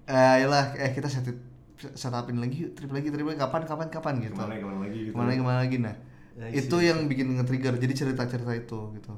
eh 0.06 0.30
ayolah 0.38 0.76
eh 0.76 0.91
kita 0.91 1.08
satu 1.08 1.32
setupin 1.82 2.38
lagi 2.38 2.62
yuk, 2.62 2.76
trip 2.76 2.89
lagi 2.89 3.10
trip 3.10 3.24
lagi. 3.24 3.39
Kapan 3.39 3.62
kapan 3.63 3.88
kapan? 3.88 4.13
Gitu. 4.19 4.34
Ke 4.34 4.39
mana 4.39 4.54
ke 4.54 4.65
mana 4.65 4.80
lagi 4.82 5.00
gitu. 5.00 5.13
ke 5.13 5.17
mana 5.17 5.30
ke 5.32 5.41
mana 5.41 5.60
lagi? 5.60 5.78
Nah 5.80 5.95
I 6.41 6.58
itu 6.58 6.76
yang 6.80 7.06
bikin 7.06 7.28
nge-trigger 7.34 7.76
jadi 7.76 7.93
cerita-cerita 7.93 8.52
itu 8.54 8.80
gitu 8.95 9.13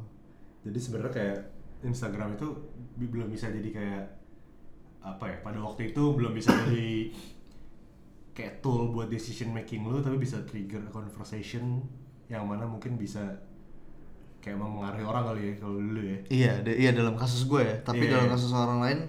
Jadi 0.64 0.78
sebenarnya 0.78 1.14
kayak 1.14 1.38
Instagram 1.84 2.34
itu 2.34 2.48
belum 2.98 3.28
bisa 3.28 3.48
jadi 3.48 3.70
kayak 3.70 4.04
apa 5.02 5.26
ya? 5.26 5.38
Pada 5.40 5.60
waktu 5.60 5.92
itu 5.92 6.04
belum 6.12 6.32
bisa 6.32 6.52
jadi 6.64 7.12
kayak 8.34 8.60
tool 8.60 8.90
buat 8.90 9.08
decision 9.08 9.52
making 9.52 9.84
lu 9.84 10.00
tapi 10.00 10.18
bisa 10.18 10.42
trigger 10.42 10.82
conversation 10.90 11.86
yang 12.26 12.44
mana 12.44 12.66
mungkin 12.66 12.96
bisa 12.96 13.22
kayak 14.40 14.58
mempengaruhi 14.58 15.06
orang 15.06 15.24
kali 15.24 15.42
ya 15.46 15.54
kalau 15.56 15.78
dulu 15.78 16.02
ya. 16.02 16.18
iya 16.28 16.52
de- 16.60 16.76
iya 16.76 16.92
dalam 16.92 17.14
kasus 17.14 17.46
gue 17.46 17.62
ya 17.62 17.76
tapi 17.80 18.04
Iya. 18.04 18.18
dalam 18.18 18.28
kasus 18.28 18.52
orang 18.52 18.80
lain 18.82 19.00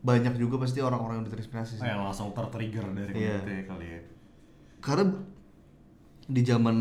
banyak 0.00 0.36
juga 0.36 0.60
pasti 0.60 0.78
orang-orang 0.78 1.18
yang 1.18 1.26
terinspirasi 1.26 1.72
sih 1.72 1.82
Yang 1.82 2.00
langsung 2.04 2.28
tertrigger 2.30 2.86
dari 2.92 3.10
Iya. 3.10 3.40
komunitas 3.40 3.50
ya 3.50 3.62
kali 3.66 3.86
ya. 3.88 4.00
karena 4.78 5.04
di 6.26 6.42
zaman 6.44 6.76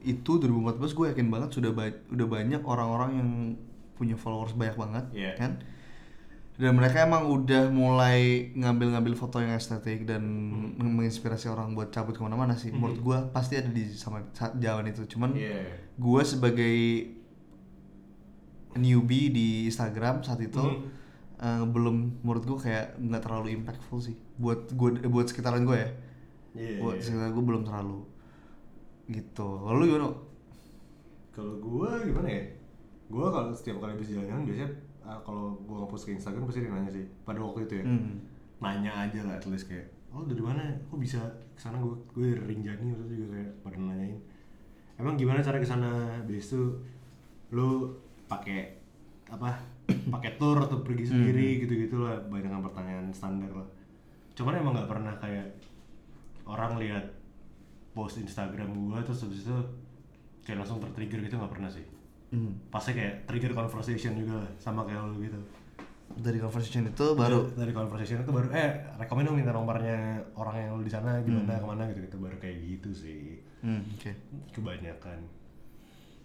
itu 0.00 0.32
2014 0.36 0.92
gue 0.92 1.06
yakin 1.08 1.28
banget 1.28 1.50
sudah 1.50 1.70
ba- 1.72 2.02
udah 2.08 2.26
banyak 2.28 2.62
orang-orang 2.62 3.10
yang 3.16 3.30
punya 3.98 4.14
followers 4.14 4.54
banyak 4.54 4.74
banget 4.74 5.04
Iya. 5.12 5.32
kan 5.34 5.52
dan 6.54 6.74
mereka 6.74 7.02
emang 7.02 7.26
udah 7.28 7.70
mulai 7.70 8.50
ngambil-ngambil 8.52 9.14
foto 9.14 9.38
yang 9.38 9.52
estetik 9.52 10.02
dan 10.04 10.22
menginspirasi 10.74 11.46
orang 11.46 11.70
buat 11.72 11.90
cabut 11.90 12.14
ke 12.14 12.22
mana-mana 12.22 12.54
sih 12.54 12.70
menurut 12.70 12.98
gue 12.98 13.18
pasti 13.30 13.54
ada 13.54 13.68
di 13.68 13.86
sama 13.92 14.26
sa- 14.32 14.54
jalan 14.56 14.86
itu 14.86 15.06
cuman 15.06 15.34
Iya. 15.34 15.62
gue 15.94 16.22
sebagai 16.24 16.74
newbie 18.74 19.30
di 19.30 19.46
Instagram 19.66 20.22
saat 20.22 20.38
itu 20.40 20.58
Mhm. 20.58 20.82
eh, 21.38 21.64
belum 21.64 21.96
menurut 22.22 22.44
gue 22.44 22.58
kayak 22.60 22.98
nggak 22.98 23.22
terlalu 23.22 23.54
impactful 23.54 23.98
sih 24.00 24.14
buat 24.34 24.70
gue 24.70 25.06
buat 25.06 25.26
sekitaran 25.26 25.62
gue 25.62 25.76
ya 25.76 25.90
Iya. 26.54 26.78
buat 26.80 26.98
iya. 26.98 27.02
sekitaran 27.04 27.32
gue 27.32 27.44
belum 27.44 27.62
terlalu 27.62 27.98
gitu 29.08 29.48
lalu 29.64 29.82
gimana 29.88 30.10
Kalau 31.30 31.54
gua 31.62 32.02
gimana 32.02 32.26
ya? 32.26 32.42
Gua 33.08 33.32
kalau 33.32 33.50
setiap 33.56 33.80
kali 33.80 33.96
habis 33.96 34.12
jalan-jalan 34.12 34.44
biasanya 34.44 34.70
ah, 35.02 35.18
kalau 35.24 35.56
gua 35.64 35.84
ngepost 35.84 36.04
ke 36.08 36.12
Instagram 36.12 36.44
pasti 36.44 36.60
dia 36.64 36.72
nanya 36.72 36.90
sih 36.92 37.04
pada 37.24 37.40
waktu 37.40 37.64
itu 37.64 37.74
ya. 37.80 37.84
hmm. 37.84 38.14
Nanya 38.60 38.92
aja 39.08 39.20
lah 39.24 39.34
at 39.40 39.44
least 39.48 39.70
kayak, 39.70 39.86
"Oh, 40.12 40.26
dari 40.26 40.42
mana? 40.42 40.62
Kok 40.90 40.98
bisa 41.00 41.20
ke 41.56 41.60
sana 41.60 41.80
gua 41.80 41.96
gue 42.12 42.36
dari 42.36 42.54
Rinjani 42.54 42.94
terus 42.94 43.08
juga 43.08 43.26
kayak 43.34 43.50
pada 43.64 43.76
nanyain. 43.80 44.18
Emang 44.98 45.14
gimana 45.14 45.40
cara 45.40 45.56
ke 45.56 45.66
sana? 45.66 46.20
Habis 46.20 46.52
itu 46.52 46.62
lu 47.54 47.94
pakai 48.28 48.76
apa? 49.30 49.56
pakai 50.14 50.36
tour 50.36 50.60
atau 50.60 50.84
pergi 50.84 51.08
sendiri 51.08 51.64
gitu-gitu 51.64 52.04
lah 52.04 52.20
banyak 52.28 52.50
pertanyaan 52.60 53.08
standar 53.14 53.48
lah. 53.48 53.68
Cuman 54.36 54.60
emang 54.60 54.76
nggak 54.76 54.90
pernah 54.90 55.14
kayak 55.16 55.48
orang 56.44 56.76
lihat 56.80 57.04
post 57.96 58.20
Instagram 58.20 58.70
gua 58.86 59.00
terus 59.02 59.24
habis 59.24 59.42
itu 59.42 59.56
kayak 60.46 60.64
langsung 60.64 60.80
tertrigger 60.80 61.20
gitu 61.24 61.36
nggak 61.36 61.52
pernah 61.52 61.68
sih 61.68 61.82
Hmm. 62.28 62.52
pasti 62.68 62.92
kayak 62.92 63.24
trigger 63.24 63.56
conversation 63.56 64.12
juga 64.12 64.44
sama 64.60 64.84
kayak 64.84 65.00
lo 65.00 65.16
gitu. 65.16 65.40
Dari 66.18 66.36
conversation 66.36 66.84
itu 66.84 67.06
baru? 67.16 67.48
Dari 67.56 67.72
conversation 67.72 68.20
itu 68.20 68.32
baru 68.32 68.52
eh 68.52 68.84
rekomend 69.00 69.32
dong 69.32 69.36
minta 69.40 69.52
nomornya 69.52 70.20
orang 70.36 70.56
yang 70.60 70.70
lo 70.76 70.82
di 70.84 70.92
sana 70.92 71.24
gimana 71.24 71.56
ke 71.56 71.64
mana 71.64 71.88
gitu. 71.88 72.04
Gitu 72.04 72.16
baru 72.20 72.36
kayak 72.36 72.56
gitu 72.68 72.90
sih. 72.92 73.40
Hmm, 73.64 73.80
oke. 73.80 74.12
Kebanyakan. 74.52 75.18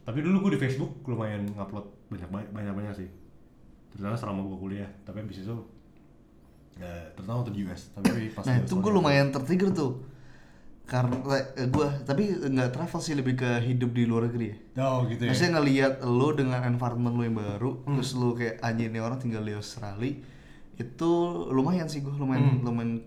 Tapi 0.03 0.19
dulu 0.19 0.47
gue 0.47 0.59
di 0.59 0.61
Facebook 0.67 0.91
lumayan 1.07 1.47
ngupload 1.55 1.87
banyak 2.11 2.29
banyak 2.51 2.73
banyak 2.75 2.93
sih. 2.99 3.09
Terutama 3.95 4.19
selama 4.19 4.43
gue 4.43 4.57
kuliah. 4.59 4.89
Tapi 5.07 5.23
abis 5.23 5.47
itu 5.47 5.55
ya, 6.79 6.91
terutama 7.13 7.45
waktu 7.45 7.53
di 7.53 7.59
US 7.69 7.93
tapi 7.93 8.33
pas 8.33 8.43
nah 8.45 8.57
itu 8.57 8.73
gue 8.73 8.91
lumayan 8.93 9.29
tertrigger 9.29 9.69
tuh 9.73 10.01
karena 10.93 11.17
eh, 11.57 11.65
gue 11.73 11.87
tapi 12.05 12.37
nggak 12.53 12.69
travel 12.69 13.01
sih 13.01 13.17
lebih 13.17 13.33
ke 13.33 13.49
hidup 13.65 13.97
di 13.97 14.05
luar 14.05 14.29
negeri 14.29 14.53
ya 14.53 14.85
oh 14.85 15.09
gitu 15.09 15.25
ya 15.25 15.33
Maksudnya 15.33 15.51
ngelihat 15.57 15.93
lo 16.05 16.29
dengan 16.37 16.61
environment 16.69 17.17
lo 17.17 17.23
yang 17.25 17.33
baru, 17.33 17.81
terus 17.97 18.13
lo 18.13 18.37
kayak 18.37 18.61
anjir 18.61 18.93
nih 18.93 19.01
orang 19.01 19.17
tinggal 19.17 19.41
di 19.41 19.57
Australia, 19.57 20.13
itu 20.77 21.11
lumayan 21.49 21.89
sih 21.89 22.05
gue 22.05 22.13
lumayan 22.13 22.61
lumayan 22.61 23.01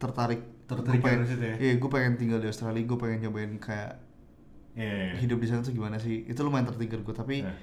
tertarik. 0.00 0.40
Tertarik 0.68 1.00
Gua 1.00 1.08
pengen, 1.08 1.24
situ 1.24 1.44
ya? 1.44 1.56
Iya, 1.56 1.72
gue 1.80 1.90
pengen 1.92 2.12
tinggal 2.20 2.40
di 2.44 2.48
Australia, 2.48 2.80
gue 2.84 2.98
pengen 3.00 3.18
nyobain 3.28 3.52
kayak 3.60 3.92
Iya, 4.78 4.84
iya, 4.84 5.04
iya. 5.10 5.14
hidup 5.20 5.40
di 5.40 5.48
sana 5.48 5.60
tuh 5.64 5.72
gimana 5.76 5.96
sih? 6.00 6.24
Itu 6.28 6.44
lumayan 6.44 6.68
tertrigger 6.68 7.04
gue, 7.04 7.12
tapi 7.16 7.44
Nah, 7.44 7.56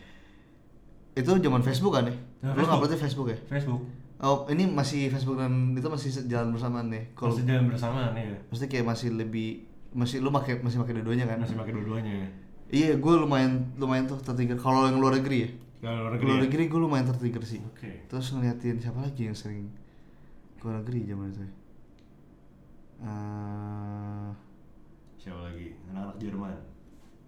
itu 1.18 1.30
zaman 1.42 1.62
Facebook 1.66 1.94
kan 1.98 2.06
ya? 2.06 2.16
Zaman 2.44 2.66
Lo 2.66 2.86
Facebook 2.86 3.28
ya? 3.34 3.38
Facebook 3.50 4.05
Oh, 4.16 4.48
ini 4.48 4.64
masih 4.64 5.12
Facebook 5.12 5.36
dan 5.36 5.76
itu 5.76 5.88
masih 5.92 6.10
jalan 6.32 6.56
bersamaan 6.56 6.88
nih. 6.88 7.12
Kalau 7.14 7.36
kalau 7.36 7.44
jalan 7.44 7.66
bersama 7.68 8.00
nih 8.16 8.24
ya 8.32 8.38
maksudnya 8.48 8.70
kayak 8.72 8.86
masih 8.88 9.10
lebih 9.12 9.48
masih 9.92 10.18
lu 10.24 10.32
pakai 10.32 10.60
masih 10.64 10.80
pakai 10.80 10.94
dua-duanya 11.00 11.26
kan? 11.28 11.38
masih 11.44 11.56
pakai 11.60 11.74
dua-duanya 11.76 12.14
ya 12.24 12.30
Iya, 12.66 12.92
gue 12.98 13.14
lumayan 13.22 13.72
lumayan 13.78 14.10
tuh 14.10 14.18
tertrigger. 14.18 14.58
Kalau 14.58 14.90
yang 14.90 14.98
luar 14.98 15.22
negeri 15.22 15.38
ya? 15.46 15.50
kalau 15.86 16.02
luar 16.02 16.12
negeri 16.18 16.26
Luar 16.26 16.40
ya? 16.40 16.44
negeri 16.50 16.64
gue 16.66 16.80
lumayan 16.82 17.06
tertrigger 17.06 17.44
sih. 17.46 17.62
oke 17.62 17.92
Terus 18.10 18.26
ngeliatin 18.34 18.78
siapa 18.82 19.00
lagi 19.06 19.22
yang 19.30 19.38
sering 19.38 19.70
ke 20.58 20.64
luar 20.66 20.82
negeri 20.82 21.00
zaman 21.06 21.28
itu? 21.30 21.46
Eh, 22.96 24.30
siapa 25.20 25.42
lagi 25.44 25.68
anak-anak 25.92 26.18
Jerman 26.18 26.56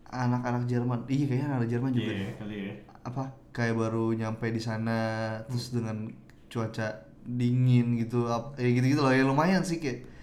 anak-anak 0.07 0.63
Jerman, 0.65 0.99
iya 1.11 1.25
kayaknya 1.27 1.47
anak 1.51 1.67
Jerman 1.67 1.91
juga 1.91 2.11
iya 2.15 2.31
kali 2.39 2.55
ya 2.63 2.73
Apa 3.03 3.23
kayak 3.51 3.75
baru 3.75 4.15
nyampe 4.15 4.47
di 4.49 4.61
sana 4.63 4.95
terus 5.43 5.75
dengan 5.75 6.07
cuaca 6.47 7.07
dingin 7.27 7.99
gitu, 7.99 8.27
ya 8.55 8.69
gitu-gitu 8.71 9.03
loh. 9.03 9.11
Ya 9.11 9.23
lumayan 9.27 9.63
sih 9.67 9.83
kayak 9.83 10.17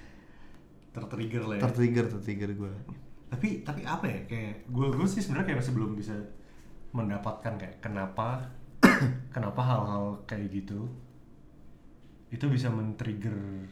tertrigger 0.94 1.42
lah 1.42 1.56
ya 1.58 1.62
tertrigger 1.66 2.06
tertrigger 2.06 2.50
gue. 2.54 2.72
tapi 3.34 3.66
tapi 3.66 3.82
apa 3.82 4.06
ya 4.06 4.18
kayak 4.30 4.70
gue 4.70 4.86
gue 4.94 5.08
sih 5.10 5.18
sebenarnya 5.26 5.46
kayak 5.50 5.58
masih 5.58 5.74
belum 5.74 5.92
bisa 5.98 6.14
mendapatkan 6.94 7.54
kayak 7.58 7.82
kenapa 7.82 8.46
kenapa 9.34 9.60
hal-hal 9.60 10.22
kayak 10.30 10.54
gitu 10.54 10.86
itu 12.30 12.46
bisa 12.46 12.70
men-trigger 12.70 13.66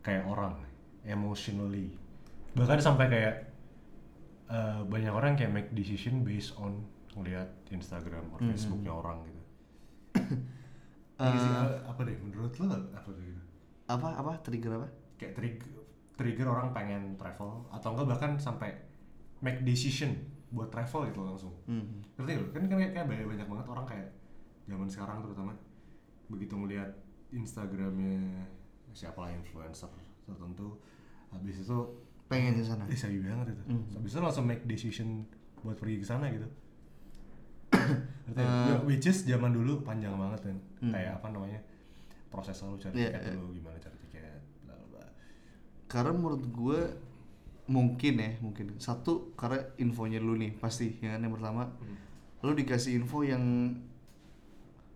kayak 0.00 0.24
orang 0.24 0.56
emotionally 1.04 1.92
bahkan 2.56 2.80
sampai 2.80 3.12
kayak 3.12 3.36
eh, 4.48 4.80
banyak 4.88 5.12
orang 5.12 5.36
kayak 5.36 5.52
make 5.52 5.70
decision 5.76 6.24
based 6.24 6.56
on 6.56 6.80
ngelihat 7.12 7.52
Instagram 7.68 8.24
atau 8.32 8.48
Facebooknya 8.48 8.92
orang 8.96 9.20
gitu 9.28 9.42
Eh, 11.14 11.74
apa 11.86 12.00
deh 12.02 12.16
menurut 12.18 12.50
lo 12.58 12.66
apa 12.90 13.06
tuh 13.06 13.22
gitu 13.22 13.42
Apa 13.86 14.08
apa 14.16 14.32
trigger 14.42 14.72
apa? 14.74 14.88
kayak 15.14 15.32
trigger 15.32 15.70
trigger 16.14 16.46
orang 16.46 16.70
pengen 16.70 17.14
travel 17.14 17.66
atau 17.70 17.94
enggak 17.94 18.08
bahkan 18.08 18.30
sampai 18.34 18.74
make 19.38 19.62
decision 19.62 20.10
buat 20.50 20.70
travel 20.70 21.06
gitu 21.06 21.22
langsung 21.22 21.54
Hmm. 21.66 22.02
ngerti 22.14 22.32
lo 22.34 22.44
kan 22.50 22.62
kan 22.64 22.76
kayak 22.76 22.92
kayak 22.92 23.06
banyak 23.06 23.26
banyak 23.26 23.46
banget 23.46 23.66
orang 23.68 23.86
kayak 23.86 24.08
zaman 24.64 24.88
sekarang 24.88 25.18
terutama 25.20 25.52
begitu 26.26 26.54
melihat 26.54 26.90
Instagramnya 27.30 28.46
siapa 28.90 29.18
lah 29.20 29.30
influencer 29.30 29.90
tertentu 30.24 30.78
habis 31.30 31.60
itu 31.60 31.78
Pengen 32.24 32.56
ke 32.56 32.64
sana. 32.64 32.88
eh 32.88 32.96
banget 33.20 33.52
itu 33.52 33.62
Hmm. 33.68 33.84
habis 33.92 34.10
itu 34.10 34.20
langsung 34.20 34.46
make 34.46 34.64
decision 34.64 35.28
buat 35.60 35.76
pergi 35.76 36.00
ke 36.00 36.06
sana 36.06 36.26
gitu 36.30 36.48
Ya, 38.34 38.80
which 38.82 39.06
is 39.06 39.22
zaman 39.22 39.52
dulu 39.52 39.84
panjang 39.84 40.16
banget 40.16 40.50
kan 40.50 40.56
Hmm. 40.80 40.90
kayak 40.90 41.16
apa 41.16 41.28
namanya 41.30 41.60
proses 42.28 42.58
lu 42.60 42.74
cari 42.74 42.98
Iya, 42.98 43.14
tiket 43.14 43.22
iya. 43.22 43.32
dulu 43.36 43.46
gimana 43.52 43.76
cari 43.78 43.96
tiket 44.00 44.40
bla 44.62 44.74
bla 44.88 45.04
Karena 45.86 46.10
menurut 46.12 46.44
gue 46.44 46.80
mungkin 47.64 48.14
ya 48.18 48.30
mungkin 48.40 48.66
satu 48.76 49.32
karena 49.32 49.56
infonya 49.78 50.18
dulu 50.18 50.36
nih 50.36 50.52
pasti 50.54 50.98
ya 50.98 51.14
kan 51.14 51.22
yang 51.22 51.32
pertama 51.32 51.68
Hmm. 51.78 51.96
lu 52.42 52.52
dikasih 52.52 52.98
info 52.98 53.22
yang 53.22 53.40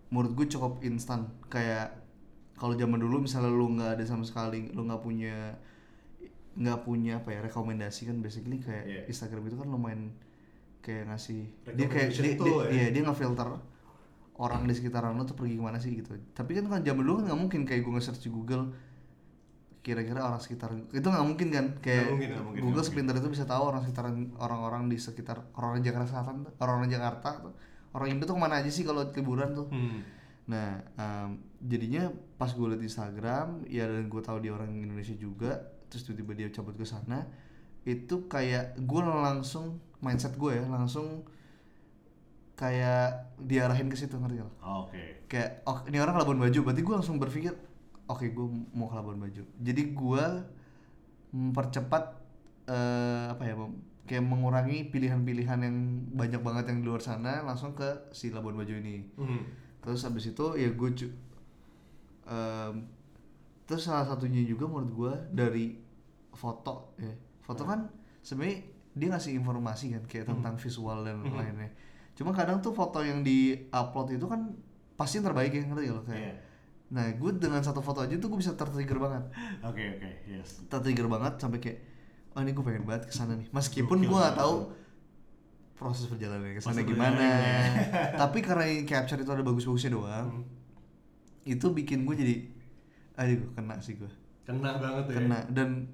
menurut 0.09 0.33
gue 0.33 0.45
cukup 0.49 0.81
instan 0.81 1.29
kayak 1.47 1.93
kalau 2.57 2.75
zaman 2.75 2.97
dulu 2.97 3.23
misalnya 3.23 3.49
lu 3.49 3.71
nggak 3.71 3.97
ada 3.97 4.03
sama 4.03 4.21
sekali 4.21 4.67
lu 4.69 4.83
nggak 4.83 4.99
punya 4.99 5.55
nggak 6.53 6.79
punya 6.81 7.17
apa 7.17 7.29
ya 7.31 7.39
rekomendasi 7.39 8.09
kan 8.09 8.19
basically 8.19 8.59
kayak 8.59 8.83
Iya. 8.83 9.01
Instagram 9.07 9.47
itu 9.47 9.55
kan 9.55 9.69
lumayan 9.69 10.11
kayak 10.79 11.11
ngasih 11.11 11.41
dia 11.75 11.87
kayak 11.87 12.09
dia, 12.11 12.33
dia, 12.33 12.53
ya? 12.65 12.69
iya, 12.71 12.87
dia 12.91 13.01
ngefilter 13.03 13.49
orang 14.39 14.63
di 14.63 14.73
sekitaran 14.73 15.11
lu 15.13 15.27
tuh 15.27 15.35
pergi 15.35 15.59
ke 15.59 15.63
mana 15.63 15.77
sih 15.77 15.91
gitu 15.91 16.15
tapi 16.31 16.55
kan 16.55 16.65
kan 16.71 16.81
zaman 16.81 17.03
dulu 17.03 17.19
kan 17.19 17.25
nggak 17.31 17.39
mungkin 17.39 17.61
kayak 17.67 17.83
gue 17.83 17.91
nge-search 17.91 18.23
di 18.23 18.31
Google 18.31 18.71
kira-kira 19.79 20.23
orang 20.27 20.39
sekitar 20.43 20.75
itu 20.91 21.07
nggak 21.07 21.25
mungkin 21.27 21.47
kan 21.51 21.65
kayak 21.79 22.03
Nggak 22.03 22.11
mungkin, 22.11 22.29
nggak 22.31 22.45
mungkin, 22.45 22.61
Google 22.67 22.83
sepintar 22.83 23.15
itu 23.15 23.29
bisa 23.31 23.47
tahu 23.47 23.63
orang 23.63 23.81
sekitaran 23.87 24.15
orang-orang 24.37 24.91
di 24.91 24.97
sekitar 24.99 25.37
orang 25.55 25.79
Jakarta 25.79 26.07
Selatan 26.19 26.35
orang-orang 26.59 26.91
Jakarta 26.91 27.29
tuh 27.39 27.53
orang 27.95 28.07
Indo 28.11 28.23
tuh 28.27 28.35
ke 28.35 28.41
mana 28.43 28.59
aja 28.59 28.69
sih 28.69 28.83
kalau 28.83 29.07
liburan 29.07 29.55
tuh 29.55 29.67
Hmm. 29.71 30.03
nah 30.49 30.81
em, 30.97 31.29
jadinya 31.63 32.11
pas 32.35 32.51
gue 32.51 32.65
liat 32.65 32.81
Instagram 32.81 33.67
ya 33.71 33.87
dan 33.87 34.07
gue 34.11 34.21
tahu 34.23 34.37
dia 34.43 34.51
orang 34.51 34.71
Indonesia 34.71 35.15
juga 35.15 35.57
terus 35.87 36.05
tiba-tiba 36.05 36.33
dia 36.35 36.47
cabut 36.51 36.75
ke 36.75 36.85
sana 36.85 37.23
itu 37.87 38.27
kayak 38.27 38.77
gue 38.77 39.01
langsung 39.01 39.79
mindset 39.99 40.35
gue 40.35 40.51
ya 40.53 40.65
langsung 40.65 41.23
kayak 42.55 43.35
diarahin 43.39 43.87
ke 43.87 43.95
situ 43.95 44.15
ngerti 44.15 44.43
gak? 44.43 44.51
Oke. 44.61 45.03
kayak 45.27 45.63
oh 45.63 45.79
ini 45.87 45.97
orang 45.97 46.15
Labuan 46.15 46.39
Bajo 46.39 46.59
berarti 46.59 46.81
gue 46.81 46.91
langsung 46.93 47.15
berpikir 47.15 47.55
oke 48.05 48.25
gue 48.25 48.45
mau 48.73 48.87
ke 48.87 48.95
Labuan 48.95 49.15
Bajo 49.17 49.43
jadi 49.55 49.81
gue 49.89 50.23
mempercepat 51.31 52.03
eh, 52.65 53.25
apa 53.29 53.43
ya 53.43 53.55
kayak 54.03 54.25
mengurangi 54.25 54.89
pilihan-pilihan 54.89 55.59
yang 55.61 55.75
banyak 56.11 56.41
banget 56.41 56.73
yang 56.73 56.81
di 56.81 56.85
luar 56.85 56.99
sana 56.99 57.45
langsung 57.45 57.71
ke 57.73 58.09
si 58.11 58.27
Labuan 58.29 58.57
Bajo 58.57 58.73
ini 58.73 59.05
Hmm. 59.15 59.45
terus 59.79 60.03
habis 60.03 60.27
itu 60.27 60.45
ya 60.55 60.67
gue 60.67 60.89
em, 62.25 62.73
terus 63.63 63.85
salah 63.85 64.03
satunya 64.03 64.41
juga 64.43 64.65
menurut 64.65 64.91
gue 64.91 65.13
dari 65.31 65.65
foto 66.31 66.97
ya 66.97 67.13
foto 67.39 67.63
kan 67.63 67.89
sebenarnya 68.19 68.65
dia 68.91 69.07
ngasih 69.07 69.33
informasi 69.33 69.91
kan 69.91 70.03
kayak 70.03 70.25
tentang 70.25 70.55
visual 70.55 71.01
dan 71.01 71.19
Hmm. 71.19 71.35
lainnya 71.35 71.69
cuma 72.13 72.31
kadang 72.31 72.59
tuh 72.59 72.71
foto 72.71 72.99
yang 72.99 73.21
di 73.21 73.37
upload 73.69 74.11
itu 74.11 74.25
kan 74.25 74.51
pasti 74.93 75.17
yang 75.17 75.25
terbaik 75.25 75.51
ya 75.51 75.63
ngerti 75.63 75.85
gak 75.85 75.95
lo 75.95 76.03
kayak 76.03 76.19
Iya. 76.19 76.33
nah 76.89 77.05
gue 77.07 77.31
dengan 77.33 77.61
satu 77.61 77.79
foto 77.79 78.01
aja 78.01 78.11
tuh 78.13 78.27
gue 78.27 78.37
bisa 78.37 78.53
tertrigger 78.53 78.97
banget 78.97 79.23
Oke 79.61 79.83
oke 79.93 80.09
yes. 80.27 80.65
tertrigger 80.65 81.05
banget 81.05 81.37
sampai 81.37 81.59
kayak 81.59 81.79
oh 82.31 82.41
ini 82.41 82.51
gue 82.51 82.61
pengen 82.61 82.83
banget 82.83 83.05
ke 83.05 83.13
sana 83.13 83.33
nih 83.33 83.47
meskipun 83.49 83.99
gue 83.99 84.17
nggak 84.17 84.35
tahu 84.35 84.73
proses 85.73 86.05
perjalanan 86.05 86.49
ke 86.49 86.59
sana 86.59 86.75
Proses 86.75 86.83
gimana 86.85 87.15
perjalanannya. 87.15 87.83
tapi 88.21 88.37
karena 88.39 88.65
capture 88.83 89.15
itu 89.17 89.29
ada 89.29 89.41
bagus-bagusnya 89.41 89.91
doang 89.91 90.27
Hmm. 90.33 90.43
itu 91.47 91.65
bikin 91.69 92.03
gue 92.03 92.15
jadi 92.15 92.35
aduh 93.15 93.47
kena 93.53 93.79
sih 93.79 93.95
gue 93.95 94.11
Kena 94.43 94.75
banget 94.75 95.03
ya. 95.07 95.15
kena 95.15 95.39
dan 95.47 95.87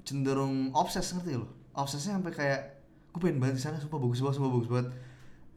cenderung 0.00 0.72
obses 0.72 1.04
ngerti 1.10 1.36
lo 1.36 1.48
obsesnya 1.74 2.16
sampai 2.16 2.32
kayak 2.32 2.60
gue 3.14 3.20
pengen 3.22 3.38
banget 3.38 3.54
di 3.58 3.62
sana 3.62 3.78
sumpah 3.78 3.98
bagus 4.02 4.22
banget 4.22 4.36
sumpah 4.38 4.52
bagus 4.54 4.70
banget 4.70 4.88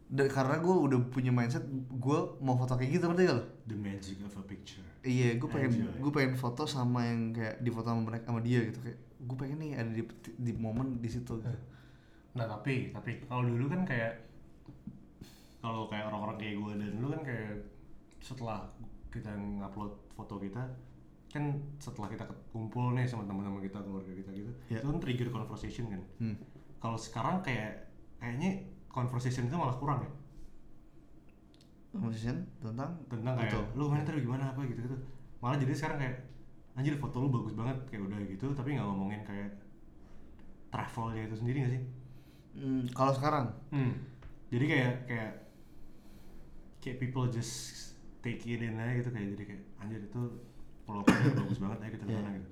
dan 0.07 0.27
karena 0.31 0.55
gue 0.63 0.75
udah 0.87 0.99
punya 1.11 1.31
mindset 1.35 1.67
gue 1.91 2.19
mau 2.39 2.55
foto 2.55 2.79
kayak 2.79 2.95
gitu 2.95 3.05
ngerti 3.11 3.27
gak 3.27 3.37
lo 3.37 3.43
The 3.67 3.75
magic 3.75 4.17
of 4.23 4.39
a 4.39 4.43
picture. 4.47 4.85
iya 5.03 5.35
gue 5.35 5.49
pengen 5.51 5.93
gue 5.99 6.11
pengen 6.13 6.39
foto 6.39 6.63
sama 6.63 7.03
yang 7.09 7.35
kayak 7.35 7.59
di 7.59 7.69
foto 7.73 7.91
sama 7.91 8.01
mereka 8.07 8.31
sama 8.31 8.39
dia 8.39 8.63
gitu 8.63 8.79
kayak 8.79 8.99
gue 9.17 9.37
pengen 9.37 9.57
nih 9.59 9.71
ada 9.75 9.91
di 9.91 10.03
di 10.37 10.51
momen 10.53 11.01
di 11.01 11.09
situ 11.09 11.41
gitu. 11.41 11.59
Nah 12.37 12.45
tapi 12.45 12.93
tapi 12.93 13.25
kalau 13.25 13.43
dulu 13.43 13.65
kan 13.67 13.81
kayak 13.83 14.13
kalau 15.59 15.89
kayak 15.89 16.07
orang-orang 16.07 16.37
kayak 16.39 16.55
gue 16.55 16.73
dan 16.79 16.91
lu 17.01 17.07
kan 17.11 17.21
kayak 17.25 17.53
setelah 18.21 18.63
kita 19.11 19.33
ngupload 19.33 19.91
foto 20.13 20.37
kita 20.39 20.63
kan 21.27 21.43
setelah 21.77 22.07
kita 22.07 22.23
kumpul 22.49 22.91
nih 22.91 23.03
sama 23.03 23.23
teman-teman 23.23 23.59
kita 23.59 23.79
keluarga 23.79 24.09
kita 24.09 24.31
gitu 24.33 24.51
Ya. 24.67 24.79
itu 24.79 24.87
kan 24.87 24.97
trigger 24.97 25.29
conversation 25.29 25.85
kan 25.87 26.01
Hmm. 26.17 26.35
kalau 26.77 26.95
sekarang 26.95 27.41
kayak 27.41 27.87
kayaknya 28.15 28.63
conversation 28.87 29.45
itu 29.45 29.53
malah 29.53 29.75
kurang 29.75 30.01
ya 30.01 30.11
Conversation 31.89 32.45
tentang 32.59 32.91
tentang 33.07 33.33
kayak 33.35 33.49
Betul. 33.49 33.63
lu 33.73 33.85
main 33.87 34.03
tadi 34.03 34.19
gimana 34.19 34.51
apa 34.51 34.61
gitu 34.63 34.79
gitu 34.81 34.97
malah 35.37 35.55
jadi 35.55 35.73
sekarang 35.73 35.97
kayak 35.97 36.15
anjir 36.73 36.93
foto 36.95 37.17
lu 37.17 37.29
bagus 37.31 37.53
banget 37.53 37.77
kayak 37.87 38.05
udah 38.05 38.19
gitu 38.23 38.47
tapi 38.53 38.69
nggak 38.71 38.85
ngomongin 38.85 39.21
kayak 39.23 39.49
travelnya 40.67 41.25
itu 41.25 41.35
sendiri 41.35 41.57
gak 41.59 41.73
sih 41.73 41.83
Hmm, 42.53 42.81
kalau 42.89 43.13
sekarang 43.13 43.53
Hmm. 43.69 43.93
Jadi 44.47 44.65
kayak 44.65 44.93
kayak 45.05 45.31
kayak 46.79 46.97
people 46.97 47.27
just 47.27 47.53
take 48.19 48.41
it 48.43 48.57
in 48.59 48.73
aja 48.75 48.95
gitu 48.95 49.09
kayak 49.09 49.27
jadi 49.33 49.43
kayak 49.45 49.63
anjir 49.77 50.01
itu 50.01 50.21
pulau 50.87 51.03
Padar 51.03 51.35
bagus 51.35 51.59
banget 51.59 51.77
ayo 51.79 51.91
kita 51.91 52.03
Iya. 52.07 52.19
gitu. 52.33 52.51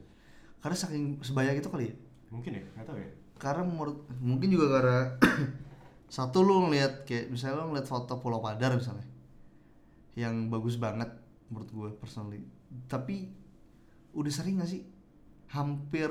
karena 0.59 0.75
saking 0.75 1.03
sebanyak 1.21 1.55
itu 1.55 1.69
kali 1.69 1.86
ya 1.88 1.95
Mungkin 2.27 2.51
ya, 2.51 2.63
nggak 2.69 2.86
tahu 2.86 2.97
ya. 2.97 3.09
karena 3.36 3.63
menurut 3.63 3.97
mungkin 4.17 4.49
juga 4.49 4.67
karena 4.73 4.99
satu 6.11 6.38
lu 6.39 6.67
ngeliat 6.67 7.03
kayak 7.03 7.29
misalnya 7.29 7.59
lu 7.59 7.71
ngeliat 7.71 7.86
foto 7.86 8.19
Pulau 8.19 8.38
Padar 8.38 8.71
misalnya 8.71 9.07
yang 10.13 10.47
bagus 10.47 10.75
banget 10.75 11.07
menurut 11.47 11.69
gue 11.69 11.89
personally 11.95 12.43
tapi 12.86 13.31
udah 14.11 14.29
sering 14.29 14.57
gak 14.57 14.69
sih 14.69 14.83
hampir 15.47 16.07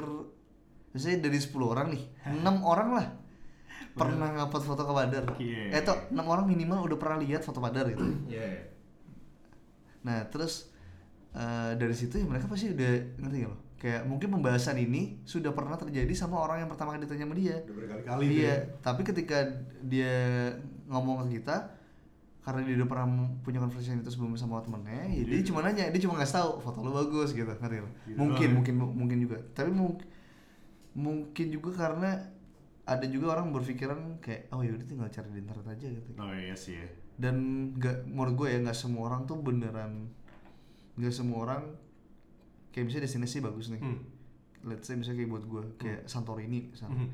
misalnya 0.91 1.19
dari 1.23 1.37
10 1.37 1.51
orang 1.65 1.89
nih 1.91 2.05
6 2.31 2.45
orang 2.63 2.89
lah 2.93 3.07
pernah 3.91 4.29
ngupload 4.31 4.65
foto 4.65 4.83
ke 4.83 4.93
Padar 4.93 5.25
Iya. 5.37 5.63
eh 5.73 5.83
tuh 5.83 5.99
6 6.09 6.21
orang 6.23 6.45
minimal 6.45 6.85
udah 6.85 6.97
pernah 6.97 7.19
lihat 7.19 7.43
foto 7.43 7.59
Padar 7.59 7.89
gitu 7.89 8.05
Iya. 8.27 8.71
Nah 10.03 10.29
terus 10.29 10.69
eh, 11.35 11.73
dari 11.75 11.93
situ 11.93 12.15
ya 12.15 12.25
mereka 12.25 12.47
pasti 12.47 12.71
udah 12.71 12.91
ngerti 13.19 13.37
gak 13.41 13.51
lo? 13.51 13.59
Kayak 13.75 14.03
mungkin 14.05 14.29
pembahasan 14.33 14.79
ini 14.79 15.21
sudah 15.23 15.53
pernah 15.53 15.77
terjadi 15.77 16.09
sama 16.13 16.41
orang 16.41 16.63
yang 16.63 16.71
pertama 16.71 16.95
kali 16.95 17.05
ditanya 17.05 17.27
sama 17.27 17.37
dia. 17.37 17.57
Udah 17.61 17.75
berkali-kali 17.77 18.25
Iya. 18.31 18.47
ya. 18.49 18.57
Tapi 18.81 19.01
ketika 19.03 19.39
dia 19.83 20.15
ngomong 20.87 21.27
ke 21.27 21.37
kita, 21.37 21.57
karena 22.41 22.61
dia 22.63 22.75
udah 22.77 22.89
pernah 22.89 23.07
punya 23.41 23.59
conversation 23.59 23.99
itu 23.99 24.09
sebelumnya 24.09 24.37
sama 24.39 24.61
temennya, 24.61 25.05
ya 25.11 25.23
dia 25.23 25.37
Iya. 25.37 25.45
cuma 25.45 25.61
nanya, 25.61 25.85
dia 25.89 26.01
cuma 26.01 26.17
ngasih 26.17 26.35
tahu 26.35 26.51
foto 26.61 26.79
lo 26.81 26.93
bagus 26.95 27.33
gitu, 27.33 27.45
ngerti 27.51 27.77
lo? 27.79 27.91
Gitu 28.05 28.17
Mungkin, 28.17 28.49
ya. 28.49 28.55
mungkin, 28.55 28.75
mungkin 28.79 29.19
juga. 29.21 29.37
Tapi 29.53 29.69
mungkin 29.69 30.07
mungkin 30.95 31.47
juga 31.51 31.71
karena 31.75 32.11
ada 32.85 33.03
juga 33.05 33.35
orang 33.35 33.51
berpikiran 33.51 34.21
kayak 34.21 34.47
oh 34.49 34.63
yaudah 34.63 34.87
tinggal 34.87 35.09
cari 35.09 35.29
di 35.29 35.41
internet 35.41 35.67
aja 35.67 35.87
gitu 35.89 36.11
Oh 36.15 36.31
iya 36.31 36.55
sih 36.55 36.77
ya. 36.77 36.87
dan 37.17 37.35
nggak 37.75 38.07
menurut 38.07 38.35
gue 38.37 38.49
ya 38.49 38.59
nggak 38.61 38.77
semua 38.77 39.09
orang 39.09 39.25
tuh 39.25 39.35
beneran 39.37 40.07
nggak 40.95 41.11
semua 41.11 41.39
orang 41.43 41.63
kayak 42.71 42.87
misalnya 42.87 43.05
destinasi 43.05 43.39
bagus 43.41 43.69
nih. 43.69 43.81
Hmm. 43.81 44.01
let's 44.65 44.89
say 44.89 44.97
misalnya 44.97 45.21
kayak 45.21 45.31
buat 45.31 45.45
gue 45.45 45.63
kayak 45.77 46.01
Santorini 46.05 46.73
misalnya 46.73 47.05
Hmm. 47.05 47.11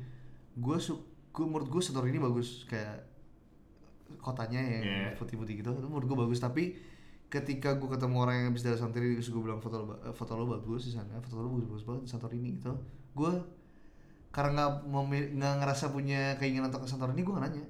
gue 0.55 0.77
su 0.77 0.95
gue 1.29 1.45
menurut 1.45 1.67
gue 1.67 1.81
Santorini 1.81 2.15
bagus 2.15 2.63
kayak 2.65 3.07
kotanya 4.19 4.59
yang 4.59 4.83
Yeah. 4.83 5.15
putih-putih 5.15 5.59
gitu. 5.59 5.71
Itu 5.71 5.87
menurut 5.87 6.03
gue 6.05 6.17
bagus. 6.17 6.39
Tapi 6.39 6.75
ketika 7.27 7.73
gue 7.73 7.87
ketemu 7.87 8.15
orang 8.17 8.35
yang 8.37 8.47
habis 8.49 8.59
dari 8.61 8.75
Santorini 8.75 9.15
terus 9.15 9.31
gue 9.31 9.39
bilang 9.39 9.59
foto 9.59 9.77
lo, 9.79 9.95
eh, 9.97 10.11
foto 10.11 10.35
lo 10.35 10.45
bagus 10.49 10.83
di 10.83 10.91
sana 10.91 11.15
foto 11.19 11.39
lo 11.39 11.47
bagus 11.49 11.67
bagus 11.69 11.83
banget 11.85 12.01
di 12.03 12.09
Santorini 12.09 12.49
gitu. 12.55 12.71
Gue 13.11 13.31
karena 14.29 14.79
nggak 14.79 15.07
nggak 15.35 15.53
ngerasa 15.59 15.91
punya 15.91 16.35
keinginan 16.35 16.67
untuk 16.67 16.83
ke 16.83 16.89
Santorini 16.89 17.19
gue 17.19 17.31
nggak 17.31 17.45
nanya 17.45 17.63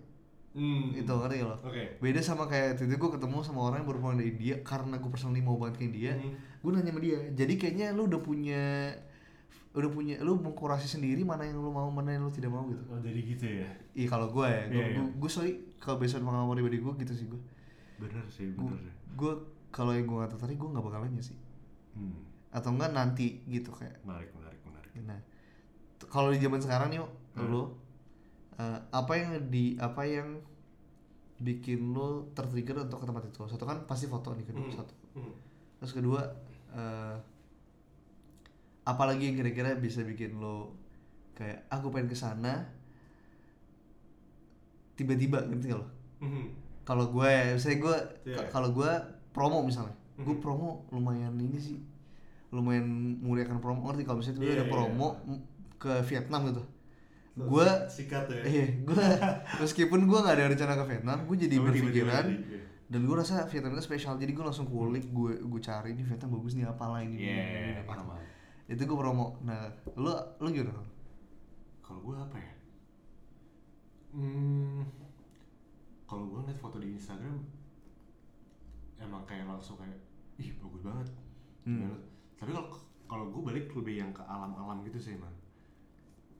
Hmm. 0.51 0.91
itu 0.91 1.07
ngerti 1.07 1.37
ya 1.37 1.45
lo 1.45 1.55
Oke. 1.61 1.83
beda 1.97 2.19
sama 2.19 2.43
kayak 2.43 2.75
itu 2.75 2.91
gue 2.91 3.09
ketemu 3.09 3.39
sama 3.39 3.59
orang 3.63 3.79
yang 3.79 3.87
baru 3.87 3.99
pulang 3.99 4.15
dari 4.15 4.29
India 4.29 4.59
karena 4.61 4.95
gue 4.95 5.07
personally 5.07 5.39
mau 5.39 5.55
banget 5.55 5.75
ke 5.77 5.83
India 5.85 6.11
Hmm. 6.11 6.35
gue 6.59 6.69
nanya 6.69 6.89
sama 6.89 6.99
dia 6.99 7.19
jadi 7.31 7.53
kayaknya 7.55 7.87
lu 7.91 8.05
udah 8.05 8.19
punya 8.19 8.63
udah 9.71 9.87
punya 9.87 10.19
lu 10.19 10.35
mengkurasi 10.37 10.83
sendiri 10.85 11.23
mana 11.23 11.43
yang 11.43 11.55
lu 11.55 11.71
mau 11.71 11.87
mana 11.87 12.11
yang 12.11 12.23
lu 12.23 12.29
tidak 12.29 12.51
mau 12.51 12.67
gitu 12.67 12.83
Oh 12.85 12.99
jadi 12.99 13.19
gitu 13.21 13.45
ya. 13.47 13.69
iya 13.93 14.07
kalau 14.07 14.27
gue 14.29 14.43
ya 14.43 14.61
gue 14.67 14.83
iya. 14.89 14.99
gue 14.99 15.29
sorry 15.29 15.51
kalau 15.77 15.95
based 15.95 16.13
on 16.13 16.25
pengalaman 16.25 16.51
pribadi 16.53 16.77
gue 16.77 16.93
gitu 16.99 17.13
sih 17.15 17.25
gue 17.25 17.39
Bener 17.97 18.25
sih, 18.27 18.51
gue 18.51 18.59
bener 18.61 18.81
sih. 18.81 18.93
gue 19.13 19.31
kalau 19.69 19.93
yang 19.93 20.03
gue 20.03 20.17
gak 20.17 20.31
tertarik 20.31 20.57
gue 20.57 20.67
nggak 20.67 20.83
bakal 20.83 20.99
nanya 21.01 21.21
sih 21.21 21.37
Hmm. 21.91 22.19
atau 22.49 22.71
enggak 22.71 22.91
nanti 22.91 23.39
gitu 23.45 23.67
kayak 23.69 23.99
Menarik, 24.01 24.31
menarik, 24.33 24.59
menarik. 24.61 24.91
nah 25.01 25.19
kalau 26.05 26.27
di 26.27 26.39
zaman 26.39 26.59
sekarang 26.59 26.87
nih 26.89 26.99
Hmm. 26.99 27.47
lu 27.47 27.71
eh, 28.53 28.79
apa 28.89 29.13
yang 29.13 29.29
di 29.47 29.75
apa 29.77 30.03
yang 30.03 30.39
bikin 31.37 31.89
lu 31.89 32.07
tertrigger 32.31 32.77
untuk 32.79 32.97
ke 32.97 33.05
tempat 33.05 33.23
itu 33.25 33.41
satu 33.43 33.63
kan 33.63 33.83
pasti 33.83 34.05
foto 34.05 34.31
nih 34.31 34.43
kedua 34.43 34.61
Hmm. 34.63 34.75
satu 34.75 34.93
Hmm. 35.13 35.33
terus 35.77 35.91
kedua 35.91 36.21
eh, 36.71 37.15
apalagi 38.83 39.23
yang 39.25 39.37
kira-kira 39.37 39.73
bisa 39.75 40.01
bikin 40.01 40.35
lo 40.35 40.73
kayak 41.33 41.65
aku 41.67 41.89
pengen 41.89 42.07
ke 42.07 42.15
sana 42.15 42.65
tiba-tiba 44.93 45.41
ngerti 45.43 45.65
gak 45.67 45.79
lo 45.79 45.87
Hmm. 46.21 46.53
kalau 46.83 47.09
gue 47.09 47.29
misalnya 47.51 47.77
gue 47.79 47.97
Iya. 48.27 48.45
kalau 48.47 48.69
gue 48.71 48.91
promo 49.31 49.61
misalnya 49.61 49.97
gue 50.15 50.29
Mhm. 50.29 50.37
promo 50.39 50.85
lumayan 50.87 51.33
ini 51.35 51.57
sih 51.57 51.77
lumayan 52.51 52.85
muliakan 53.17 53.57
promo 53.57 53.81
ngerti 53.83 54.03
kalau 54.03 54.19
misalnya 54.19 54.37
tiba 54.37 54.47
Iya, 54.47 54.55
ada 54.55 54.65
iya. 54.65 54.69
promo 54.69 55.07
m- 55.25 55.41
ke 55.75 55.93
Vietnam 56.03 56.45
gitu 56.45 56.61
gue 57.31 57.67
sikat 57.87 58.25
ya. 58.27 58.41
iya 58.43 58.67
gue 58.83 59.05
meskipun 59.63 60.03
gue 60.03 60.19
nggak 60.19 60.35
ada 60.35 60.45
rencana 60.51 60.73
ke 60.75 60.85
Vietnam 60.91 61.17
gue 61.23 61.37
jadi 61.39 61.55
Tapi 61.55 61.63
tiba-tiba 61.63 61.85
berpikiran 61.87 62.25
jadi, 62.27 62.35
iya. 62.43 62.61
dan 62.91 62.99
gue 63.07 63.15
rasa 63.15 63.35
Vietnam 63.47 63.71
itu 63.71 63.83
spesial 63.87 64.15
jadi 64.19 64.31
gue 64.35 64.43
langsung 64.43 64.67
kulik 64.67 65.05
gue 65.07 65.39
gue 65.39 65.61
cari 65.63 65.95
ini 65.95 66.03
Vietnam 66.03 66.29
bagus 66.35 66.53
nih 66.59 66.67
apalah 66.67 66.99
ini 66.99 67.15
Iya, 67.15 67.31
ini, 67.31 67.43
ini, 67.47 67.71
ini. 67.79 67.83
paham. 67.87 68.05
paham. 68.11 68.23
itu 68.67 68.81
gue 68.83 68.97
promo 68.99 69.39
nah 69.47 69.71
lu 69.95 70.11
lu 70.43 70.47
gimana 70.51 70.83
Kalau 71.81 72.07
gue 72.07 72.15
apa 72.15 72.37
ya? 72.39 72.53
Hmm, 74.15 74.87
kalau 76.03 76.23
gue 76.27 76.39
ngeliat 76.39 76.55
foto 76.55 76.79
di 76.79 76.95
Instagram, 76.95 77.35
emang 78.95 79.27
kayak 79.27 79.43
langsung 79.43 79.75
kayak, 79.75 79.99
ih 80.39 80.55
bagus 80.55 80.83
banget. 80.83 81.07
Hmm. 81.67 81.99
Tapi 82.39 82.55
kalau 82.55 82.71
kalau 83.07 83.25
gue 83.27 83.41
balik 83.43 83.75
lebih 83.75 84.03
yang 84.03 84.11
ke 84.15 84.23
alam-alam 84.23 84.87
gitu 84.87 84.99
sih 84.99 85.19
man. 85.19 85.35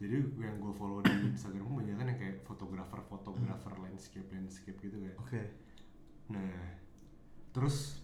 Jadi 0.01 0.17
yang 0.35 0.57
gue 0.57 0.73
follow 0.73 0.97
di 0.99 1.13
Instagram 1.29 1.61
kebanyakan 1.63 2.05
yang 2.09 2.17
kayak 2.17 2.37
fotografer, 2.41 2.97
fotografer, 3.05 3.69
landscape, 3.77 4.25
landscape 4.27 4.77
gitu 4.79 4.97
kayak. 4.97 5.13
oke 5.15 5.41
Nah, 6.27 6.73
terus 7.51 8.01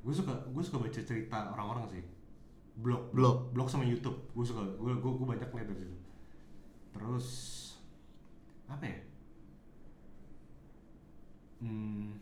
gue 0.00 0.10
suka 0.10 0.34
gue 0.48 0.58
suka 0.60 0.78
baca 0.80 0.98
cerita 0.98 1.38
orang-orang 1.48 1.86
sih. 1.88 2.02
Blog, 2.74 3.12
Blog. 3.12 3.52
blog 3.52 3.68
sama 3.68 3.84
YouTube. 3.84 4.18
Gue 4.32 4.42
suka, 4.42 4.64
gue 4.64 4.92
gue 4.92 5.12
gue 5.12 5.26
banyak 5.28 5.46
liat 5.46 5.68
dari 5.68 5.78
situ. 5.78 5.96
Terus 6.90 7.28
apa 8.66 8.82
ya? 8.82 8.98
Hmm, 11.62 12.18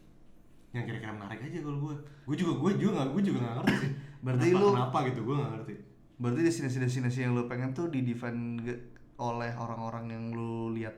yang 0.71 0.85
kira-kira 0.85 1.17
menarik 1.17 1.41
aja 1.41 1.59
kalau 1.63 1.79
gue. 1.81 1.95
Gue 2.27 2.37
juga 2.37 2.53
gue 2.59 2.71
juga 2.77 2.91
nggak 2.99 3.09
gue 3.15 3.23
juga 3.25 3.39
nggak 3.41 3.55
ngerti 3.57 3.75
sih. 3.79 3.91
Berarti 4.21 4.47
kenapa, 4.47 4.61
lu- 4.61 4.75
kenapa 4.77 4.99
gitu 5.09 5.21
gue 5.25 5.37
nggak 5.37 5.53
ngerti. 5.57 5.75
berarti 6.21 6.41
destinasi-destinasi 6.45 7.19
yang 7.25 7.33
lu 7.33 7.49
pengen 7.49 7.73
tuh 7.73 7.89
di 7.89 8.05
define 8.05 8.61
ge- 8.61 8.90
oleh 9.21 9.53
orang-orang 9.53 10.09
yang 10.09 10.25
lu 10.31 10.53
lihat 10.73 10.97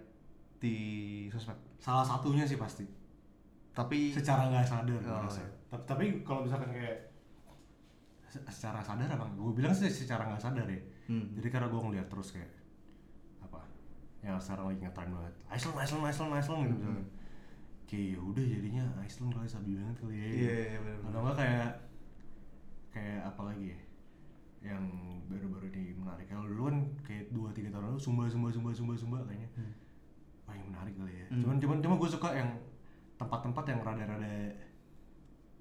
di 0.57 0.77
sosmed 1.29 1.59
salah 1.77 2.03
satunya 2.03 2.43
sih 2.43 2.55
pasti 2.55 2.87
tapi 3.73 4.13
secara 4.13 4.47
nggak 4.47 4.63
sadar 4.65 5.01
Oh, 5.01 5.27
iya. 5.27 5.43
tapi, 5.67 5.83
tapi 5.85 6.05
kalau 6.23 6.41
misalkan 6.41 6.71
kayak 6.71 7.11
se- 8.25 8.47
secara 8.47 8.79
sadar 8.81 9.09
apa 9.09 9.27
gue 9.29 9.53
bilang 9.53 9.73
sih 9.73 9.89
secara 9.89 10.25
nggak 10.25 10.39
sadar 10.41 10.65
ya 10.65 10.79
Hmm. 11.03 11.35
jadi 11.35 11.51
karena 11.51 11.67
gue 11.67 11.83
ngeliat 11.83 12.07
terus 12.07 12.31
kayak 12.31 12.47
apa 13.41 13.59
yang 14.21 14.39
sekarang 14.39 14.71
lagi 14.71 14.81
ngetren 14.81 15.11
banget 15.11 15.35
Iceland 15.51 15.79
Iceland 15.79 16.05
Iceland 16.07 16.33
Iceland 16.33 16.63
gitu 16.65 16.77
misalkan 16.79 17.07
kayak 17.85 18.07
ya 18.09 18.19
udah 18.23 18.45
jadinya 18.47 18.85
Iceland 19.03 19.33
kali 19.35 19.49
sabi 19.51 19.71
banget 19.75 19.97
kali 19.99 20.15
ya 20.15 20.23
Hmm. 20.23 20.31
Iya, 20.33 20.53
iya, 20.63 20.79
bener-bener. 20.79 21.09
atau 21.11 21.21
enggak 21.21 21.37
kayak 21.37 21.69
kayak 22.89 23.21
apa 23.25 23.43
lagi 23.43 23.67
ya 23.67 23.79
yang 24.65 24.85
ini 25.73 25.93
menarik 25.95 26.27
kalau 26.27 26.45
dulu 26.45 26.63
kan 26.67 26.77
kayak 27.03 27.25
dua 27.29 27.49
tiga 27.51 27.69
tahun 27.69 27.85
lalu 27.87 27.99
sumba 27.99 28.25
sumba 28.27 28.49
sumba 28.49 28.71
sumba 28.71 28.95
sumba 28.95 29.19
kayaknya 29.25 29.49
wah 30.43 30.53
yang 30.53 30.69
menarik 30.69 30.95
kali 30.95 31.13
ya 31.15 31.27
Hmm. 31.29 31.41
cuman 31.41 31.57
cuman 31.59 31.79
cuma 31.81 31.95
gue 31.97 32.11
suka 32.11 32.29
yang 32.31 32.51
tempat-tempat 33.17 33.65
yang 33.67 33.81
rada-rada 33.81 34.33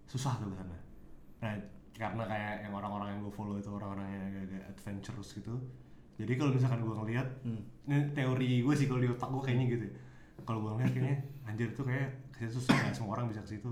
susah 0.06 0.36
tuh 0.38 0.52
sana 0.52 0.76
nah 1.40 1.54
karena 1.94 2.24
kayak 2.26 2.56
yang 2.62 2.74
orang-orang 2.74 3.08
yang 3.10 3.20
gue 3.22 3.32
follow 3.32 3.56
itu 3.56 3.70
orang-orang 3.70 4.08
yang 4.10 4.24
agak-agak 4.26 4.64
adventurous 4.70 5.30
gitu 5.32 5.56
jadi 6.18 6.34
kalau 6.36 6.52
misalkan 6.52 6.82
gue 6.82 6.94
ngeliat 6.94 7.28
Hmm. 7.42 7.62
ini 7.86 8.12
teori 8.12 8.62
gue 8.62 8.74
sih 8.76 8.86
kalau 8.86 9.00
di 9.00 9.10
otak 9.10 9.30
gue 9.30 9.42
kayaknya 9.42 9.66
gitu 9.70 9.86
ya. 9.86 9.94
kalau 10.44 10.60
gue 10.60 10.72
ngeliat 10.74 10.92
kayaknya 10.92 11.18
anjir 11.48 11.70
tuh 11.72 11.84
kayak 11.84 12.10
ke 12.30 12.44
situ 12.44 12.60
susah 12.60 12.76
nggak 12.76 12.94
semua 12.94 13.12
orang 13.16 13.26
bisa 13.28 13.42
ke 13.42 13.52
situ 13.52 13.72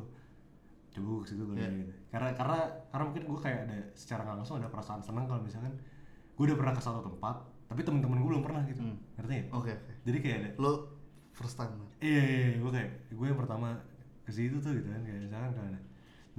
coba 0.90 1.06
gue 1.06 1.20
ke 1.22 1.30
situ 1.30 1.44
Iya. 1.52 1.60
ya 1.60 1.70
gitu. 1.76 1.92
karena 2.10 2.30
karena 2.34 2.58
karena 2.90 3.04
mungkin 3.06 3.24
gue 3.26 3.40
kayak 3.40 3.60
ada 3.68 3.78
secara 3.94 4.22
nggak 4.24 4.38
langsung 4.40 4.56
ada 4.58 4.68
perasaan 4.68 5.02
senang 5.02 5.26
kalau 5.26 5.42
misalkan 5.42 5.74
gue 6.40 6.48
udah 6.48 6.56
pernah 6.56 6.72
ke 6.72 6.80
satu 6.80 7.04
tempat 7.04 7.36
tapi 7.68 7.84
temen-temen 7.84 8.18
gue 8.24 8.30
belum 8.32 8.44
pernah 8.48 8.64
gitu. 8.66 8.80
Hmm. 8.82 8.96
ngerti 9.20 9.34
ya? 9.36 9.44
Oke 9.52 9.70
oke. 9.76 9.94
Jadi 10.08 10.18
kayak 10.24 10.38
ada 10.40 10.50
lo 10.58 10.72
first 11.36 11.60
time 11.60 11.76
iya 12.00 12.24
iya, 12.24 12.40
iya. 12.56 12.58
Gue 12.64 12.72
kayak 12.72 12.90
gue 13.12 13.28
yang 13.28 13.36
pertama 13.36 13.76
ke 14.24 14.32
situ 14.32 14.56
tuh 14.64 14.72
gitu 14.72 14.88
kan 14.88 15.04
kayak 15.04 15.28
misalkan 15.28 15.52
kan 15.54 15.76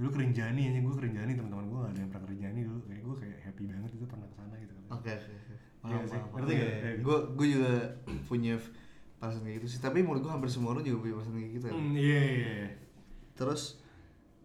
dulu 0.01 0.09
kerinjani 0.17 0.61
aja 0.73 0.79
gue 0.81 0.95
kerinjani 0.97 1.31
teman-teman 1.37 1.65
gue 1.69 1.77
gak 1.77 1.93
ada 1.93 1.99
yang 2.01 2.09
pernah 2.09 2.25
kerinjani 2.25 2.59
dulu. 2.65 2.79
Kayak 2.89 3.01
gue 3.05 3.15
kayak 3.21 3.37
happy 3.45 3.63
banget 3.69 3.91
itu 3.93 4.05
pernah 4.09 4.27
ke 4.27 4.35
sana 4.35 4.55
gitu 4.57 4.73
kan. 4.73 4.83
Oke 4.89 5.09
oke 5.13 5.31
oke. 5.37 5.55
Iya 5.81 5.95
ngerti 6.01 6.53
gitu. 6.57 7.01
gue 7.05 7.17
gue 7.37 7.47
juga 7.53 7.73
punya 8.29 8.53
perasaan 9.21 9.43
kayak 9.45 9.55
gitu 9.61 9.67
sih. 9.69 9.79
Tapi 9.85 10.01
menurut 10.01 10.21
gue 10.25 10.31
hampir 10.33 10.49
semua 10.49 10.73
orang 10.73 10.81
juga 10.81 10.97
punya 11.05 11.13
perasaan 11.21 11.35
kayak 11.37 11.51
gitu 11.61 11.65
ya. 11.69 11.73
Hmm, 11.77 11.93
iya 11.93 12.21
iya 12.25 12.49
iya. 12.65 12.69
Terus 13.37 13.77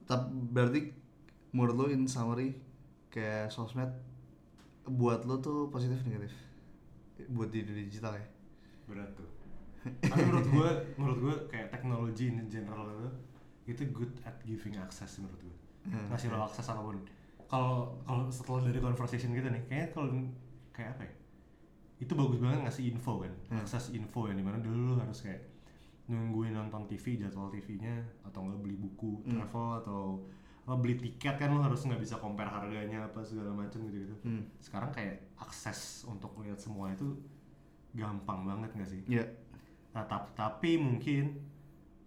tap 0.04 0.28
berarti 0.30 0.92
menurut 1.56 1.74
lo 1.74 1.86
in 1.88 2.04
summary 2.04 2.60
kayak 3.10 3.48
sosmed 3.48 3.88
buat 4.88 5.22
lo 5.22 5.38
tuh 5.38 5.68
positif 5.68 5.98
negatif? 6.02 6.32
Buat 7.28 7.50
di 7.50 7.62
dunia 7.62 7.84
digital 7.84 8.14
ya? 8.14 8.26
Berat 8.86 9.10
tuh. 9.12 9.28
Tapi 10.02 10.18
menurut 10.20 10.48
gue 10.48 10.68
menurut 10.96 11.18
gue 11.20 11.34
kayak 11.48 11.70
teknologi 11.70 12.26
in 12.26 12.46
general 12.46 12.90
itu 12.90 13.10
itu 13.66 13.82
good 13.90 14.12
at 14.22 14.38
giving 14.42 14.74
access 14.76 15.18
menurut 15.18 15.38
gue 15.42 15.56
Hmm, 15.86 16.10
ngasih 16.10 16.26
lo 16.28 16.42
akses 16.42 16.66
apa 16.66 16.82
pun. 16.82 16.98
Kalau 17.46 17.94
kalau 18.02 18.26
setelah 18.26 18.66
dari 18.66 18.82
conversation 18.82 19.30
kita 19.30 19.46
nih 19.48 19.62
kayaknya 19.64 19.88
kalau 19.90 20.10
kayak 20.72 20.98
apa 20.98 21.02
ya? 21.06 21.12
Itu 21.96 22.12
bagus 22.12 22.42
banget 22.42 22.66
ngasih 22.66 22.84
info 22.90 23.22
kan 23.22 23.30
Hmm. 23.46 23.62
akses 23.62 23.94
info 23.94 24.26
yang 24.26 24.34
di 24.34 24.42
mana 24.42 24.58
dulu 24.58 24.90
lo 24.90 24.94
harus 24.98 25.22
kayak 25.22 25.46
nungguin 26.06 26.54
nonton 26.54 26.86
TV 26.86 27.18
jadwal 27.18 27.50
TV-nya 27.50 28.02
atau 28.22 28.42
nggak 28.42 28.58
beli 28.58 28.74
buku 28.74 29.22
Hmm. 29.22 29.38
travel 29.38 29.66
atau 29.78 30.02
apa 30.66 30.74
beli 30.76 30.98
tiket 30.98 31.38
kan 31.38 31.54
lo 31.54 31.62
harus 31.62 31.86
nggak 31.86 32.02
bisa 32.02 32.18
compare 32.18 32.50
harganya 32.50 33.06
apa 33.06 33.22
segala 33.22 33.54
macam 33.54 33.86
gitu 33.86 34.02
gitu 34.02 34.16
Hmm. 34.26 34.42
sekarang 34.58 34.90
kayak 34.90 35.22
akses 35.38 36.02
untuk 36.04 36.34
lihat 36.42 36.58
semua 36.58 36.90
itu 36.90 37.06
gampang 37.94 38.42
banget 38.44 38.70
nggak 38.74 38.90
sih 38.90 39.02
ya 39.06 39.24
Nah, 39.94 40.04
tap- 40.04 40.36
tapi 40.36 40.76
mungkin 40.76 41.40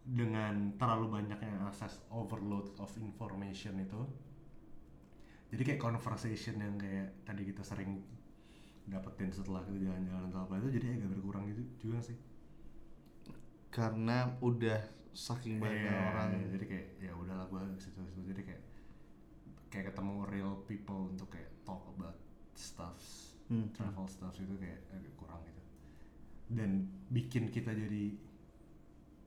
dengan 0.05 0.77
terlalu 0.77 1.09
banyaknya 1.09 1.57
akses 1.65 2.05
overload 2.13 2.69
of 2.77 2.93
information 3.01 3.81
itu, 3.81 3.97
jadi 5.49 5.61
kayak 5.65 5.81
conversation 5.81 6.61
yang 6.61 6.77
kayak 6.77 7.25
tadi 7.25 7.49
kita 7.49 7.65
sering 7.65 8.05
dapetin 8.85 9.33
setelah 9.33 9.65
kita 9.65 9.89
jalan-jalan 9.89 10.29
atau 10.29 10.45
apa 10.45 10.61
itu 10.61 10.69
jadi 10.77 11.01
agak 11.01 11.09
berkurang 11.17 11.49
gitu 11.49 11.65
juga 11.81 11.97
sih. 12.01 12.17
karena 13.69 14.37
udah 14.41 14.81
saking 15.11 15.57
banyak 15.57 15.83
Iya, 15.83 15.95
orang 16.11 16.29
iya, 16.35 16.47
jadi 16.53 16.65
kayak 16.65 16.87
ya 16.99 17.11
udahlah 17.13 17.45
gua 17.47 17.65
ke 17.65 17.81
situ 17.81 17.99
situ 18.03 18.21
jadi 18.27 18.41
kayak 18.43 18.63
kayak 19.69 19.85
ketemu 19.89 20.13
real 20.25 20.53
people 20.65 21.09
untuk 21.09 21.29
kayak 21.29 21.49
talk 21.61 21.85
about 21.91 22.17
stuffs, 22.53 23.37
Hmm. 23.47 23.69
travel 23.73 24.05
stuff 24.05 24.33
itu 24.35 24.53
kayak 24.55 24.81
agak 24.89 25.13
kurang 25.15 25.41
gitu. 25.41 25.61
Dan 26.49 26.71
bikin 27.07 27.49
kita 27.49 27.71
jadi 27.71 28.13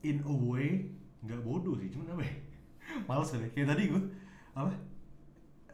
in 0.03 0.19
a 0.21 0.35
way 0.35 0.91
nggak 1.19 1.39
bodoh 1.39 1.75
sih, 1.75 1.87
cuman 1.87 2.15
apa 2.15 2.23
ya? 2.23 2.35
Males 3.07 3.31
kali. 3.31 3.47
Kayak 3.51 3.67
tadi 3.75 3.83
gua 3.87 4.03
apa? 4.53 4.71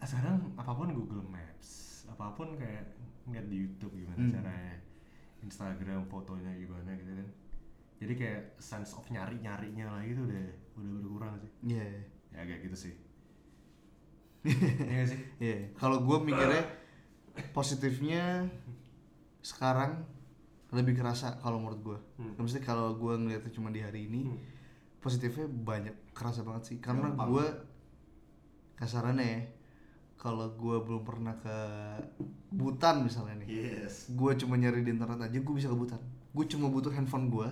Sekarang 0.02 0.54
apa 0.56 0.72
pun 0.72 0.90
Google 0.94 1.26
Maps, 1.26 1.70
apa 2.08 2.32
pun 2.32 2.54
kayak 2.56 2.94
ngeliat 3.26 3.46
di 3.46 3.58
YouTube 3.60 3.94
gimana 3.96 4.22
Hmm. 4.22 4.34
caranya, 4.34 4.76
Instagram 5.42 6.02
fotonya 6.06 6.54
gimana 6.56 6.94
gitu 6.96 7.12
kan. 7.14 7.30
Jadi 8.00 8.14
kayak 8.16 8.42
sense 8.58 8.96
of 8.96 9.04
nyari-nyarinya 9.08 9.92
lagi 9.92 10.16
tuh 10.16 10.24
udah 10.24 10.46
udah 10.76 10.92
berkurang 10.98 11.34
sih. 11.38 11.52
Iya, 11.68 11.88
Ya 12.32 12.42
kayak 12.44 12.62
gitu 12.64 12.78
sih. 12.80 12.94
Iya 14.88 15.04
sih? 15.06 15.20
iya. 15.38 15.58
Kalau 15.76 16.00
gue 16.00 16.18
mikirnya 16.24 16.64
positifnya 17.52 18.48
sekarang 19.42 20.04
lebih 20.72 20.96
kerasa 20.96 21.36
kalau 21.38 21.60
menurut 21.60 21.82
gue. 21.82 22.00
Hmm. 22.16 22.34
Maksudnya 22.38 22.64
kalau 22.64 22.96
gue 22.96 23.14
ngeliatnya 23.18 23.52
cuma 23.52 23.68
di 23.68 23.82
hari 23.82 24.06
ini, 24.06 24.24
Hmm. 24.26 24.40
positifnya 25.00 25.48
banyak 25.50 25.96
kerasa 26.14 26.44
banget 26.44 26.64
sih. 26.66 26.78
Karena 26.80 27.12
gue 27.12 27.46
kasarannya 28.76 29.26
ya, 29.26 29.42
kalau 30.16 30.52
gue 30.52 30.78
belum 30.80 31.04
pernah 31.04 31.36
ke 31.36 31.58
Butan 32.50 33.04
misalnya 33.04 33.44
nih, 33.44 33.48
Yes. 33.50 34.08
gue 34.10 34.32
cuma 34.36 34.56
nyari 34.56 34.82
di 34.82 34.90
internet 34.90 35.20
aja 35.22 35.38
gue 35.38 35.54
bisa 35.54 35.68
ke 35.68 35.76
Butan. 35.76 36.00
Gue 36.30 36.46
cuma 36.46 36.68
butuh 36.68 36.90
handphone 36.90 37.26
gue, 37.28 37.48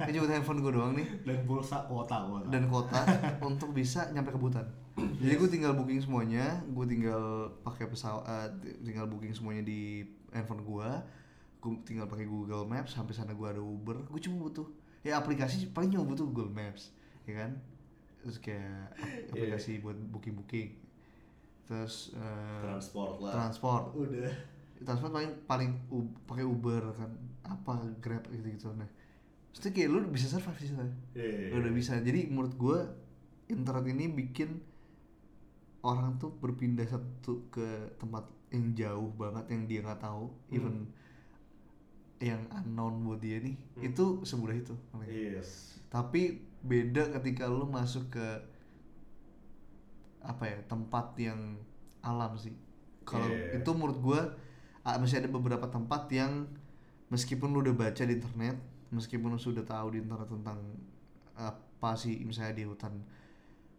ini 0.00 0.10
cuma 0.12 0.24
butuh 0.24 0.36
handphone 0.36 0.60
gue 0.60 0.72
doang 0.72 0.92
nih 0.92 1.06
Dan 1.20 1.42
pulsa 1.42 1.82
kuota 1.84 2.22
kuota. 2.24 2.46
dan 2.46 2.64
kota 2.64 3.00
untuk 3.42 3.70
bisa 3.70 4.06
nyampe 4.08 4.30
ke 4.30 4.38
Butan. 4.38 4.62
Jadi 4.94 5.34
gue 5.34 5.48
tinggal 5.48 5.74
booking 5.74 5.98
semuanya, 5.98 6.46
gue 6.64 6.86
tinggal 6.86 7.22
pakai 7.60 7.86
pesawat, 7.86 8.54
tinggal 8.80 9.06
booking 9.06 9.34
semuanya 9.34 9.62
di 9.62 10.06
handphone 10.30 10.62
gue, 10.62 10.88
gue 11.58 11.70
tinggal 11.82 12.06
pakai 12.06 12.22
Google 12.24 12.62
Maps 12.64 12.92
sampai 12.92 13.10
sana 13.10 13.32
gue 13.32 13.48
ada 13.48 13.58
Uber, 13.58 14.06
gue 14.06 14.20
cuma 14.20 14.38
butuh 14.40 14.70
ya 15.02 15.18
aplikasi 15.18 15.68
paling 15.68 15.90
cuma 15.90 16.06
butuh 16.06 16.22
Google 16.24 16.48
Maps, 16.48 16.94
ya 17.24 17.34
kan? 17.36 17.58
Terus 18.22 18.38
kayak 18.38 18.94
ap- 18.94 19.26
aplikasi 19.28 19.82
buat 19.82 19.98
booking 20.08 20.38
booking, 20.38 20.70
terus 21.64 22.14
eh, 22.14 22.62
Transport 22.62 23.18
lah. 23.18 23.32
transport, 23.34 23.84
Udah. 23.92 24.30
transport 24.78 25.10
paling 25.10 25.32
paling 25.44 25.70
pakai 26.24 26.44
Uber 26.44 26.94
kan, 26.94 27.10
apa 27.44 27.76
Grab 28.00 28.24
gitu 28.28 28.48
gitu 28.48 28.68
nah. 28.74 28.88
Terus 29.54 29.70
kayak 29.70 29.86
lu 29.86 29.98
bisa 30.10 30.26
survive 30.26 30.58
di 30.58 30.66
sana 30.66 30.84
Iya. 31.14 31.54
udah 31.54 31.70
bisa 31.70 32.00
jadi 32.00 32.26
menurut 32.26 32.54
gue 32.54 32.78
internet 33.46 33.86
ini 33.86 34.10
bikin 34.10 34.58
orang 35.84 36.16
tuh 36.16 36.32
berpindah 36.32 36.88
satu 36.88 37.46
ke 37.52 37.92
tempat 37.96 38.24
yang 38.50 38.72
jauh 38.72 39.10
banget 39.14 39.44
yang 39.52 39.62
dia 39.66 39.80
nggak 39.82 40.00
tahu 40.00 40.32
even 40.48 40.88
yang 42.18 42.40
unknown 42.50 43.04
buat 43.04 43.20
dia 43.20 43.38
nih 43.38 43.54
Hmm. 43.76 43.84
itu 43.84 44.04
semudah 44.24 44.56
itu 44.56 44.74
Yes. 45.04 45.76
tapi 45.92 46.40
beda 46.64 47.12
ketika 47.12 47.44
lu 47.44 47.68
masuk 47.68 48.08
ke 48.08 48.26
apa 50.24 50.48
ya 50.48 50.58
tempat 50.64 51.12
yang 51.20 51.60
alam 52.00 52.32
sih 52.34 52.56
kalau 53.04 53.28
Yeah. 53.28 53.60
itu 53.60 53.70
menurut 53.76 54.00
ah, 54.82 54.96
masih 54.96 55.20
ada 55.20 55.28
beberapa 55.28 55.68
tempat 55.68 56.08
yang 56.08 56.48
meskipun 57.12 57.52
lu 57.52 57.60
udah 57.64 57.76
baca 57.76 58.02
di 58.04 58.14
internet 58.16 58.56
meskipun 58.94 59.34
lu 59.34 59.40
sudah 59.40 59.66
tahu 59.66 59.96
di 59.96 59.98
internet 60.00 60.28
tentang 60.30 60.58
apa 61.34 61.90
sih 61.98 62.22
misalnya 62.22 62.54
di 62.54 62.64
hutan 62.64 62.94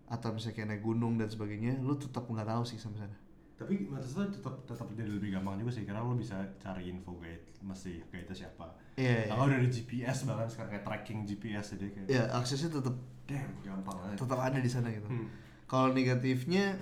atau 0.06 0.30
misalnya 0.36 0.56
kayak 0.62 0.70
naik 0.70 0.84
gunung 0.86 1.18
dan 1.18 1.26
sebagainya 1.32 1.82
lu 1.82 1.98
tetap 1.98 2.30
nggak 2.30 2.46
tahu 2.46 2.64
sih 2.68 2.78
sampai 2.78 3.08
sana 3.08 3.18
Tapi 3.56 3.88
maksudnya 3.88 4.28
tetap 4.36 4.68
tetap 4.68 4.84
jadi 4.92 5.08
lebih 5.08 5.32
gampang 5.32 5.56
juga 5.56 5.72
sih 5.72 5.88
karena 5.88 6.04
lo 6.04 6.12
bisa 6.20 6.36
cari 6.60 6.92
info 6.92 7.16
guide 7.16 7.56
mesti 7.64 8.04
guide 8.12 8.28
itu 8.28 8.44
siapa. 8.44 8.68
Iya, 9.00 9.26
iya. 9.26 9.32
Kalau 9.32 9.48
udah 9.48 9.58
ada 9.64 9.70
GPS 9.72 10.28
bahkan 10.28 10.48
sekarang 10.52 10.70
kayak 10.76 10.84
tracking 10.84 11.20
GPS 11.24 11.66
jadi 11.80 11.88
kayak 11.96 12.08
ya 12.12 12.24
aksesnya 12.36 12.68
tetap 12.76 12.96
damn 13.24 13.56
gampang 13.64 13.96
aja. 14.12 14.20
tetap 14.20 14.40
ada 14.44 14.60
di 14.60 14.68
sana 14.68 14.92
gitu. 14.92 15.08
Hmm. 15.08 15.32
Kalau 15.72 15.96
negatifnya 15.96 16.76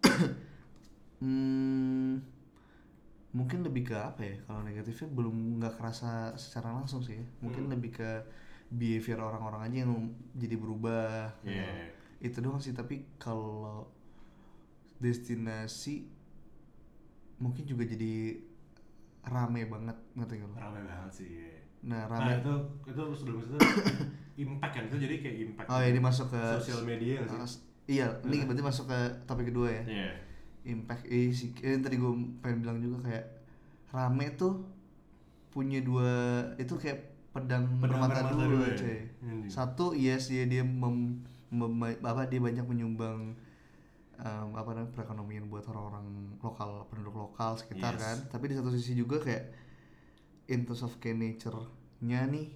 hmm, 1.20 2.24
mungkin 3.36 3.60
lebih 3.60 3.82
ke 3.84 3.96
apa 4.00 4.24
ya? 4.24 4.34
Kalau 4.42 4.64
negatifnya 4.64 5.08
belum 5.12 5.36
nggak 5.60 5.74
kerasa 5.76 6.10
secara 6.34 6.72
langsung 6.72 7.04
sih. 7.04 7.20
ya. 7.20 7.24
Mungkin 7.44 7.68
Hmm. 7.68 7.72
lebih 7.76 7.92
ke 7.92 8.10
behavior 8.66 9.20
orang-orang 9.20 9.60
aja 9.62 9.76
yang 9.84 9.92
jadi 10.34 10.56
berubah. 10.56 11.36
Iya. 11.44 11.92
Itu 12.18 12.40
doang 12.40 12.56
sih. 12.56 12.72
Tapi 12.72 13.04
kalau 13.16 13.84
destinasi 14.96 16.08
mungkin 17.36 17.68
juga 17.68 17.84
jadi 17.84 18.40
rame 19.22 19.68
banget 19.68 19.96
ngerti 20.16 20.34
gak 20.38 20.48
lo? 20.48 20.56
rame 20.56 20.80
banget 20.82 21.12
sih. 21.12 21.28
Nah 21.84 22.08
Nah 22.08 22.16
rame. 22.16 22.40
itu 22.40 22.54
itu 22.88 23.02
sebelum 23.12 23.38
itu 23.44 23.56
impact 24.42 24.72
kan 24.72 24.82
itu 24.88 24.96
jadi 24.96 25.14
kayak 25.20 25.36
impact 25.44 25.68
oh 25.68 25.78
ya 25.78 25.88
ini 25.88 26.00
masuk 26.00 26.26
ke 26.32 26.40
sosial 26.56 26.80
media 26.82 27.20
nggak 27.20 27.28
sih? 27.28 27.38
Ah, 27.38 27.48
iya, 27.86 28.06
ini 28.24 28.44
berarti 28.44 28.64
masuk 28.64 28.84
ke 28.88 28.98
topik 29.24 29.52
kedua 29.52 29.68
ya. 29.70 29.82
Iya. 29.84 30.08
Impact 30.66 31.06
eh, 31.06 31.30
si, 31.30 31.54
eh, 31.62 31.78
tadi 31.78 31.96
gue 31.96 32.12
pengen 32.42 32.58
bilang 32.60 32.78
juga 32.82 33.06
kayak 33.06 33.24
rame 33.94 34.34
tuh 34.34 34.66
punya 35.54 35.80
dua 35.80 36.10
itu 36.58 36.74
kayak 36.76 37.30
pedang, 37.32 37.64
Pedang 37.80 38.02
bermata 38.02 38.20
bermata 38.26 38.34
dua, 38.34 38.44
dua 38.50 38.66
ya? 38.66 38.76
cuy. 38.76 38.98
Anjing. 39.22 39.50
Satu 39.50 39.86
yes 39.94 40.28
dia 40.28 40.44
dia 40.44 40.66
mem, 40.66 41.22
mem- 41.48 42.02
apa 42.02 42.26
dia 42.26 42.40
banyak 42.42 42.66
menyumbang 42.66 43.32
em, 44.16 44.48
apa 44.52 44.68
namanya 44.72 44.92
perekonomian 44.92 45.46
buat 45.48 45.64
orang-orang 45.68 46.06
lokal 46.40 46.84
penduduk 46.90 47.14
lokal 47.14 47.54
sekitar 47.56 47.94
Yes. 47.96 48.02
kan. 48.02 48.16
Tapi 48.32 48.44
di 48.50 48.54
satu 48.58 48.68
sisi 48.72 48.92
juga 48.92 49.22
kayak 49.22 49.54
in 50.48 50.66
terms 50.66 50.82
of 50.82 50.94
nature-nya 51.00 52.26
nih 52.26 52.48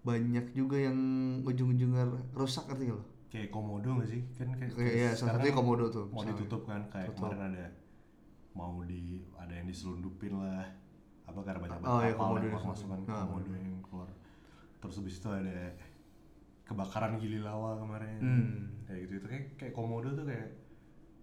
banyak 0.00 0.56
juga 0.56 0.80
yang 0.80 0.96
ujung-ujungnya 1.44 2.08
rusak 2.32 2.64
ngerti 2.68 2.88
gak 2.88 2.96
lo? 2.96 3.04
Kayak 3.30 3.48
komodo 3.48 3.88
nggak 3.92 4.08
sih 4.08 4.22
kan 4.32 4.50
kayak 4.52 4.70
Kayak, 4.72 4.92
iya, 4.92 5.08
salah 5.08 5.16
sekarang 5.16 5.38
satunya 5.40 5.54
komodo 5.54 5.84
tuh, 5.88 6.04
mau 6.04 6.12
misalnya. 6.16 6.30
ditutup 6.34 6.62
kan 6.64 6.80
kayak 6.88 7.06
Tutup. 7.08 7.18
kemarin 7.22 7.40
ada 7.46 7.64
mau 8.50 8.74
di 8.82 9.02
ada 9.34 9.52
yang 9.52 9.66
diselundupin 9.66 10.32
lah 10.34 10.66
apa 11.24 11.40
karena 11.40 11.58
banyak 11.62 11.78
Oh, 11.80 12.00
iya, 12.00 12.12
komodo 12.12 12.42
yang 12.42 12.54
masuk 12.56 12.66
kan 12.66 12.98
selundup. 12.98 13.08
Ah. 13.08 13.22
komodo 13.24 13.50
yang 13.52 13.74
keluar 13.80 14.10
terus 14.76 14.94
habis 14.96 15.16
itu 15.16 15.28
ada 15.28 15.58
kebakaran 16.64 17.12
gili 17.16 17.38
lawa 17.38 17.74
kemarin 17.76 18.18
Hmm. 18.18 18.54
kayak 18.84 19.00
gitu 19.04 19.12
itu 19.16 19.26
kayak 19.26 19.44
kayak 19.56 19.72
komodo 19.72 20.08
tuh 20.12 20.24
kayak 20.24 20.48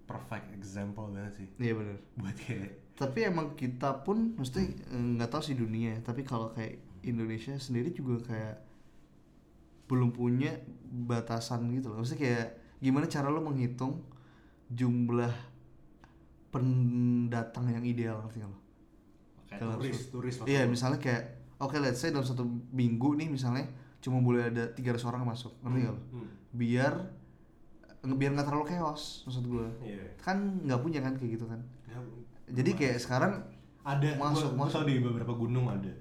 perfect 0.06 0.48
example 0.54 1.08
banget 1.10 1.34
sih 1.36 1.48
Iya 1.58 1.74
benar. 1.74 1.98
buat 2.16 2.38
kayak 2.38 2.72
Tapi 2.96 3.20
emang 3.24 3.54
kita 3.54 4.02
pun 4.02 4.34
mesti 4.34 4.74
nggak 4.90 5.28
tahu 5.28 5.44
sih 5.44 5.54
dunia, 5.54 5.94
ya, 5.94 6.00
tapi 6.02 6.24
kalau 6.24 6.50
kayak 6.50 6.82
Indonesia 7.04 7.54
sendiri 7.56 7.92
juga 7.92 8.26
kayak 8.26 8.56
belum 9.88 10.12
punya 10.12 10.52
batasan 10.86 11.72
gitu 11.72 11.90
loh. 11.90 12.00
Maksudnya 12.00 12.22
kayak 12.22 12.48
gimana 12.78 13.06
cara 13.06 13.28
lo 13.28 13.40
menghitung 13.40 14.04
jumlah 14.70 15.32
pendatang 16.48 17.68
yang 17.70 17.84
ideal 17.84 18.20
ngerti 18.22 18.40
lo? 18.42 18.56
kayak 19.48 19.64
Dalam 19.64 19.80
turis 19.80 19.96
suatu- 19.98 20.12
turis 20.14 20.36
Iya, 20.44 20.68
misalnya 20.68 21.00
kayak 21.00 21.24
oke 21.58 21.76
let's 21.78 21.98
say 21.98 22.12
dalam 22.12 22.24
satu 22.24 22.44
minggu 22.70 23.16
nih 23.16 23.28
misalnya 23.28 23.64
cuma 23.98 24.20
boleh 24.20 24.44
ada 24.46 24.68
300 24.70 25.04
orang 25.04 25.24
masuk, 25.24 25.56
ngerti 25.62 25.80
nggak 25.82 25.94
lo? 25.94 26.02
Hmm. 26.12 26.28
Biar 26.52 26.94
biar 28.04 28.32
nggak 28.32 28.46
terlalu 28.46 28.66
chaos 28.70 29.24
maksud 29.24 29.44
gue. 29.46 29.68
Iya. 29.82 30.04
Kan 30.18 30.62
nggak 30.62 30.80
punya 30.80 31.00
kan 31.00 31.16
kayak 31.16 31.32
gitu 31.34 31.46
kan. 31.46 31.60
Ya, 31.86 32.00
Jadi 32.54 32.72
kayak 32.74 32.98
sekarang 32.98 33.44
ada 33.82 34.10
masuk 34.18 34.52
gua, 34.54 34.68
masuk. 34.68 34.84
di 34.84 35.00
beberapa 35.00 35.32
gunung 35.32 35.68
ada 35.68 35.92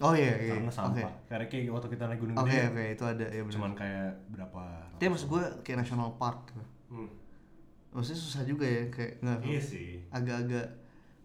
Oh 0.00 0.12
iya 0.12 0.32
iya. 0.34 0.56
karena 0.56 0.66
Oke. 0.66 0.78
sampah 0.96 1.12
karena 1.26 1.44
kayak 1.46 1.68
waktu 1.68 1.88
kita 1.90 2.04
naik 2.06 2.18
gunung 2.18 2.34
Oke 2.34 2.48
gede 2.50 2.66
oke 2.66 2.84
itu 2.90 3.04
ada 3.06 3.26
ya 3.26 3.40
benar. 3.40 3.52
cuman 3.52 3.72
kayak 3.74 4.08
berapa 4.28 4.62
Tapi 4.96 5.08
maksud 5.08 5.28
gue 5.28 5.44
kayak 5.60 5.78
national 5.78 6.10
park 6.14 6.38
gitu. 6.48 6.64
hmm. 6.90 7.10
Maksudnya 7.90 8.18
susah 8.18 8.42
juga 8.42 8.64
ya 8.64 8.82
kayak 8.88 9.12
nggak 9.18 9.38
iya 9.44 9.60
sih 9.60 10.00
agak-agak 10.08 10.66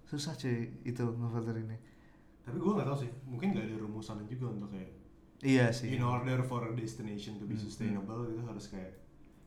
susah 0.04 0.34
cuy 0.34 0.56
itu 0.84 1.04
ngefilter 1.04 1.56
ini. 1.58 1.78
tapi 2.42 2.58
gue 2.58 2.72
nggak 2.72 2.86
tahu 2.86 2.98
sih 3.00 3.12
mungkin 3.24 3.48
nggak 3.52 3.66
ada 3.66 3.78
rumusan 3.80 4.22
juga 4.26 4.46
untuk 4.52 4.70
kayak 4.70 4.92
Iya 5.42 5.68
sih. 5.70 5.90
in 5.90 6.02
order 6.02 6.40
for 6.42 6.62
a 6.62 6.74
destination 6.74 7.36
to 7.36 7.46
be 7.46 7.54
Hmm. 7.54 7.62
sustainable 7.62 8.28
itu 8.28 8.42
harus 8.42 8.66
kayak 8.68 8.92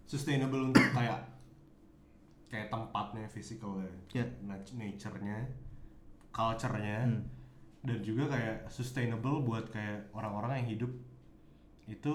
sustainable 0.05 0.63
untuk 0.65 0.83
kayak 0.97 1.21
kayak 2.47 2.69
tempatnya 2.69 3.27
physical 3.27 3.77
Ya. 4.09 4.25
nat- 4.43 4.73
nature-nya 4.73 5.45
culture-nya 6.31 7.05
Hmm. 7.05 7.23
Dan 7.81 7.99
juga 8.01 8.27
kayak 8.27 8.67
sustainable 8.67 9.41
buat 9.41 9.69
kayak 9.69 10.11
orang-orang 10.11 10.61
yang 10.61 10.69
hidup 10.73 10.93
itu 11.87 12.15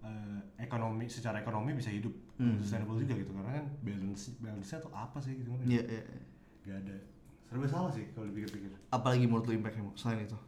eh, 0.00 0.38
ekonomi 0.58 1.06
secara 1.06 1.38
ekonomi 1.38 1.74
bisa 1.74 1.90
hidup 1.90 2.14
Hmm. 2.38 2.54
sustainable 2.54 2.94
juga 2.96 3.18
gitu 3.18 3.34
karena 3.34 3.50
kan 3.52 3.66
balance 3.82 4.30
balance 4.38 4.70
nya 4.70 4.78
tuh 4.78 4.94
apa 4.94 5.18
sih 5.18 5.34
gitu 5.34 5.50
kan 5.50 5.58
Iya 5.60 5.82
iya. 5.82 6.02
iya. 6.06 6.22
gak 6.64 6.76
ada 6.80 6.96
serba 7.42 7.66
salah 7.66 7.90
sih 7.90 8.06
kalau 8.12 8.26
dipikir-pikir 8.26 8.70
Apalagi 8.88 9.26
menurut 9.26 9.42
lu 9.44 9.58
impactnya 9.58 9.82
selain 9.92 10.22
itu? 10.22 10.38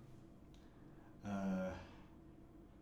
eh 1.20 1.72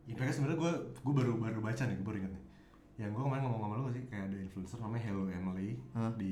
impactnya 0.07 0.35
sebenarnya 0.35 0.59
gue 0.59 0.73
gue 0.95 1.15
baru 1.15 1.33
baru 1.37 1.59
baca 1.59 1.83
nih 1.83 1.97
gue 1.97 2.05
baru 2.05 2.19
ingat 2.19 2.33
nih 2.33 2.45
yang 2.99 3.11
gue 3.11 3.23
kemarin 3.23 3.43
ngomong 3.45 3.61
sama 3.63 3.75
lu 3.75 3.83
gak 3.83 3.95
sih 3.95 4.05
kayak 4.07 4.25
ada 4.29 4.37
influencer 4.39 4.77
namanya 4.77 5.03
Hello 5.03 5.23
Emily 5.27 5.69
Hah? 5.93 6.13
di 6.15 6.31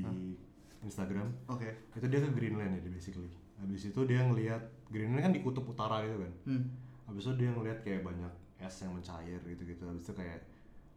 Instagram 0.79 1.27
Oke. 1.47 1.69
itu 1.91 2.05
dia 2.05 2.19
ke 2.19 2.29
Greenland 2.29 2.71
ya 2.73 2.79
dia 2.79 2.91
basically 2.91 3.33
habis 3.57 3.89
itu 3.89 3.99
dia 4.05 4.21
ngelihat 4.21 4.61
Greenland 4.87 5.23
kan 5.23 5.33
di 5.33 5.41
kutub 5.41 5.65
utara 5.65 6.05
gitu 6.05 6.21
kan 6.21 6.33
Hmm. 6.45 6.63
habis 7.05 7.25
itu 7.25 7.33
dia 7.35 7.49
ngelihat 7.51 7.79
kayak 7.81 8.05
banyak 8.05 8.33
es 8.57 8.75
yang 8.81 8.93
mencair 8.93 9.41
gitu 9.41 9.63
gitu 9.65 9.83
habis 9.85 10.05
itu 10.05 10.13
kayak 10.13 10.41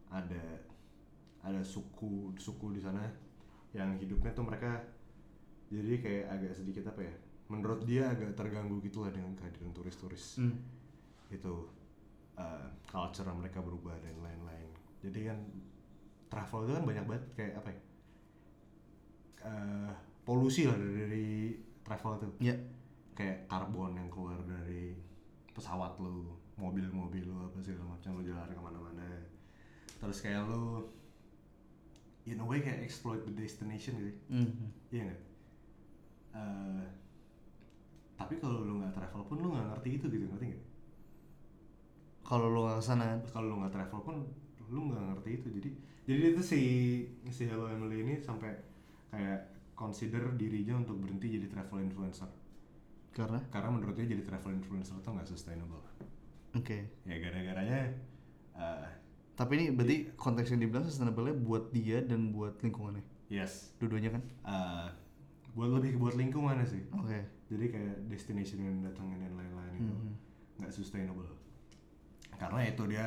ada 0.09 0.43
ada 1.41 1.61
suku 1.65 2.33
suku 2.37 2.77
di 2.77 2.81
sana 2.81 3.01
yang 3.73 3.97
hidupnya 3.97 4.29
tuh 4.31 4.45
mereka 4.45 4.77
jadi 5.71 5.97
kayak 6.03 6.25
agak 6.29 6.53
sedikit 6.53 6.91
apa 6.91 7.01
ya 7.01 7.13
menurut 7.47 7.83
dia 7.83 8.11
agak 8.11 8.35
terganggu 8.35 8.77
gitu 8.79 9.03
lah 9.03 9.11
dengan 9.11 9.33
kehadiran 9.33 9.73
turis-turis 9.73 10.37
Hmm. 10.37 10.55
itu 11.31 11.65
uh, 12.37 12.67
culture 12.85 13.27
mereka 13.33 13.63
berubah 13.63 13.95
dan 14.03 14.15
lain-lain 14.19 14.69
jadi 15.01 15.33
kan 15.33 15.39
travel 16.29 16.67
itu 16.67 16.73
kan 16.77 16.85
banyak 16.85 17.05
banget 17.07 17.25
kayak 17.33 17.53
apa 17.57 17.69
ya 17.73 17.79
uh, 19.45 19.91
polusi 20.21 20.69
lah 20.69 20.77
dari, 20.77 20.95
dari 21.07 21.27
travel 21.91 22.11
itu 22.15 22.27
Iya. 22.47 22.55
kayak 23.11 23.37
karbon 23.45 23.91
yang 23.93 24.07
keluar 24.07 24.39
dari 24.41 24.95
pesawat 25.51 25.99
lu 25.99 26.31
mobil-mobil 26.55 27.27
lu 27.27 27.35
apa 27.43 27.59
segala 27.59 27.91
macam 27.91 28.15
lu 28.15 28.23
jalan 28.23 28.47
ke 28.47 28.61
mana-mana. 28.61 29.03
Terus 29.99 30.23
kayak 30.23 30.47
lu 30.47 30.87
in 32.23 32.39
a 32.39 32.45
way 32.45 32.61
kayak 32.61 32.79
exploit 32.81 33.19
the 33.25 33.33
destination 33.33 33.99
gitu. 33.99 34.11
Hmm. 34.31 34.71
iya 34.89 35.03
nggak? 35.05 35.21
Eh, 36.31 36.85
tapi 38.15 38.39
kalau 38.39 38.63
lu 38.63 38.79
nggak 38.79 38.93
travel 38.93 39.27
pun 39.27 39.37
lu 39.37 39.51
nggak 39.51 39.67
ngerti 39.75 39.89
itu 39.99 40.05
gitu 40.07 40.25
ngerti 40.25 40.45
nggak? 40.53 40.63
Kalau 42.23 42.47
lu 42.47 42.63
nggak 42.63 42.79
ke 42.79 42.85
sana, 42.85 43.19
kalau 43.27 43.45
lu 43.51 43.55
nggak 43.59 43.73
travel 43.75 43.99
pun 43.99 44.15
lu 44.71 44.79
nggak 44.87 45.03
ngerti 45.11 45.29
itu. 45.35 45.47
Jadi 45.59 45.69
jadi 46.07 46.21
itu 46.31 46.41
si 46.41 46.59
si 47.27 47.43
Hello 47.45 47.67
Emily 47.67 48.01
ini 48.01 48.15
sampai 48.17 48.55
kayak 49.11 49.50
consider 49.81 50.37
dirinya 50.37 50.77
untuk 50.77 51.01
berhenti 51.01 51.33
jadi 51.33 51.49
travel 51.49 51.81
influencer 51.81 52.29
karena 53.11 53.41
karena 53.49 53.69
menurut 53.71 53.97
dia 53.97 54.05
jadi 54.07 54.21
travel 54.21 54.53
influencer 54.53 54.93
itu 54.95 55.09
nggak 55.09 55.25
sustainable 55.25 55.81
oke. 56.53 56.77
ya 57.03 57.15
gara-garanya 57.17 57.79
eh, 58.53 58.89
Tapi 59.33 59.51
ini 59.57 59.65
berarti 59.73 60.13
konteks 60.13 60.53
yang 60.53 60.61
dibilang 60.61 60.85
sustainable 60.85 61.33
buat 61.33 61.73
dia 61.73 61.97
dan 61.99 62.29
buat 62.29 62.61
lingkungannya. 62.61 63.01
yes 63.27 63.73
Dua-duanya 63.81 64.13
kan? 64.13 64.21
eh, 64.45 64.87
buat 65.51 65.69
lebih 65.73 65.97
buat 65.97 66.13
lingkungannya 66.13 66.63
sih 66.63 66.83
Oke. 66.93 67.25
jadi 67.49 67.65
kayak 67.67 67.95
destination 68.07 68.59
yang 68.61 68.77
datangin 68.79 69.17
dan 69.19 69.33
lain-lain 69.33 69.73
itu 69.75 69.91
Mhm. 69.91 70.11
nggak 70.61 70.71
sustainable 70.71 71.25
karena 72.31 72.59
itu 72.63 72.83
dia 72.85 73.05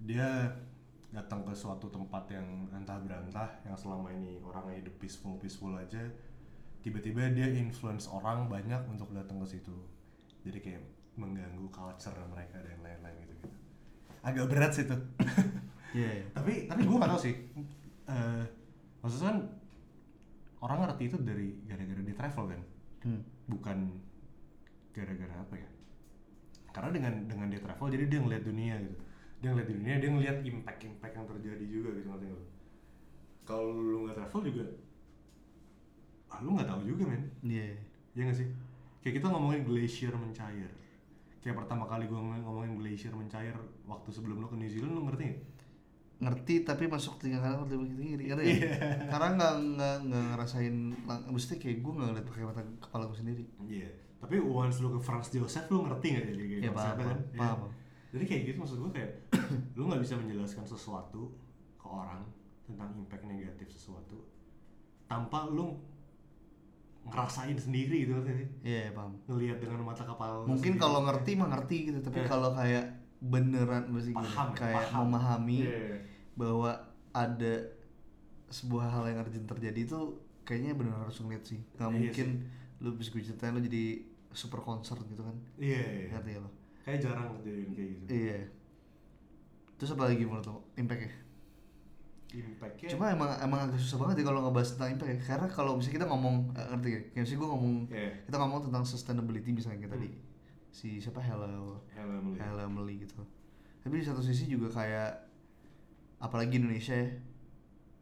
dia 0.00 0.28
datang 1.14 1.46
ke 1.46 1.54
suatu 1.54 1.86
tempat 1.86 2.26
yang 2.28 2.66
entah 2.74 2.98
berantah 2.98 3.46
yang 3.62 3.78
selama 3.78 4.10
ini 4.10 4.42
orang 4.42 4.74
hidup 4.74 4.98
peaceful 4.98 5.38
peaceful 5.38 5.70
aja 5.72 6.02
tiba-tiba 6.82 7.30
dia 7.30 7.46
influence 7.48 8.10
orang 8.10 8.50
banyak 8.50 8.82
untuk 8.90 9.14
datang 9.14 9.38
ke 9.40 9.56
situ 9.56 9.72
jadi 10.42 10.58
kayak 10.58 10.82
mengganggu 11.14 11.70
culture 11.70 12.18
mereka 12.26 12.58
dan 12.58 12.82
lain-lain 12.82 13.14
gitu 13.22 13.32
gitu 13.38 13.48
agak 14.20 14.46
berat 14.50 14.72
sih 14.74 14.84
tuh 14.84 14.98
Iya. 15.94 16.10
iya. 16.20 16.24
tapi 16.36 16.66
tapi 16.66 16.82
gue 16.82 16.96
gak 16.98 17.10
tau 17.10 17.22
sih 17.22 17.34
Eh, 18.04 18.44
maksudnya 19.00 19.32
kan 19.32 19.38
orang 20.60 20.78
ngerti 20.84 21.02
itu 21.08 21.16
dari 21.22 21.56
gara-gara 21.64 22.02
di 22.02 22.12
travel 22.12 22.46
kan 22.52 22.62
Hmm. 23.04 23.20
bukan 23.44 24.00
gara-gara 24.90 25.36
apa 25.36 25.54
ya 25.56 25.68
karena 26.72 26.88
dengan 26.88 27.12
dengan 27.28 27.46
dia 27.48 27.60
travel 27.60 27.92
jadi 27.92 28.04
dia 28.08 28.20
ngeliat 28.20 28.44
dunia 28.44 28.74
gitu 28.80 28.96
dia 29.44 29.52
ngeliat 29.52 29.68
dunia 29.68 29.94
dia 30.00 30.08
ngeliat 30.08 30.38
impact 30.40 30.80
impact 30.88 31.12
yang 31.12 31.26
terjadi 31.28 31.64
juga 31.68 31.88
gitu 31.92 32.08
ngerti 32.08 32.26
nggak 32.32 32.44
kalau 33.44 33.76
lu 33.76 34.08
nggak 34.08 34.16
travel 34.16 34.40
juga 34.40 34.64
ah, 36.32 36.38
lu 36.42 36.56
nggak 36.58 36.66
tahu 36.66 36.80
juga 36.82 37.02
men. 37.06 37.22
Iya. 37.46 37.78
ya 38.16 38.22
nggak 38.26 38.38
sih? 38.42 38.48
Kayak 39.04 39.14
kita 39.22 39.26
ngomongin 39.30 39.62
glacier 39.62 40.10
mencair. 40.16 40.70
Kayak 41.38 41.56
pertama 41.62 41.84
kali 41.84 42.08
gua 42.08 42.24
ngomongin, 42.24 42.74
glacier 42.74 43.12
mencair 43.12 43.54
waktu 43.84 44.08
sebelum 44.10 44.42
lu 44.42 44.48
ke 44.48 44.56
New 44.56 44.66
Zealand 44.66 44.96
lu 44.96 45.02
ngerti 45.06 45.22
nggak? 45.30 45.40
Ngerti 46.24 46.54
tapi 46.64 46.88
masuk 46.88 47.20
tiga 47.20 47.38
kali 47.38 47.54
begitu 47.68 48.00
kiri 48.00 48.24
karena 48.32 48.42
ya 48.42 48.56
karena 49.12 49.28
nggak 49.36 49.54
nggak 49.76 49.96
nggak 50.08 50.24
ngerasain 50.34 50.74
mesti 51.28 51.54
kayak 51.60 51.78
gue 51.84 51.92
nggak 51.92 52.08
ngeliat 52.10 52.26
pakai 52.26 52.42
mata 52.48 52.62
kepala 52.80 53.02
gue 53.06 53.18
sendiri. 53.18 53.44
Iya, 53.68 53.90
tapi 54.18 54.34
once 54.40 54.78
lu 54.80 54.88
ke 54.96 55.00
Franz 55.04 55.28
Joseph 55.30 55.68
lu 55.68 55.84
ngerti 55.84 56.06
nggak 56.16 56.24
jadi 56.32 56.44
kayak 56.48 56.62
Iya, 56.64 56.70
konsepnya 56.72 56.96
paham, 56.96 57.10
kan? 57.12 57.18
paham, 57.36 57.58
Iya. 57.60 57.70
Jadi 58.14 58.24
kayak 58.24 58.42
gitu 58.46 58.56
maksud 58.56 58.78
gue 58.78 58.90
kayak 58.92 59.10
lu 59.76 59.82
nggak 59.84 60.00
bisa 60.00 60.14
menjelaskan 60.14 60.62
sesuatu 60.64 61.34
ke 61.74 61.84
orang 61.84 62.22
tentang 62.62 62.94
impact 62.94 63.24
negatif 63.24 63.66
sesuatu 63.68 64.22
tanpa 65.04 65.44
lu 65.46 65.74
ngerasain 67.04 67.52
sendiri 67.54 68.08
gitu 68.08 68.16
kan 68.16 68.32
sih 68.32 68.48
Iya, 68.64 68.94
paham. 68.94 69.12
ngelihat 69.26 69.58
dengan 69.58 69.84
mata 69.84 70.00
kepala 70.02 70.46
Mungkin 70.46 70.80
kalau 70.80 71.04
ngerti 71.04 71.36
mah 71.36 71.52
ngerti 71.52 71.76
gitu, 71.86 71.98
tapi 72.00 72.18
Iya. 72.18 72.28
kalau 72.30 72.50
kayak 72.54 72.84
beneran 73.20 73.84
mesti? 73.88 74.12
Paham, 74.12 74.48
kayak 74.54 74.88
paham. 74.88 74.96
memahami 75.04 75.58
Iya. 75.64 76.00
bahwa 76.32 76.70
ada 77.12 77.54
sebuah 78.48 78.86
hal 78.88 79.04
yang 79.06 79.18
urgent 79.20 79.44
terjadi 79.46 79.80
itu 79.82 79.98
kayaknya 80.42 80.72
bener 80.72 80.94
harus 80.94 81.20
ngeliat 81.20 81.44
sih. 81.44 81.60
Gak 81.74 81.84
Iya 81.84 81.92
mungkin 81.92 82.28
lu 82.78 82.96
bisa 82.96 83.10
gue 83.10 83.20
ceritain 83.22 83.52
lu 83.52 83.60
jadi 83.60 84.00
super 84.30 84.60
concert 84.60 85.04
gitu 85.04 85.20
kan. 85.20 85.36
iya 85.58 85.84
iya 85.84 86.06
Ngerti 86.08 86.30
ya 86.30 86.40
lo? 86.40 86.50
Kayak 86.84 86.98
jarang 87.00 87.32
kejadian 87.40 87.70
kayak 87.72 87.88
gitu 87.90 88.04
Iya. 88.12 88.40
Terus 89.74 89.90
apa 89.92 90.02
lagi 90.06 90.22
menurut 90.22 90.46
lo? 90.46 90.60
Impact-nya? 90.76 91.12
impactnya 92.34 92.90
Cuma 92.90 93.14
emang 93.14 93.30
emang 93.38 93.60
agak 93.70 93.78
susah 93.78 93.94
banget 94.02 94.22
ya 94.22 94.24
kalau 94.26 94.40
ngebahas 94.42 94.74
tentang 94.74 94.90
impact 94.90 95.10
ya. 95.10 95.18
Karena 95.22 95.46
kalau 95.46 95.78
misalnya 95.78 95.94
kita 96.02 96.06
ngomong 96.10 96.34
eh, 96.52 96.66
ngerti 96.66 96.88
ya? 96.90 97.00
Kayak 97.06 97.22
misalnya 97.22 97.38
gue 97.38 97.50
ngomong 97.54 97.74
Iya. 97.94 98.10
kita 98.26 98.36
ngomong 98.42 98.60
tentang 98.66 98.84
sustainability 98.84 99.50
misalnya 99.54 99.78
kayak 99.80 99.94
tadi 99.94 100.08
si 100.74 100.98
siapa 100.98 101.22
Hello 101.22 101.78
Hello 101.94 102.60
Emily 102.60 103.06
gitu. 103.06 103.22
Tapi 103.86 103.94
di 104.02 104.06
satu 104.06 104.18
sisi 104.18 104.50
juga 104.50 104.66
kayak 104.66 105.10
apalagi 106.18 106.58
Indonesia 106.58 106.98
ya. 106.98 107.06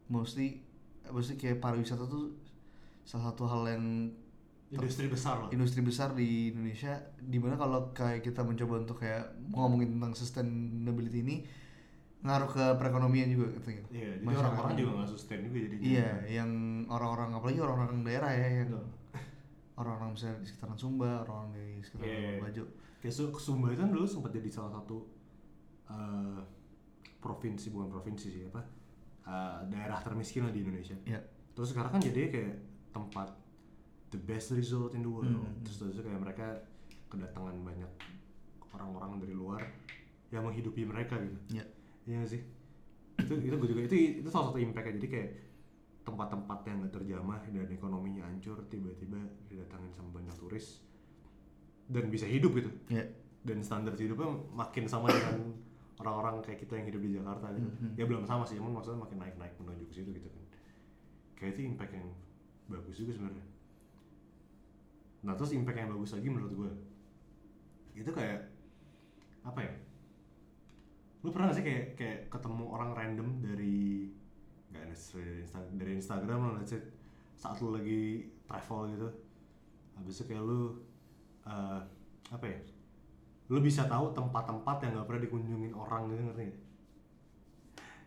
Mostly 0.09 0.65
mostly 1.13 1.37
kayak 1.37 1.61
pariwisata 1.61 2.09
tuh 2.09 2.33
salah 3.05 3.29
satu 3.29 3.45
hal 3.45 3.69
yang 3.69 4.09
industri 4.75 5.05
besar 5.07 5.35
loh 5.37 5.49
industri 5.49 5.79
besar 5.79 6.09
di 6.11 6.49
Indonesia 6.49 6.93
di 7.15 7.37
mana 7.37 7.53
kalau 7.53 7.91
kayak 7.91 8.21
kita 8.21 8.41
mencoba 8.41 8.81
untuk 8.81 8.97
kayak 8.97 9.23
ngomongin 9.49 9.93
tentang 9.93 10.13
sustainability 10.13 11.19
ini 11.21 11.35
ngaruh 12.19 12.47
ke 12.47 12.65
perekonomian 12.75 13.27
juga 13.27 13.51
gitu 13.51 13.69
gitu. 13.73 13.87
iya 13.91 14.15
jadi 14.17 14.35
orang-orang 14.37 14.73
juga 14.73 14.91
nggak 14.97 15.09
sustain 15.09 15.43
juga 15.43 15.57
jadi 15.61 15.75
Iya, 15.77 16.09
yang 16.33 16.51
orang-orang 16.87 17.29
apalagi 17.33 17.59
orang-orang 17.59 17.99
daerah 18.01 18.31
ya 18.31 18.47
yang 18.63 18.71
orang-orang 19.73 20.13
misalnya 20.13 20.39
di 20.39 20.47
sekitaran 20.47 20.77
Sumba, 20.77 21.11
orang 21.21 21.51
di 21.51 21.81
sekitaran 21.81 22.07
Iya. 22.07 22.15
Labuan 22.15 22.43
Bajo. 22.47 22.63
kayak 22.97 23.13
Su- 23.13 23.35
Sumba 23.37 23.67
itu 23.69 23.81
kan 23.81 23.91
dulu 23.91 24.05
sempat 24.05 24.31
jadi 24.31 24.47
salah 24.47 24.71
satu 24.73 24.97
eh, 25.85 26.41
provinsi 27.19 27.67
bukan 27.69 27.91
provinsi 27.91 28.27
sih 28.31 28.43
apa 28.47 28.61
eh, 29.23 29.59
daerah 29.67 29.99
termiskin 29.99 30.47
lah 30.47 30.53
di 30.55 30.63
Indonesia 30.63 30.95
Iya. 31.03 31.19
terus 31.51 31.75
sekarang 31.75 31.91
kan 31.91 32.01
jadi 32.01 32.31
kayak 32.31 32.55
tempat 32.89 33.27
the 34.13 34.21
best 34.21 34.53
resort 34.53 34.93
in 34.93 35.01
the 35.01 35.09
world. 35.09 35.25
Hmm. 35.25 35.65
terus 35.65 35.81
terus 35.81 36.05
kayak 36.05 36.21
mereka 36.21 36.61
kedatangan 37.09 37.57
banyak 37.65 37.91
orang-orang 38.73 39.21
dari 39.25 39.33
luar 39.33 39.61
yang 40.29 40.45
menghidupi 40.45 40.85
mereka 40.85 41.17
gitu. 41.17 41.37
Iya. 41.57 41.65
Iya 42.05 42.21
sih? 42.29 42.41
Itu 43.17 43.33
itu 43.41 43.55
gue 43.57 43.69
juga 43.69 43.81
itu 43.89 44.21
itu 44.21 44.29
salah 44.29 44.53
satu 44.53 44.61
impactnya. 44.61 44.97
Jadi 45.01 45.07
kayak 45.09 45.29
tempat-tempat 46.03 46.59
yang 46.67 46.83
gak 46.83 46.93
terjamah 46.99 47.39
dan 47.47 47.69
ekonominya 47.69 48.27
hancur 48.27 48.59
tiba-tiba 48.67 49.17
didatangin 49.47 49.93
sama 49.95 50.19
banyak 50.19 50.35
turis 50.35 50.83
dan 51.87 52.09
bisa 52.13 52.29
hidup 52.29 52.53
gitu. 52.57 52.69
Iya. 52.93 53.05
dan 53.43 53.59
standar 53.59 53.91
hidupnya 53.99 54.39
makin 54.55 54.87
sama 54.87 55.11
dengan 55.11 55.51
orang-orang 55.99 56.39
kayak 56.39 56.63
kita 56.63 56.79
yang 56.79 56.87
hidup 56.87 57.03
di 57.03 57.11
Jakarta 57.19 57.51
gitu. 57.51 57.67
Ya 57.99 58.07
belum 58.07 58.23
sama 58.23 58.47
sih 58.47 58.55
emang 58.55 58.71
maksudnya 58.71 59.03
makin 59.03 59.19
naik-naik 59.19 59.51
menuju 59.59 59.83
ke 59.91 59.93
situ 59.99 60.15
gitu 60.15 60.31
kan. 60.31 60.43
Kayak 61.35 61.59
itu 61.59 61.61
impact 61.67 61.91
yang 61.91 62.07
bagus 62.71 62.95
juga 62.95 63.11
sebenarnya 63.11 63.52
nah 65.23 65.33
terus 65.39 65.55
impact 65.55 65.79
yang 65.79 65.89
bagus 65.91 66.11
lagi 66.13 66.27
menurut 66.27 66.53
gue 66.53 66.71
itu 67.93 68.11
kayak 68.11 68.41
apa 69.43 69.59
ya? 69.61 69.73
Lu 71.23 71.29
pernah 71.31 71.51
gak 71.51 71.57
sih 71.61 71.65
kayak 71.65 71.85
kayak 71.95 72.19
ketemu 72.27 72.63
orang 72.67 72.91
random 72.97 73.29
dari 73.39 74.09
nggak 74.73 74.89
necessarily 74.89 75.29
dari, 75.29 75.41
Insta- 75.45 75.73
dari 75.77 75.91
Instagram 76.01 76.39
lah 76.41 76.51
let's 76.57 76.73
say 76.73 76.81
saat 77.37 77.61
lu 77.61 77.75
lagi 77.75 78.25
travel 78.49 78.89
gitu. 78.97 79.09
Habis 79.93 80.13
itu 80.19 80.23
kayak 80.33 80.43
lu 80.43 80.81
eh, 81.45 81.79
apa 82.33 82.45
ya? 82.49 82.59
Lu 83.53 83.61
bisa 83.61 83.85
tahu 83.85 84.15
tempat-tempat 84.15 84.77
yang 84.83 84.91
nggak 84.97 85.07
pernah 85.07 85.21
dikunjungin 85.21 85.73
orang 85.77 86.09
gitu 86.09 86.21
ngerti 86.25 86.43
gak? 86.49 86.61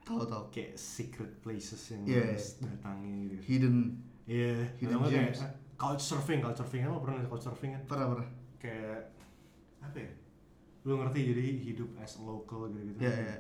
Tahu 0.07 0.23
tahu. 0.27 0.45
kayak 0.55 0.75
secret 0.79 1.33
places 1.43 1.83
yang 1.95 2.07
lu 2.07 2.15
harus 2.15 2.59
datangi 2.63 3.17
gitu. 3.35 3.43
Hidden. 3.55 3.77
Iya. 4.27 4.55
Hidden 4.83 4.99
kayak 5.07 5.31
gems. 5.31 5.41
Couch 5.77 6.01
surfing 6.01 6.41
couch 6.41 6.57
surfing 6.57 6.81
kan 6.81 6.91
lo 6.91 6.99
pernah 6.99 7.21
couch 7.25 7.43
surfing 7.43 7.71
kan 7.71 7.83
pernah 7.87 8.07
pernah. 8.11 8.29
kayak 8.57 9.13
apa 9.79 9.99
ya 9.99 10.11
lu 10.83 10.97
ngerti 10.97 11.21
jadi 11.27 11.43
hidup 11.63 11.91
as 11.97 12.17
a 12.17 12.23
local 12.23 12.67
gitu 12.69 12.83
gitu 12.89 12.99
Iya 12.99 13.13
iya. 13.13 13.37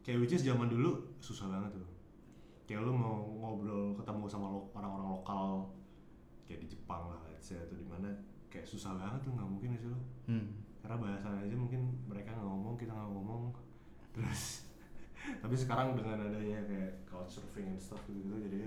kayak 0.00 0.18
which 0.20 0.32
is 0.32 0.42
zaman 0.42 0.66
dulu 0.66 0.90
susah 1.18 1.46
banget 1.46 1.74
tuh 1.74 1.88
kayak 2.64 2.80
lu 2.80 2.92
mau 2.92 3.24
ngobrol 3.24 3.94
ketemu 3.94 4.24
sama 4.26 4.46
lo- 4.48 4.68
orang-orang 4.72 5.08
lokal 5.10 5.44
kayak 6.44 6.60
di 6.60 6.68
Jepang 6.68 7.08
lah 7.08 7.20
let's 7.26 7.46
say 7.46 7.56
atau 7.56 7.74
di 7.74 7.84
mana 7.84 8.10
kayak 8.46 8.64
susah 8.64 8.92
banget 8.94 9.20
tuh 9.20 9.32
nggak 9.32 9.48
mungkin 9.48 9.70
sih 9.74 9.86
lo 9.86 10.00
Hmm. 10.24 10.56
karena 10.78 10.96
bahasa 10.98 11.28
aja 11.34 11.54
mungkin 11.54 11.80
mereka 12.04 12.30
nggak 12.30 12.44
ngomong 12.44 12.74
kita 12.74 12.90
nggak 12.90 13.10
ngomong 13.10 13.42
terus 14.10 14.68
tapi 15.42 15.54
sekarang 15.54 15.94
dengan 15.94 16.20
adanya 16.22 16.60
kayak 16.62 16.92
couchsurfing 17.04 17.66
and 17.66 17.78
stuff 17.78 18.00
gitu 18.04 18.20
gitu 18.20 18.36
jadi 18.42 18.60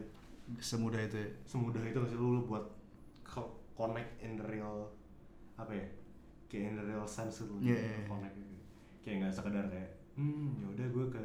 Semudah 0.57 1.01
itu 1.01 1.17
ya. 1.17 1.27
semudah 1.43 1.83
itu 1.83 1.99
sih 2.03 2.15
lu, 2.15 2.31
lu 2.31 2.41
buat 2.41 2.63
connect 3.73 4.11
in 4.19 4.33
the 4.33 4.45
real 4.45 4.89
apa 5.55 5.71
ya 5.71 5.87
kayak 6.47 6.63
in 6.65 6.75
the 6.75 6.85
real 6.85 7.05
sense 7.05 7.43
lu 7.43 7.59
Iya, 7.59 7.75
iya, 7.75 7.91
iya. 7.93 8.05
connect 8.05 8.35
gitu. 8.35 8.55
kayak 9.01 9.15
nggak 9.21 9.33
sekedar 9.33 9.65
kayak 9.67 9.89
hmm 10.15 10.63
yaudah 10.63 10.87
gue 10.87 11.05
ke 11.09 11.23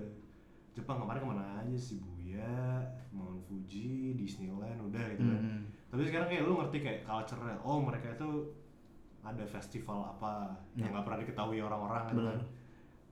Jepang 0.72 0.98
kemarin 0.98 1.20
ke 1.20 1.28
mana 1.28 1.44
aja 1.60 1.76
Shibuya, 1.76 2.80
Mount 3.12 3.44
Fuji, 3.44 4.16
Disneyland 4.16 4.80
udah 4.82 5.04
gitu 5.10 5.22
kan 5.22 5.40
Hmm. 5.40 5.62
tapi 5.88 6.02
sekarang 6.04 6.28
kayak 6.28 6.44
lu 6.44 6.56
ngerti 6.56 6.78
kayak 6.80 7.00
culture-nya 7.02 7.56
oh 7.60 7.78
mereka 7.78 8.08
itu 8.10 8.30
ada 9.20 9.44
festival 9.44 10.08
apa 10.08 10.50
yang 10.74 10.88
Iya. 10.88 10.92
nggak 10.92 11.04
pernah 11.04 11.20
diketahui 11.20 11.58
orang-orang 11.60 12.04
gitu 12.08 12.22
kan 12.24 12.40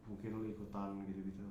mungkin 0.05 0.28
lu 0.32 0.43
ikutan 0.45 0.91
gitu-gitu 1.07 1.47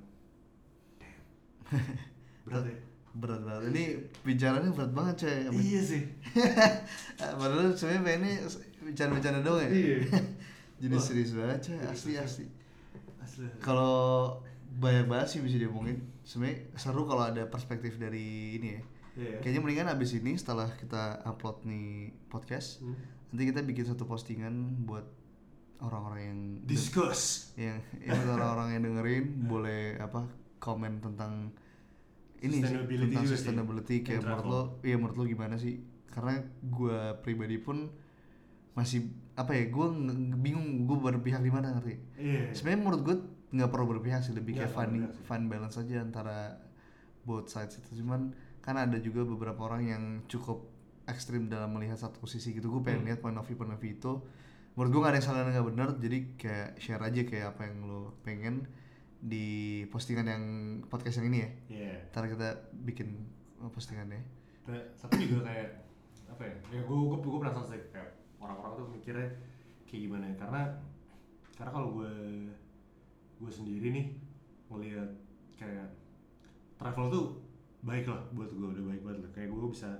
Damn. 0.98 1.24
berat 2.44 2.64
ya 2.66 2.76
Berat 3.10 3.42
banget. 3.42 3.74
Ini 3.74 3.84
bicaranya 4.22 4.70
berat 4.70 4.92
banget 4.92 5.14
coy. 5.20 5.36
iya 5.58 5.80
sih 5.82 6.02
Padahal 7.40 7.74
sebenarnya 7.74 8.02
pengennya 8.02 8.34
bicara-bicara 8.82 9.38
doang 9.40 9.66
ya. 9.66 9.70
Iya. 9.70 9.96
Jadi 10.82 10.94
Wah. 10.94 11.02
serius 11.02 11.32
banget 11.34 11.58
coy. 11.66 11.74
Serius, 11.74 11.90
Asli 11.90 12.12
serius. 12.12 12.24
asli. 12.24 12.46
asli 13.20 13.44
Kalau 13.58 13.94
banyak 14.70 15.06
banget 15.06 15.26
sih 15.28 15.40
bisa 15.42 15.58
diomongin. 15.58 15.98
Sebenarnya 16.22 16.70
seru 16.74 17.02
kalau 17.04 17.26
ada 17.26 17.42
perspektif 17.46 17.98
dari 17.98 18.56
ini 18.56 18.68
ya. 18.70 18.82
Iya. 19.18 19.34
Kayaknya 19.42 19.60
mendingan 19.60 19.88
abis 19.90 20.10
ini 20.14 20.32
setelah 20.34 20.70
kita 20.72 21.18
upload 21.26 21.66
nih 21.66 22.14
podcast, 22.30 22.78
Hmm. 22.78 22.94
nanti 23.28 23.42
kita 23.44 23.60
bikin 23.60 23.84
satu 23.84 24.06
postingan 24.06 24.54
buat 24.86 25.02
orang-orang 25.80 26.20
yang 26.22 26.40
discuss 26.62 27.50
yang, 27.56 27.80
yang 27.98 28.20
orang-orang 28.28 28.76
yang 28.76 28.82
dengerin 28.84 29.24
boleh 29.44 29.96
apa 29.96 30.28
komen 30.58 31.00
tentang 31.00 31.50
ini 32.40 32.56
sih, 32.56 32.62
Sustainability 32.62 33.04
tentang 33.06 33.22
juga 33.22 33.28
sih. 33.28 33.36
sustainability 33.36 33.96
kayak 34.00 34.18
And 34.18 34.26
menurut 34.26 34.46
lo, 34.46 34.60
iya 34.80 34.96
menurut 34.96 35.16
lo 35.16 35.24
gimana 35.24 35.54
sih? 35.56 35.74
Karena 36.06 36.32
gua 36.64 36.98
pribadi 37.16 37.56
pun 37.56 37.76
masih 38.72 39.00
apa 39.34 39.52
ya, 39.52 39.68
gua 39.68 39.86
nge- 39.88 40.36
bingung 40.36 40.66
gua 40.84 40.98
berpihak 41.02 41.38
di 41.38 41.48
mana 41.48 41.74
ngerti? 41.74 41.94
iya 42.16 42.50
Sebenarnya 42.50 42.80
menurut 42.80 43.00
gue 43.02 43.16
nggak 43.50 43.68
perlu 43.68 43.86
berpihak 43.90 44.20
sih, 44.20 44.32
lebih 44.32 44.56
kayak 44.56 44.70
Nggak 44.70 44.74
perlu 44.74 44.86
fun, 44.86 44.90
berpihak 44.96 45.12
sih. 45.12 45.24
fun 45.26 45.42
balance 45.46 45.76
aja 45.76 45.96
antara 45.98 46.38
both 47.20 47.46
sides 47.46 47.76
itu. 47.76 48.00
Cuman 48.00 48.30
kan 48.60 48.76
ada 48.76 48.96
juga 48.96 49.22
beberapa 49.22 49.60
orang 49.64 49.82
yang 49.84 50.02
cukup 50.26 50.70
ekstrim 51.04 51.46
dalam 51.46 51.70
melihat 51.70 51.98
satu 51.98 52.24
sisi 52.24 52.52
gitu. 52.52 52.70
Gue 52.70 52.80
pengen 52.80 53.02
Hmm. 53.02 53.08
lihat 53.08 53.18
point 53.18 53.34
of 53.34 53.44
view 53.44 53.54
point 53.54 53.70
of 53.70 53.78
view 53.78 53.92
itu. 53.92 54.22
Menurut 54.72 54.88
gue 54.88 55.00
nggak 55.00 55.10
ada 55.10 55.18
yang 55.18 55.26
salah 55.26 55.40
dan 55.42 55.50
nggak 55.50 55.68
benar. 55.68 55.88
Jadi 55.98 56.18
kayak 56.36 56.68
share 56.78 57.02
aja 57.02 57.20
kayak 57.22 57.46
apa 57.50 57.62
yang 57.66 57.76
lo 57.82 58.14
pengen 58.22 58.70
di 59.20 59.46
postingan 59.86 60.24
yang 60.24 60.44
podcast 60.86 61.20
yang 61.20 61.28
ini 61.28 61.38
ya. 61.38 61.50
iya 61.68 61.92
Ntar 62.08 62.24
kita 62.26 62.48
bikin 62.82 63.08
postingannya. 63.66 64.20
Ta- 64.62 64.88
tapi 64.98 65.26
juga 65.26 65.44
kayak 65.44 65.68
apa 66.30 66.42
ya 66.42 66.54
ya 66.70 66.80
gue 66.80 66.96
gue 66.96 67.18
gue 67.18 67.38
penasaran 67.38 67.66
sih 67.66 67.80
kayak 67.90 68.10
orang-orang 68.38 68.72
tuh 68.74 68.86
mikirnya 68.88 69.28
kayak 69.84 70.00
gimana 70.02 70.24
ya 70.24 70.34
karena 70.36 70.62
karena 71.52 71.70
kalau 71.70 71.88
gue 71.92 72.12
gue 73.36 73.50
sendiri 73.50 73.88
nih 73.90 74.06
ngelihat 74.66 75.10
kayak 75.54 75.88
travel 76.76 77.06
tuh 77.08 77.26
baik 77.80 78.06
lah 78.06 78.20
buat 78.30 78.48
gue 78.48 78.68
udah 78.70 78.84
baik 78.86 79.02
banget 79.02 79.20
lah 79.20 79.32
kayak 79.34 79.48
gue 79.50 79.60
bisa 79.68 79.90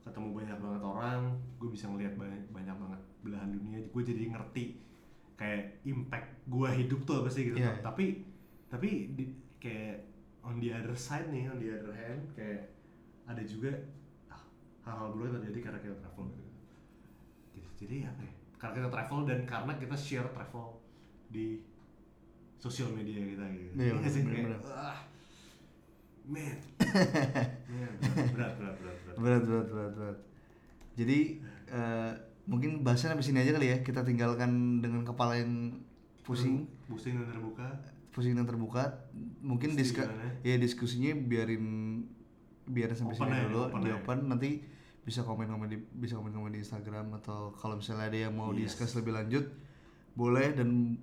ketemu 0.00 0.28
banyak 0.32 0.56
banget 0.56 0.82
orang 0.82 1.20
gue 1.58 1.68
bisa 1.68 1.84
ngelihat 1.86 2.14
banyak 2.14 2.40
banyak 2.48 2.76
banget 2.78 3.00
belahan 3.20 3.50
dunia 3.50 3.78
gue 3.82 4.02
jadi 4.02 4.22
ngerti 4.30 4.64
kayak 5.34 5.84
impact 5.84 6.28
gue 6.46 6.68
hidup 6.74 7.00
tuh 7.02 7.20
apa 7.20 7.28
sih 7.28 7.42
gitu 7.46 7.56
Iya. 7.58 7.80
tapi 7.80 8.24
tapi 8.68 9.12
di, 9.16 9.24
kayak 9.58 10.04
on 10.44 10.60
the 10.60 10.70
other 10.72 10.96
side 10.96 11.28
nih 11.32 11.48
on 11.48 11.58
the 11.60 11.68
other 11.72 11.92
hand 11.92 12.20
kayak 12.36 12.72
ada 13.28 13.42
juga 13.44 13.72
ah, 14.28 14.40
hal-hal 14.84 15.12
buruk 15.12 15.32
yang 15.32 15.36
terjadi 15.42 15.58
karena 15.68 15.80
kita 15.84 15.96
travel 16.00 16.24
gitu. 16.32 16.50
Gitu. 17.56 17.68
jadi 17.84 17.96
apa 18.12 18.20
ya 18.24 18.32
karena 18.58 18.74
kita 18.80 18.90
travel 18.90 19.20
dan 19.24 19.40
karena 19.46 19.72
kita 19.78 19.96
share 19.96 20.28
travel 20.34 20.82
di 21.30 21.62
sosial 22.58 22.90
media 22.90 23.22
kita 23.22 23.44
gitu 23.54 23.72
Iya, 23.78 23.92
nggak 23.94 24.10
sih? 24.10 24.22
bener-bener. 24.26 24.58
Kayak, 24.58 24.74
ah, 24.74 24.98
man 26.26 26.56
man 27.70 28.26
berat 28.34 28.52
berat 28.58 28.76
berat 28.82 28.96
berat 29.06 29.16
Berat 29.16 29.42
berat 29.46 29.66
berat 29.70 29.92
berat. 29.94 30.18
Jadi 30.98 31.18
eh, 31.70 32.12
mungkin 32.50 32.82
bahasnya 32.82 33.14
sampai 33.14 33.22
sini 33.22 33.38
aja 33.46 33.54
kali 33.54 33.70
ya. 33.70 33.78
Kita 33.86 34.02
tinggalkan 34.02 34.82
dengan 34.82 35.06
kepala 35.06 35.38
yang 35.38 35.78
pusing, 36.26 36.66
pusing 36.90 37.14
dan 37.22 37.30
terbuka 37.30 37.78
pusing 38.18 38.34
dan 38.34 38.42
terbuka. 38.42 39.06
Mungkin 39.38 39.78
diska 39.78 40.02
ya 40.42 40.58
diskusinya 40.58 41.14
biarin 41.14 42.02
biar 42.66 42.90
sampai 42.92 43.14
Open 43.14 43.22
sini 43.24 43.38
aja, 43.38 43.46
dulu, 43.46 43.60
open 43.64 43.80
di 43.80 43.88
aja. 43.88 43.96
open 43.96 44.18
nanti 44.26 44.50
bisa 45.00 45.22
komen-komen 45.22 45.70
di 45.70 45.78
bisa 45.78 46.18
komen-komen 46.18 46.50
di 46.50 46.60
Instagram 46.60 47.14
atau 47.16 47.54
kalau 47.54 47.78
misalnya 47.78 48.10
ada 48.10 48.18
yang 48.18 48.34
mau 48.34 48.50
Yes. 48.50 48.74
discuss 48.74 48.92
lebih 48.92 49.14
lanjut 49.14 49.46
boleh 50.12 50.52
dan 50.52 50.98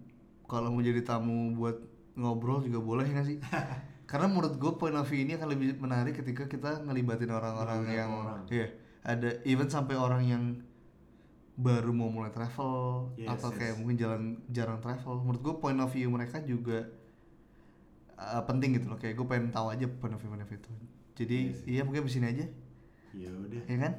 kalau 0.45 0.69
mau 0.69 0.83
jadi 0.83 1.01
tamu 1.01 1.55
buat 1.55 1.79
ngobrol 2.13 2.61
juga 2.61 2.77
boleh 2.77 3.07
nggak 3.07 3.25
sih? 3.25 3.39
Karena 4.05 4.29
menurut 4.29 4.55
gue 4.55 4.71
point 4.77 4.93
of 4.93 5.09
view 5.09 5.25
ini 5.25 5.33
akan 5.33 5.49
lebih 5.49 5.81
menarik 5.81 6.13
ketika 6.13 6.45
kita 6.45 6.85
ngelibatin 6.85 7.31
orang-orang 7.31 7.81
yang 7.89 8.11
orang. 8.13 8.43
iya 8.47 8.69
ada 9.01 9.41
even 9.41 9.65
sampai 9.65 9.97
orang 9.97 10.21
yang 10.21 10.43
baru 11.55 11.89
mau 11.89 12.11
mulai 12.11 12.29
travel 12.29 13.09
Yes, 13.15 13.31
atau 13.31 13.49
yes. 13.49 13.57
kayak 13.57 13.75
mungkin 13.79 13.95
jalan 13.95 14.21
jarang 14.51 14.77
travel. 14.77 15.23
Menurut 15.23 15.41
gue 15.41 15.55
point 15.57 15.79
of 15.79 15.89
view 15.89 16.11
mereka 16.11 16.43
juga 16.43 16.85
uh, 18.17 18.43
penting 18.43 18.75
gitu 18.75 18.87
loh. 18.91 18.97
Kayak 18.99 19.15
gue 19.19 19.27
pengen 19.27 19.49
tahu 19.51 19.71
aja 19.71 19.85
mereka 19.87 20.53
itu. 20.55 20.71
Jadi 21.15 21.37
Iya 21.67 21.79
iya 21.79 21.81
mungkin 21.87 22.03
di 22.03 22.11
sini 22.11 22.27
aja, 22.27 22.45
ya 23.15 23.31
udah 23.31 23.63
ya 23.71 23.77
kan? 23.79 23.93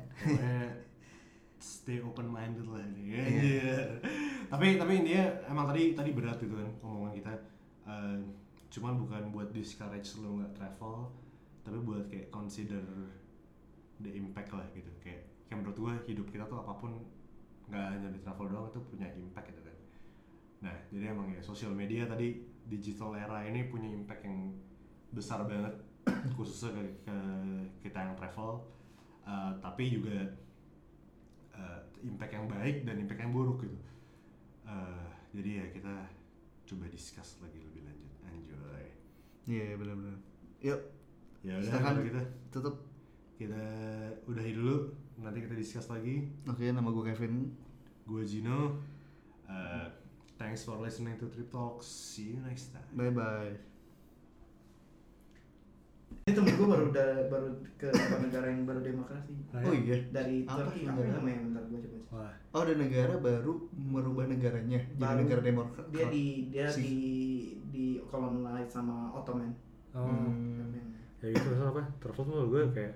stay 1.57 2.05
open 2.05 2.29
minded 2.29 2.69
lah 2.69 2.85
ini 2.85 3.03
ya. 3.09 3.17
Iya. 3.17 3.41
Iya. 3.41 3.77
tapi 4.53 4.77
tapi 4.77 4.93
intinya 5.03 5.25
emang 5.49 5.67
tadi 5.73 5.97
tadi 5.97 6.13
berat 6.13 6.39
gitu 6.39 6.53
kan 6.53 6.69
omongan 6.85 7.17
kita 7.17 7.33
Eh, 7.87 8.19
cuman 8.67 8.99
bukan 8.99 9.31
buat 9.31 9.55
discourage 9.55 10.19
lo 10.19 10.43
nggak 10.43 10.59
travel 10.59 11.15
tapi 11.63 11.79
buat 11.87 12.11
kayak 12.11 12.35
consider 12.35 12.83
the 14.03 14.11
impact 14.11 14.51
lah 14.51 14.67
gitu 14.75 14.91
kayak 14.99 15.23
kayak 15.47 15.63
menurut 15.63 15.79
gue 15.79 15.95
hidup 16.11 16.27
kita 16.35 16.51
tuh 16.51 16.59
apa 16.67 16.75
pun 16.83 16.99
nggak 17.71 17.87
hanya 17.95 18.11
di 18.11 18.19
travel 18.27 18.51
doang 18.51 18.67
itu 18.75 18.83
punya 18.91 19.07
impact 19.15 19.55
gitu 19.55 19.63
kan 19.63 19.77
nah 20.67 20.75
jadi 20.91 21.15
emang 21.15 21.31
ya 21.31 21.39
sosial 21.39 21.71
media 21.79 22.11
tadi 22.11 22.43
digital 22.67 23.15
era 23.15 23.47
ini 23.47 23.71
punya 23.71 23.89
impact 23.91 24.27
yang 24.27 24.55
besar 25.15 25.47
banget 25.47 25.75
khususnya 26.37 26.75
ke, 26.75 26.83
ke 27.07 27.17
kita 27.87 27.99
yang 28.11 28.15
travel. 28.19 28.63
Uh, 29.27 29.51
tapi 29.59 29.91
juga 29.91 30.23
uh, 31.51 31.81
impact 32.03 32.33
yang 32.35 32.47
baik 32.47 32.87
dan 32.87 33.03
impact 33.03 33.21
yang 33.27 33.35
buruk 33.35 33.67
gitu. 33.67 33.79
Uh, 34.67 35.11
jadi 35.35 35.63
ya 35.63 35.67
kita 35.75 35.95
coba 36.67 36.85
discuss 36.91 37.39
lagi 37.43 37.59
lebih 37.63 37.87
lanjut. 37.87 38.13
Enjoy 38.27 38.87
Iya 39.47 39.79
benar-benar. 39.79 40.19
Yuk. 40.63 40.81
Ya 41.47 41.55
udah 41.59 41.79
kalau 41.79 42.01
gitu. 42.03 42.23
Tutup. 42.51 42.77
kita 43.37 43.61
udahi 44.25 44.57
dulu. 44.57 44.97
Nanti 45.21 45.45
kita 45.45 45.55
discuss 45.55 45.93
lagi. 45.93 46.25
Oke 46.49 46.73
nama 46.73 46.89
gue 46.89 47.05
Kevin. 47.05 47.53
gue 48.07 48.23
Gino. 48.23 48.79
Uh, 49.47 49.87
thanks 50.37 50.63
for 50.63 50.77
listening 50.77 51.17
to 51.17 51.27
Trip 51.27 51.49
Talks 51.49 51.87
see 51.87 52.33
you 52.33 52.41
next 52.41 52.71
time 52.71 52.87
Bye 52.93 53.11
bye. 53.11 53.55
Ini 56.23 56.35
temen 56.35 56.55
gue 56.55 56.67
baru 56.67 56.87
da, 56.91 57.03
baru 57.29 57.51
ke 57.77 57.87
negara 58.19 58.51
yang 58.51 58.67
baru 58.67 58.83
demokrasi. 58.83 59.31
Oh 59.53 59.71
iya. 59.71 59.95
Dari 60.11 60.43
Apa 60.43 60.67
Turki, 60.67 60.83
apa 60.83 60.99
namanya? 60.99 61.39
Bentar 61.41 61.63
gue 61.67 61.79
coba. 61.79 61.99
wah 62.11 62.33
Oh 62.51 62.61
ada 62.63 62.75
negara 62.75 63.15
baru 63.17 63.53
merubah 63.73 64.27
negaranya 64.27 64.81
jadi 64.89 64.99
Baru. 64.99 65.19
negara 65.23 65.41
demokrat. 65.41 65.87
Dia 65.89 66.07
di 66.09 66.25
dia 66.49 66.67
Si- 66.67 66.83
di 66.83 66.97
di 67.69 67.85
colonize 68.05 68.67
sama 68.69 69.11
Ottoman. 69.13 69.55
oh 69.95 70.03
Hmm. 70.03 70.83
ya 71.17 71.33
gitu 71.33 71.49
apa 71.57 71.81
travel 71.97 72.23
tuh 72.23 72.47
gue 72.51 72.63
kayak 72.71 72.95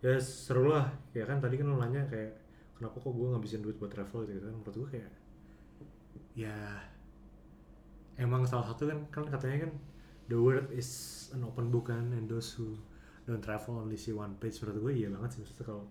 ya 0.00 0.16
seru 0.18 0.66
lah 0.66 0.88
ya 1.12 1.22
kan 1.22 1.38
tadi 1.38 1.54
kan 1.54 1.68
lo 1.68 1.76
nanya 1.76 2.02
kayak 2.06 2.34
kenapa 2.74 2.96
kok 2.96 3.12
gue 3.12 3.28
ngabisin 3.28 3.62
duit 3.62 3.76
buat 3.76 3.88
travel 3.88 4.24
gitu 4.24 4.40
kan 4.40 4.50
menurut 4.52 4.74
gue 4.74 4.88
kayak 4.90 5.10
ya 6.38 6.54
emang 8.14 8.46
salah 8.46 8.70
satu 8.70 8.86
kan 8.86 8.98
kan 9.10 9.24
katanya 9.26 9.66
kan 9.66 9.72
the 10.30 10.38
world 10.38 10.70
is 10.70 11.26
an 11.34 11.42
open 11.42 11.74
book 11.74 11.90
kan 11.90 12.14
and 12.14 12.30
those 12.30 12.54
who 12.54 12.78
don't 13.26 13.42
travel 13.42 13.82
only 13.82 13.98
see 13.98 14.14
one 14.14 14.38
page. 14.38 14.62
Menurut 14.62 14.78
gue 14.86 14.92
iya 15.02 15.08
banget 15.10 15.34
sih 15.34 15.38
maksudnya 15.42 15.66
kalau 15.66 15.84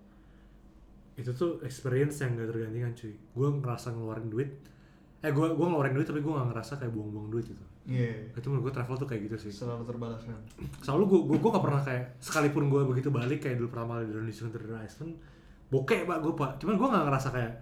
itu 1.18 1.32
tuh 1.34 1.60
experience 1.68 2.24
yang 2.24 2.40
gak 2.40 2.48
tergantikan 2.48 2.96
cuy. 2.96 3.14
Gue 3.36 3.48
ngerasa 3.60 3.92
ngeluarin 3.92 4.32
duit 4.32 4.50
eh 5.18 5.34
gue 5.34 5.48
gue 5.50 5.68
ngeluarin 5.68 5.98
duit 5.98 6.08
tapi 6.08 6.22
gue 6.24 6.32
gak 6.32 6.48
ngerasa 6.56 6.74
kayak 6.80 6.94
buang-buang 6.96 7.28
duit 7.28 7.46
gitu. 7.52 7.66
Iya. 7.88 8.36
itu 8.36 8.52
menurut 8.52 8.68
gue 8.68 8.74
travel 8.76 8.96
tuh 8.96 9.08
kayak 9.08 9.22
gitu 9.28 9.38
sih. 9.48 9.52
Selalu 9.52 9.84
terbalaskan. 9.84 10.40
selalu 10.80 11.04
gue 11.12 11.20
gue 11.34 11.38
gue 11.44 11.52
gak 11.52 11.66
pernah 11.66 11.82
kayak 11.84 12.04
sekalipun 12.24 12.72
gue 12.72 12.82
begitu 12.88 13.10
balik 13.12 13.44
kayak 13.44 13.60
dulu 13.60 13.68
pertama 13.74 14.00
kali 14.00 14.08
di 14.08 14.14
Indonesia 14.16 14.48
dari 14.48 14.88
Iceland 14.88 15.14
bokeh 15.68 16.08
pak 16.08 16.18
gue 16.24 16.34
pak. 16.40 16.52
Cuman 16.64 16.76
gue 16.80 16.88
gak 16.88 17.06
ngerasa 17.12 17.30
kayak 17.36 17.54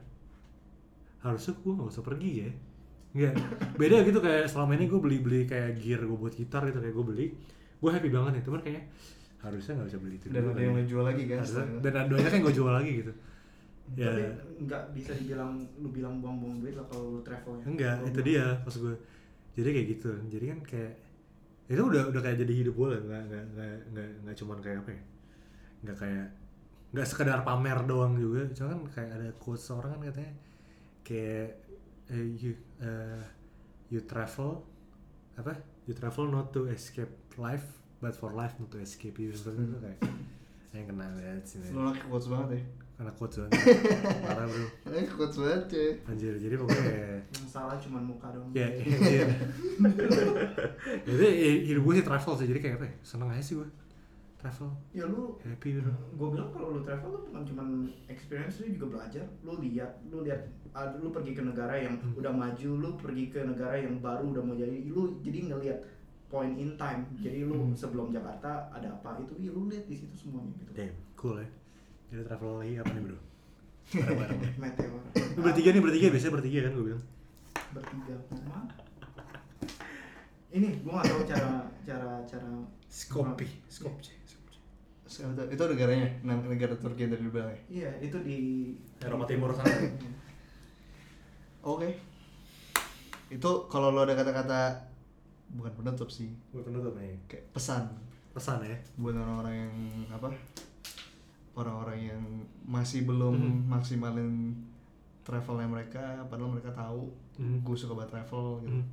harusnya 1.25 1.53
gue 1.57 1.73
gak 1.73 1.89
usah 1.89 2.03
pergi 2.05 2.31
ya 2.45 2.51
Enggak, 3.15 3.33
beda 3.73 4.03
gitu 4.03 4.19
kayak 4.19 4.43
selama 4.45 4.75
ini 4.75 4.85
gue 4.85 4.99
beli 4.99 5.17
beli 5.23 5.39
kayak 5.47 5.79
gear 5.79 6.03
gue 6.03 6.17
buat 6.19 6.35
gitar 6.35 6.67
gitu 6.67 6.83
kayak 6.83 6.91
gue 6.91 7.05
beli 7.05 7.25
gue 7.75 7.89
happy 7.89 8.09
banget 8.11 8.31
ya 8.37 8.41
cuman 8.43 8.59
kayaknya 8.59 8.83
harusnya 9.39 9.71
nggak 9.77 9.87
bisa 9.87 9.99
beli 10.03 10.15
itu 10.17 10.25
Dan 10.27 10.43
ada 10.43 10.59
yang 10.59 10.73
ya. 10.73 10.79
lo 10.79 10.83
jual 10.83 11.03
lagi 11.05 11.23
kan? 11.23 11.37
Harusnya- 11.39 11.69
dan 11.79 11.93
ada 11.95 12.11
banyak 12.11 12.31
yang 12.33 12.43
gue 12.43 12.55
jual 12.55 12.73
lagi 12.73 12.91
gitu. 12.99 13.13
Ya. 13.93 14.09
Tapi 14.09 14.21
nggak 14.65 14.83
bisa 14.91 15.11
dibilang 15.13 15.51
lu 15.77 15.87
bilang 15.93 16.17
buang-buang 16.17 16.57
duit 16.59 16.73
lah 16.73 16.85
kalau 16.89 17.05
lu 17.15 17.19
travel 17.21 17.53
ya. 17.55 17.63
enggak 17.63 17.95
itu 18.03 18.19
dia 18.19 18.45
pas 18.59 18.75
gue 18.75 18.95
jadi 19.53 19.69
kayak 19.71 19.87
gitu. 19.95 20.09
Jadi 20.27 20.45
kan 20.51 20.59
kayak 20.65 20.91
itu 21.65 21.81
udah 21.81 22.03
udah 22.09 22.21
kayak 22.21 22.37
jadi 22.41 22.53
hidup 22.65 22.73
gue 22.75 22.87
lah 22.89 22.99
nggak 22.99 23.21
nggak 23.29 23.43
nggak 23.53 23.73
nggak 23.93 24.07
nggak 24.25 24.35
cuman 24.35 24.57
kayak 24.59 24.77
apa 24.83 24.89
ya 24.91 25.01
nggak 25.85 25.97
kayak 25.97 26.27
nggak 26.91 27.07
sekedar 27.07 27.39
pamer 27.45 27.79
doang 27.85 28.13
juga. 28.17 28.41
Cuma 28.51 28.67
kan 28.73 28.79
kayak 28.91 29.11
ada 29.13 29.27
quotes 29.37 29.69
orang 29.69 29.93
kan 29.93 30.01
katanya 30.09 30.33
kayak 31.05 31.49
eh, 32.07 32.25
you 32.35 32.51
eh, 32.77 33.23
you 33.87 34.01
travel 34.01 34.61
apa 35.35 35.53
you 35.83 35.93
travel 35.93 36.25
not 36.27 36.49
to 36.49 36.65
escape 36.67 37.11
life 37.35 37.65
but 37.99 38.11
for 38.11 38.31
life 38.31 38.55
not 38.57 38.67
to 38.67 38.77
escape 38.77 39.15
you 39.15 39.29
Maksudnya 39.29 39.63
itu 39.63 39.77
kayak 39.79 39.99
yang 40.71 40.85
kena 40.87 41.05
lihat 41.13 41.43
sih 41.43 41.59
Lo 41.71 41.87
lagi 41.87 42.01
quotes 42.03 42.27
banget 42.27 42.49
ya. 42.51 42.61
karena 42.95 43.11
quotes 43.11 43.35
banget 43.37 43.51
parah 44.23 44.45
bro 44.45 44.65
Eh 44.89 45.05
quotes 45.07 45.37
banget 45.37 45.61
cuy. 45.67 45.89
anjir 46.05 46.33
jadi 46.35 46.55
pokoknya 46.55 46.95
Yang 47.25 47.47
salah 47.49 47.75
cuma 47.75 47.99
muka 47.99 48.27
doang. 48.29 48.51
Ya, 48.51 48.67
iya. 48.71 49.27
Jadi 51.07 51.25
ya, 51.25 51.51
hidup 51.65 51.81
gue 51.83 51.93
sih 51.93 52.05
travel 52.05 52.33
sih, 52.35 52.47
jadi 52.47 52.59
kayak 52.59 52.75
apa 52.77 52.85
ya, 52.85 52.93
seneng 53.01 53.29
aja 53.29 53.43
sih 53.43 53.55
gue 53.55 53.67
Travel, 54.45 54.69
Ya 54.93 55.09
lu 55.09 55.41
happy 55.41 55.81
bro 55.81 55.89
gue 55.89 56.27
bilang 56.29 56.53
kalau 56.53 56.69
lu 56.69 56.85
travel 56.85 57.09
lu 57.09 57.19
bukan 57.25 57.41
cuma 57.43 57.63
experience 58.05 58.61
lu 58.61 58.69
juga 58.71 58.85
belajar 58.93 59.25
lu 59.41 59.57
lihat 59.57 59.89
lu 60.05 60.21
lihat 60.21 60.45
ah, 60.69 60.93
lu 60.93 61.09
pergi 61.09 61.33
ke 61.33 61.41
negara 61.41 61.73
yang 61.73 61.97
Hmm. 61.97 62.13
udah 62.13 62.29
maju 62.29 62.69
lu 62.77 62.89
pergi 62.93 63.25
ke 63.27 63.41
negara 63.41 63.73
yang 63.75 63.97
baru 63.97 64.29
udah 64.29 64.43
mau 64.45 64.53
jadi 64.53 64.85
lu 64.85 65.17
jadi 65.19 65.49
ngelihat 65.49 65.81
point 66.27 66.53
in 66.55 66.77
time 66.77 67.09
jadi 67.17 67.41
lu 67.41 67.57
Hmm. 67.57 67.73
sebelum 67.73 68.13
Jakarta 68.13 68.69
ada 68.69 68.93
apa 68.93 69.17
itu 69.17 69.33
iya 69.35 69.49
lu 69.49 69.65
lihat 69.65 69.89
di 69.89 69.97
situ 69.97 70.13
semuanya 70.15 70.53
gitu 70.55 70.71
Damn, 70.77 70.93
cool 71.15 71.41
ya 71.41 71.49
Jadi 72.05 72.21
travel 72.23 72.51
lagi 72.61 72.73
apa 72.77 72.91
nih 72.91 73.01
bro? 73.01 73.17
Ya. 73.17 73.21
meteor 74.61 75.01
Lu 75.33 75.41
bertiga 75.41 75.69
nih, 75.69 75.81
bertiga, 75.81 76.07
biasanya 76.13 76.33
bertiga 76.33 76.59
kan 76.61 76.71
gue 76.71 76.85
bilang 76.85 77.03
bertiga 77.73 78.15
Mana? 78.45 78.61
ini 80.51 80.69
gue 80.79 80.91
gak 80.91 81.03
tahu 81.03 81.21
cara 81.25 81.51
cara 81.81 82.11
cara 82.23 82.49
Skopi, 82.87 83.49
Skopje 83.67 84.13
Sekarang 84.15 84.24
itu, 85.05 85.21
itu 85.47 85.63
negaranya, 85.65 86.09
negara 86.23 86.73
Turki 86.73 87.05
yang 87.05 87.13
tadi 87.13 87.23
bilang 87.25 87.47
ya. 87.47 87.59
iya 87.69 87.89
itu 87.99 88.17
di 88.19 88.37
Eropa 88.97 89.25
Timur 89.25 89.53
sana. 89.53 89.69
Oke. 91.63 91.89
Itu 93.27 93.51
kalau 93.65 93.89
lo 93.89 94.01
ada 94.01 94.13
kata-kata 94.13 94.77
bukan 95.51 95.73
penutup 95.73 96.09
sih, 96.09 96.29
Gue 96.49 96.61
penutup 96.61 96.93
nih 96.95 97.13
kayak 97.27 97.45
pesan 97.51 97.85
Pesan 98.31 98.59
ya 98.61 98.75
buat 98.95 99.15
orang-orang 99.15 99.55
yang 99.55 99.73
apa? 100.11 100.27
Orang-orang 101.55 101.99
yang 102.03 102.21
masih 102.61 103.07
belum 103.07 103.31
Mhm. 103.31 103.71
maksimalin 103.71 104.51
travelnya 105.23 105.65
mereka, 105.65 106.19
padahal 106.27 106.51
mereka 106.51 106.69
tahu 106.69 107.07
Mhm. 107.39 107.63
gue 107.63 107.75
suka 107.75 107.95
banget 107.95 108.11
travel 108.11 108.59
gitu. 108.59 108.75
Mhm. 108.75 108.85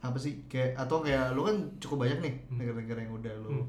Apa 0.00 0.14
sih 0.16 0.38
kayak 0.46 0.78
atau 0.78 1.02
kayak 1.02 1.34
lu 1.34 1.42
kan 1.42 1.56
cukup 1.76 2.06
banyak 2.06 2.18
nih 2.22 2.34
Mhm. 2.46 2.56
negara-negara 2.56 3.00
yang 3.02 3.14
udah 3.14 3.34
lu 3.42 3.50
Mhm. 3.58 3.66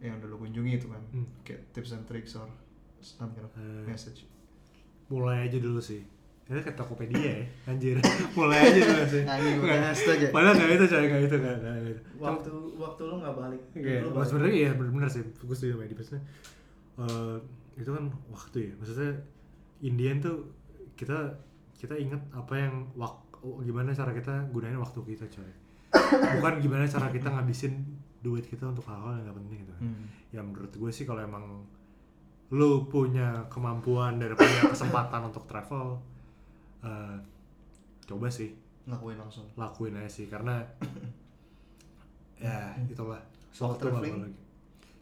Yang 0.00 0.16
udah 0.16 0.26
lu 0.26 0.36
kunjungi 0.38 0.72
itu 0.74 0.86
kan, 0.86 1.02
Mhm. 1.10 1.26
kayak 1.42 1.60
tips 1.70 1.92
and 1.92 2.04
tricks 2.04 2.32
or 2.34 2.48
some 2.98 3.30
kind 3.30 3.42
of 3.42 3.52
Eh. 3.54 3.84
message. 3.84 4.24
Mulai 5.06 5.44
aja 5.44 5.58
dulu 5.58 5.78
sih 5.78 6.00
Itu 6.44 6.58
kayak 6.58 6.74
Tokopedia 6.74 7.14
ya, 7.14 7.36
anjir 7.70 7.94
Mulai 8.34 8.58
aja 8.64 8.80
dulu 8.82 9.04
sih 9.06 9.22
Nggak. 9.22 9.78
hashtag 9.86 10.18
ya? 10.20 10.28
Padahal 10.30 10.54
gak 10.56 10.70
itu 10.72 10.84
coy, 10.84 11.04
gak 11.04 11.20
itu, 11.20 11.36
gak, 11.36 11.56
gak, 11.56 11.74
gak 11.76 11.90
itu 11.90 12.02
waktu 12.18 12.50
waktu 12.76 13.02
lu 13.04 13.14
nggak 13.16 13.36
balik 13.36 13.62
Oke, 13.70 13.92
lu 14.02 14.18
sebenarnya 14.20 14.54
iya 14.56 14.70
bener-bener 14.72 15.06
sih, 15.06 15.22
gue 15.22 15.54
setuju 15.54 15.72
sama 15.72 15.84
Edi 15.84 15.94
maksudnya 15.94 16.22
eh, 16.98 17.36
itu 17.76 17.90
kan 17.90 18.04
waktu 18.28 18.58
ya, 18.60 18.72
maksudnya 18.74 19.10
Indian 19.80 20.16
tuh 20.18 20.36
kita 20.92 21.16
kita 21.72 21.94
ingat 21.96 22.20
apa 22.30 22.54
yang 22.54 22.74
wak, 22.92 23.14
gimana 23.60 23.90
cara 23.90 24.10
kita 24.10 24.34
gunain 24.50 24.76
waktu 24.76 25.00
kita 25.06 25.24
coy, 25.30 25.50
bukan 26.36 26.54
gimana 26.58 26.84
cara 26.84 27.08
kita 27.08 27.30
ngabisin 27.30 27.72
duit 28.20 28.44
kita 28.44 28.68
untuk 28.68 28.84
hal-hal 28.88 29.16
yang 29.20 29.24
gak 29.32 29.38
penting 29.40 29.58
gitu. 29.64 29.74
Hmm. 29.80 30.04
Ya 30.30 30.40
menurut 30.44 30.72
gue 30.72 30.90
sih 30.92 31.08
kalau 31.08 31.24
emang 31.24 31.64
lu 32.50 32.84
punya 32.90 33.46
kemampuan 33.46 34.18
dan 34.18 34.34
punya 34.34 34.66
kesempatan 34.74 35.30
untuk 35.30 35.46
travel 35.46 35.94
eh, 36.82 37.16
coba 38.10 38.26
sih 38.26 38.50
ngakuin 38.90 39.14
langsung 39.22 39.46
lakuin 39.54 39.94
aja 39.94 40.10
sih 40.10 40.26
karena 40.26 40.58
ya 42.42 42.74
itulah 42.90 43.22
Solo 43.54 43.78
traveling? 43.78 44.26
lagi. 44.26 44.34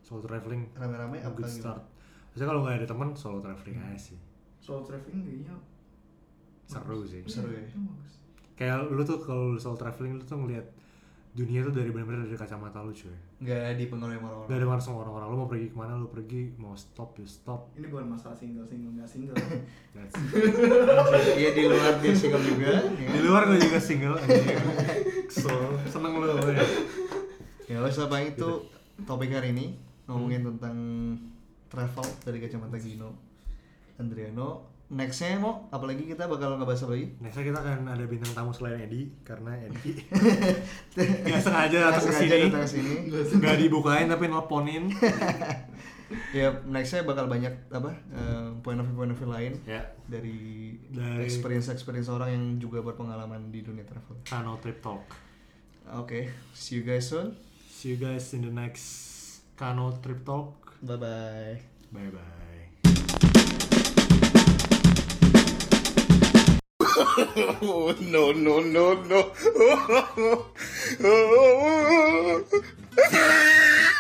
solo 0.04 0.20
traveling 0.28 0.68
rame-rame 0.76 1.24
apa 1.24 1.32
good 1.32 1.48
start 1.48 1.80
maksudnya 2.28 2.48
kalau 2.52 2.60
nggak 2.64 2.84
ada 2.84 2.86
teman 2.88 3.08
solo 3.16 3.40
traveling 3.40 3.80
aja 3.80 4.12
sih 4.12 4.18
Soal 4.60 4.84
traveling 4.84 5.24
kayaknya 5.24 5.56
seru 6.68 7.00
sih 7.08 7.24
Seru 7.24 7.48
ya? 7.48 7.64
Kayak 8.52 8.92
lu 8.92 9.00
tuh 9.00 9.16
kalau 9.22 9.56
solo 9.56 9.80
traveling 9.80 10.20
lu 10.20 10.24
tuh 10.28 10.36
ngeliat 10.36 10.66
dunia 11.38 11.62
tuh 11.62 11.70
dari 11.70 11.94
benar-benar 11.94 12.26
dari 12.26 12.34
kacamata 12.34 12.82
lu 12.82 12.90
cuy. 12.90 13.14
Nggak 13.38 13.78
dipengaruhi 13.78 14.18
sama 14.18 14.28
orang 14.34 14.46
Gak 14.50 14.58
ada 14.58 14.66
mana 14.66 14.80
sama 14.82 14.98
orang-orang. 15.06 15.26
Lu 15.30 15.36
mau 15.38 15.46
pergi 15.46 15.66
ke 15.70 15.76
mana 15.78 15.92
lu 15.94 16.08
pergi. 16.10 16.42
Mau 16.58 16.74
stop 16.74 17.14
ya 17.14 17.26
stop. 17.30 17.70
Ini 17.78 17.86
bukan 17.86 18.06
masalah 18.10 18.34
single 18.34 18.66
single 18.66 18.92
nggak 18.98 19.06
single. 19.06 19.38
Iya 21.38 21.50
di 21.54 21.62
luar 21.70 22.02
dia 22.02 22.14
single 22.14 22.42
juga 22.42 22.66
ya. 22.70 22.82
di 22.90 23.20
luar 23.22 23.50
gue 23.50 23.58
juga 23.58 23.78
single 23.78 24.14
so 25.26 25.50
seneng 25.90 26.18
lu 26.18 26.26
ya. 26.54 26.66
ya 27.66 27.78
wes 27.82 27.98
apa 27.98 28.18
itu 28.22 28.66
topik 29.06 29.30
hari 29.30 29.54
ini? 29.54 29.78
Ngomongin 30.10 30.42
tentang 30.42 30.76
travel 31.70 32.06
dari 32.24 32.38
kacamata 32.42 32.80
Gino 32.80 33.14
Andriano 33.98 34.67
nextnya 34.88 35.36
mau 35.36 35.68
apalagi 35.68 36.08
kita 36.08 36.24
bakal 36.24 36.56
ngebahas 36.56 36.88
apa 36.88 36.92
lagi? 36.96 37.06
Nextnya 37.20 37.44
kita 37.52 37.58
akan 37.60 37.78
ada 37.92 38.04
bintang 38.08 38.32
tamu 38.32 38.52
selain 38.56 38.88
Edi 38.88 39.12
karena 39.20 39.52
Edi. 39.60 40.00
Nggak 41.28 41.40
sengaja 41.44 41.76
datang 41.92 42.04
ke 42.08 42.68
sini. 42.68 42.92
nggak 43.12 43.56
dibukain 43.60 44.08
tapi 44.08 44.32
nelponin. 44.32 44.88
Ya 46.32 46.48
nextnya 46.64 47.04
bakal 47.04 47.28
banyak 47.28 47.52
apa 47.68 47.92
eh, 48.16 48.48
point 48.64 48.80
of 48.80 48.88
view 48.88 48.96
point 48.96 49.12
of 49.12 49.18
view 49.20 49.28
lain 49.28 49.52
ya. 49.68 49.84
dari, 50.08 50.72
Dari- 50.88 51.20
experience 51.20 51.68
experience 51.68 52.08
orang 52.08 52.32
yang 52.32 52.44
juga 52.56 52.80
berpengalaman 52.80 53.52
di 53.52 53.60
dunia 53.60 53.84
travel. 53.84 54.16
Kano 54.24 54.56
Trip 54.56 54.80
Talk. 54.80 55.04
Oke 56.00 56.32
see 56.56 56.80
you 56.80 56.84
guys 56.88 57.12
soon. 57.12 57.36
See 57.68 57.92
you 57.92 58.00
guys 58.00 58.32
in 58.32 58.40
the 58.40 58.48
next 58.48 58.88
Kano 59.60 59.92
Trip 60.00 60.24
Talk. 60.24 60.80
Bye 60.80 60.96
bye 60.96 61.60
bye 61.92 62.08
bye 62.08 62.37
oh, 67.00 67.94
no, 68.00 68.32
no, 68.32 68.60
no, 68.60 68.94
no. 69.04 69.32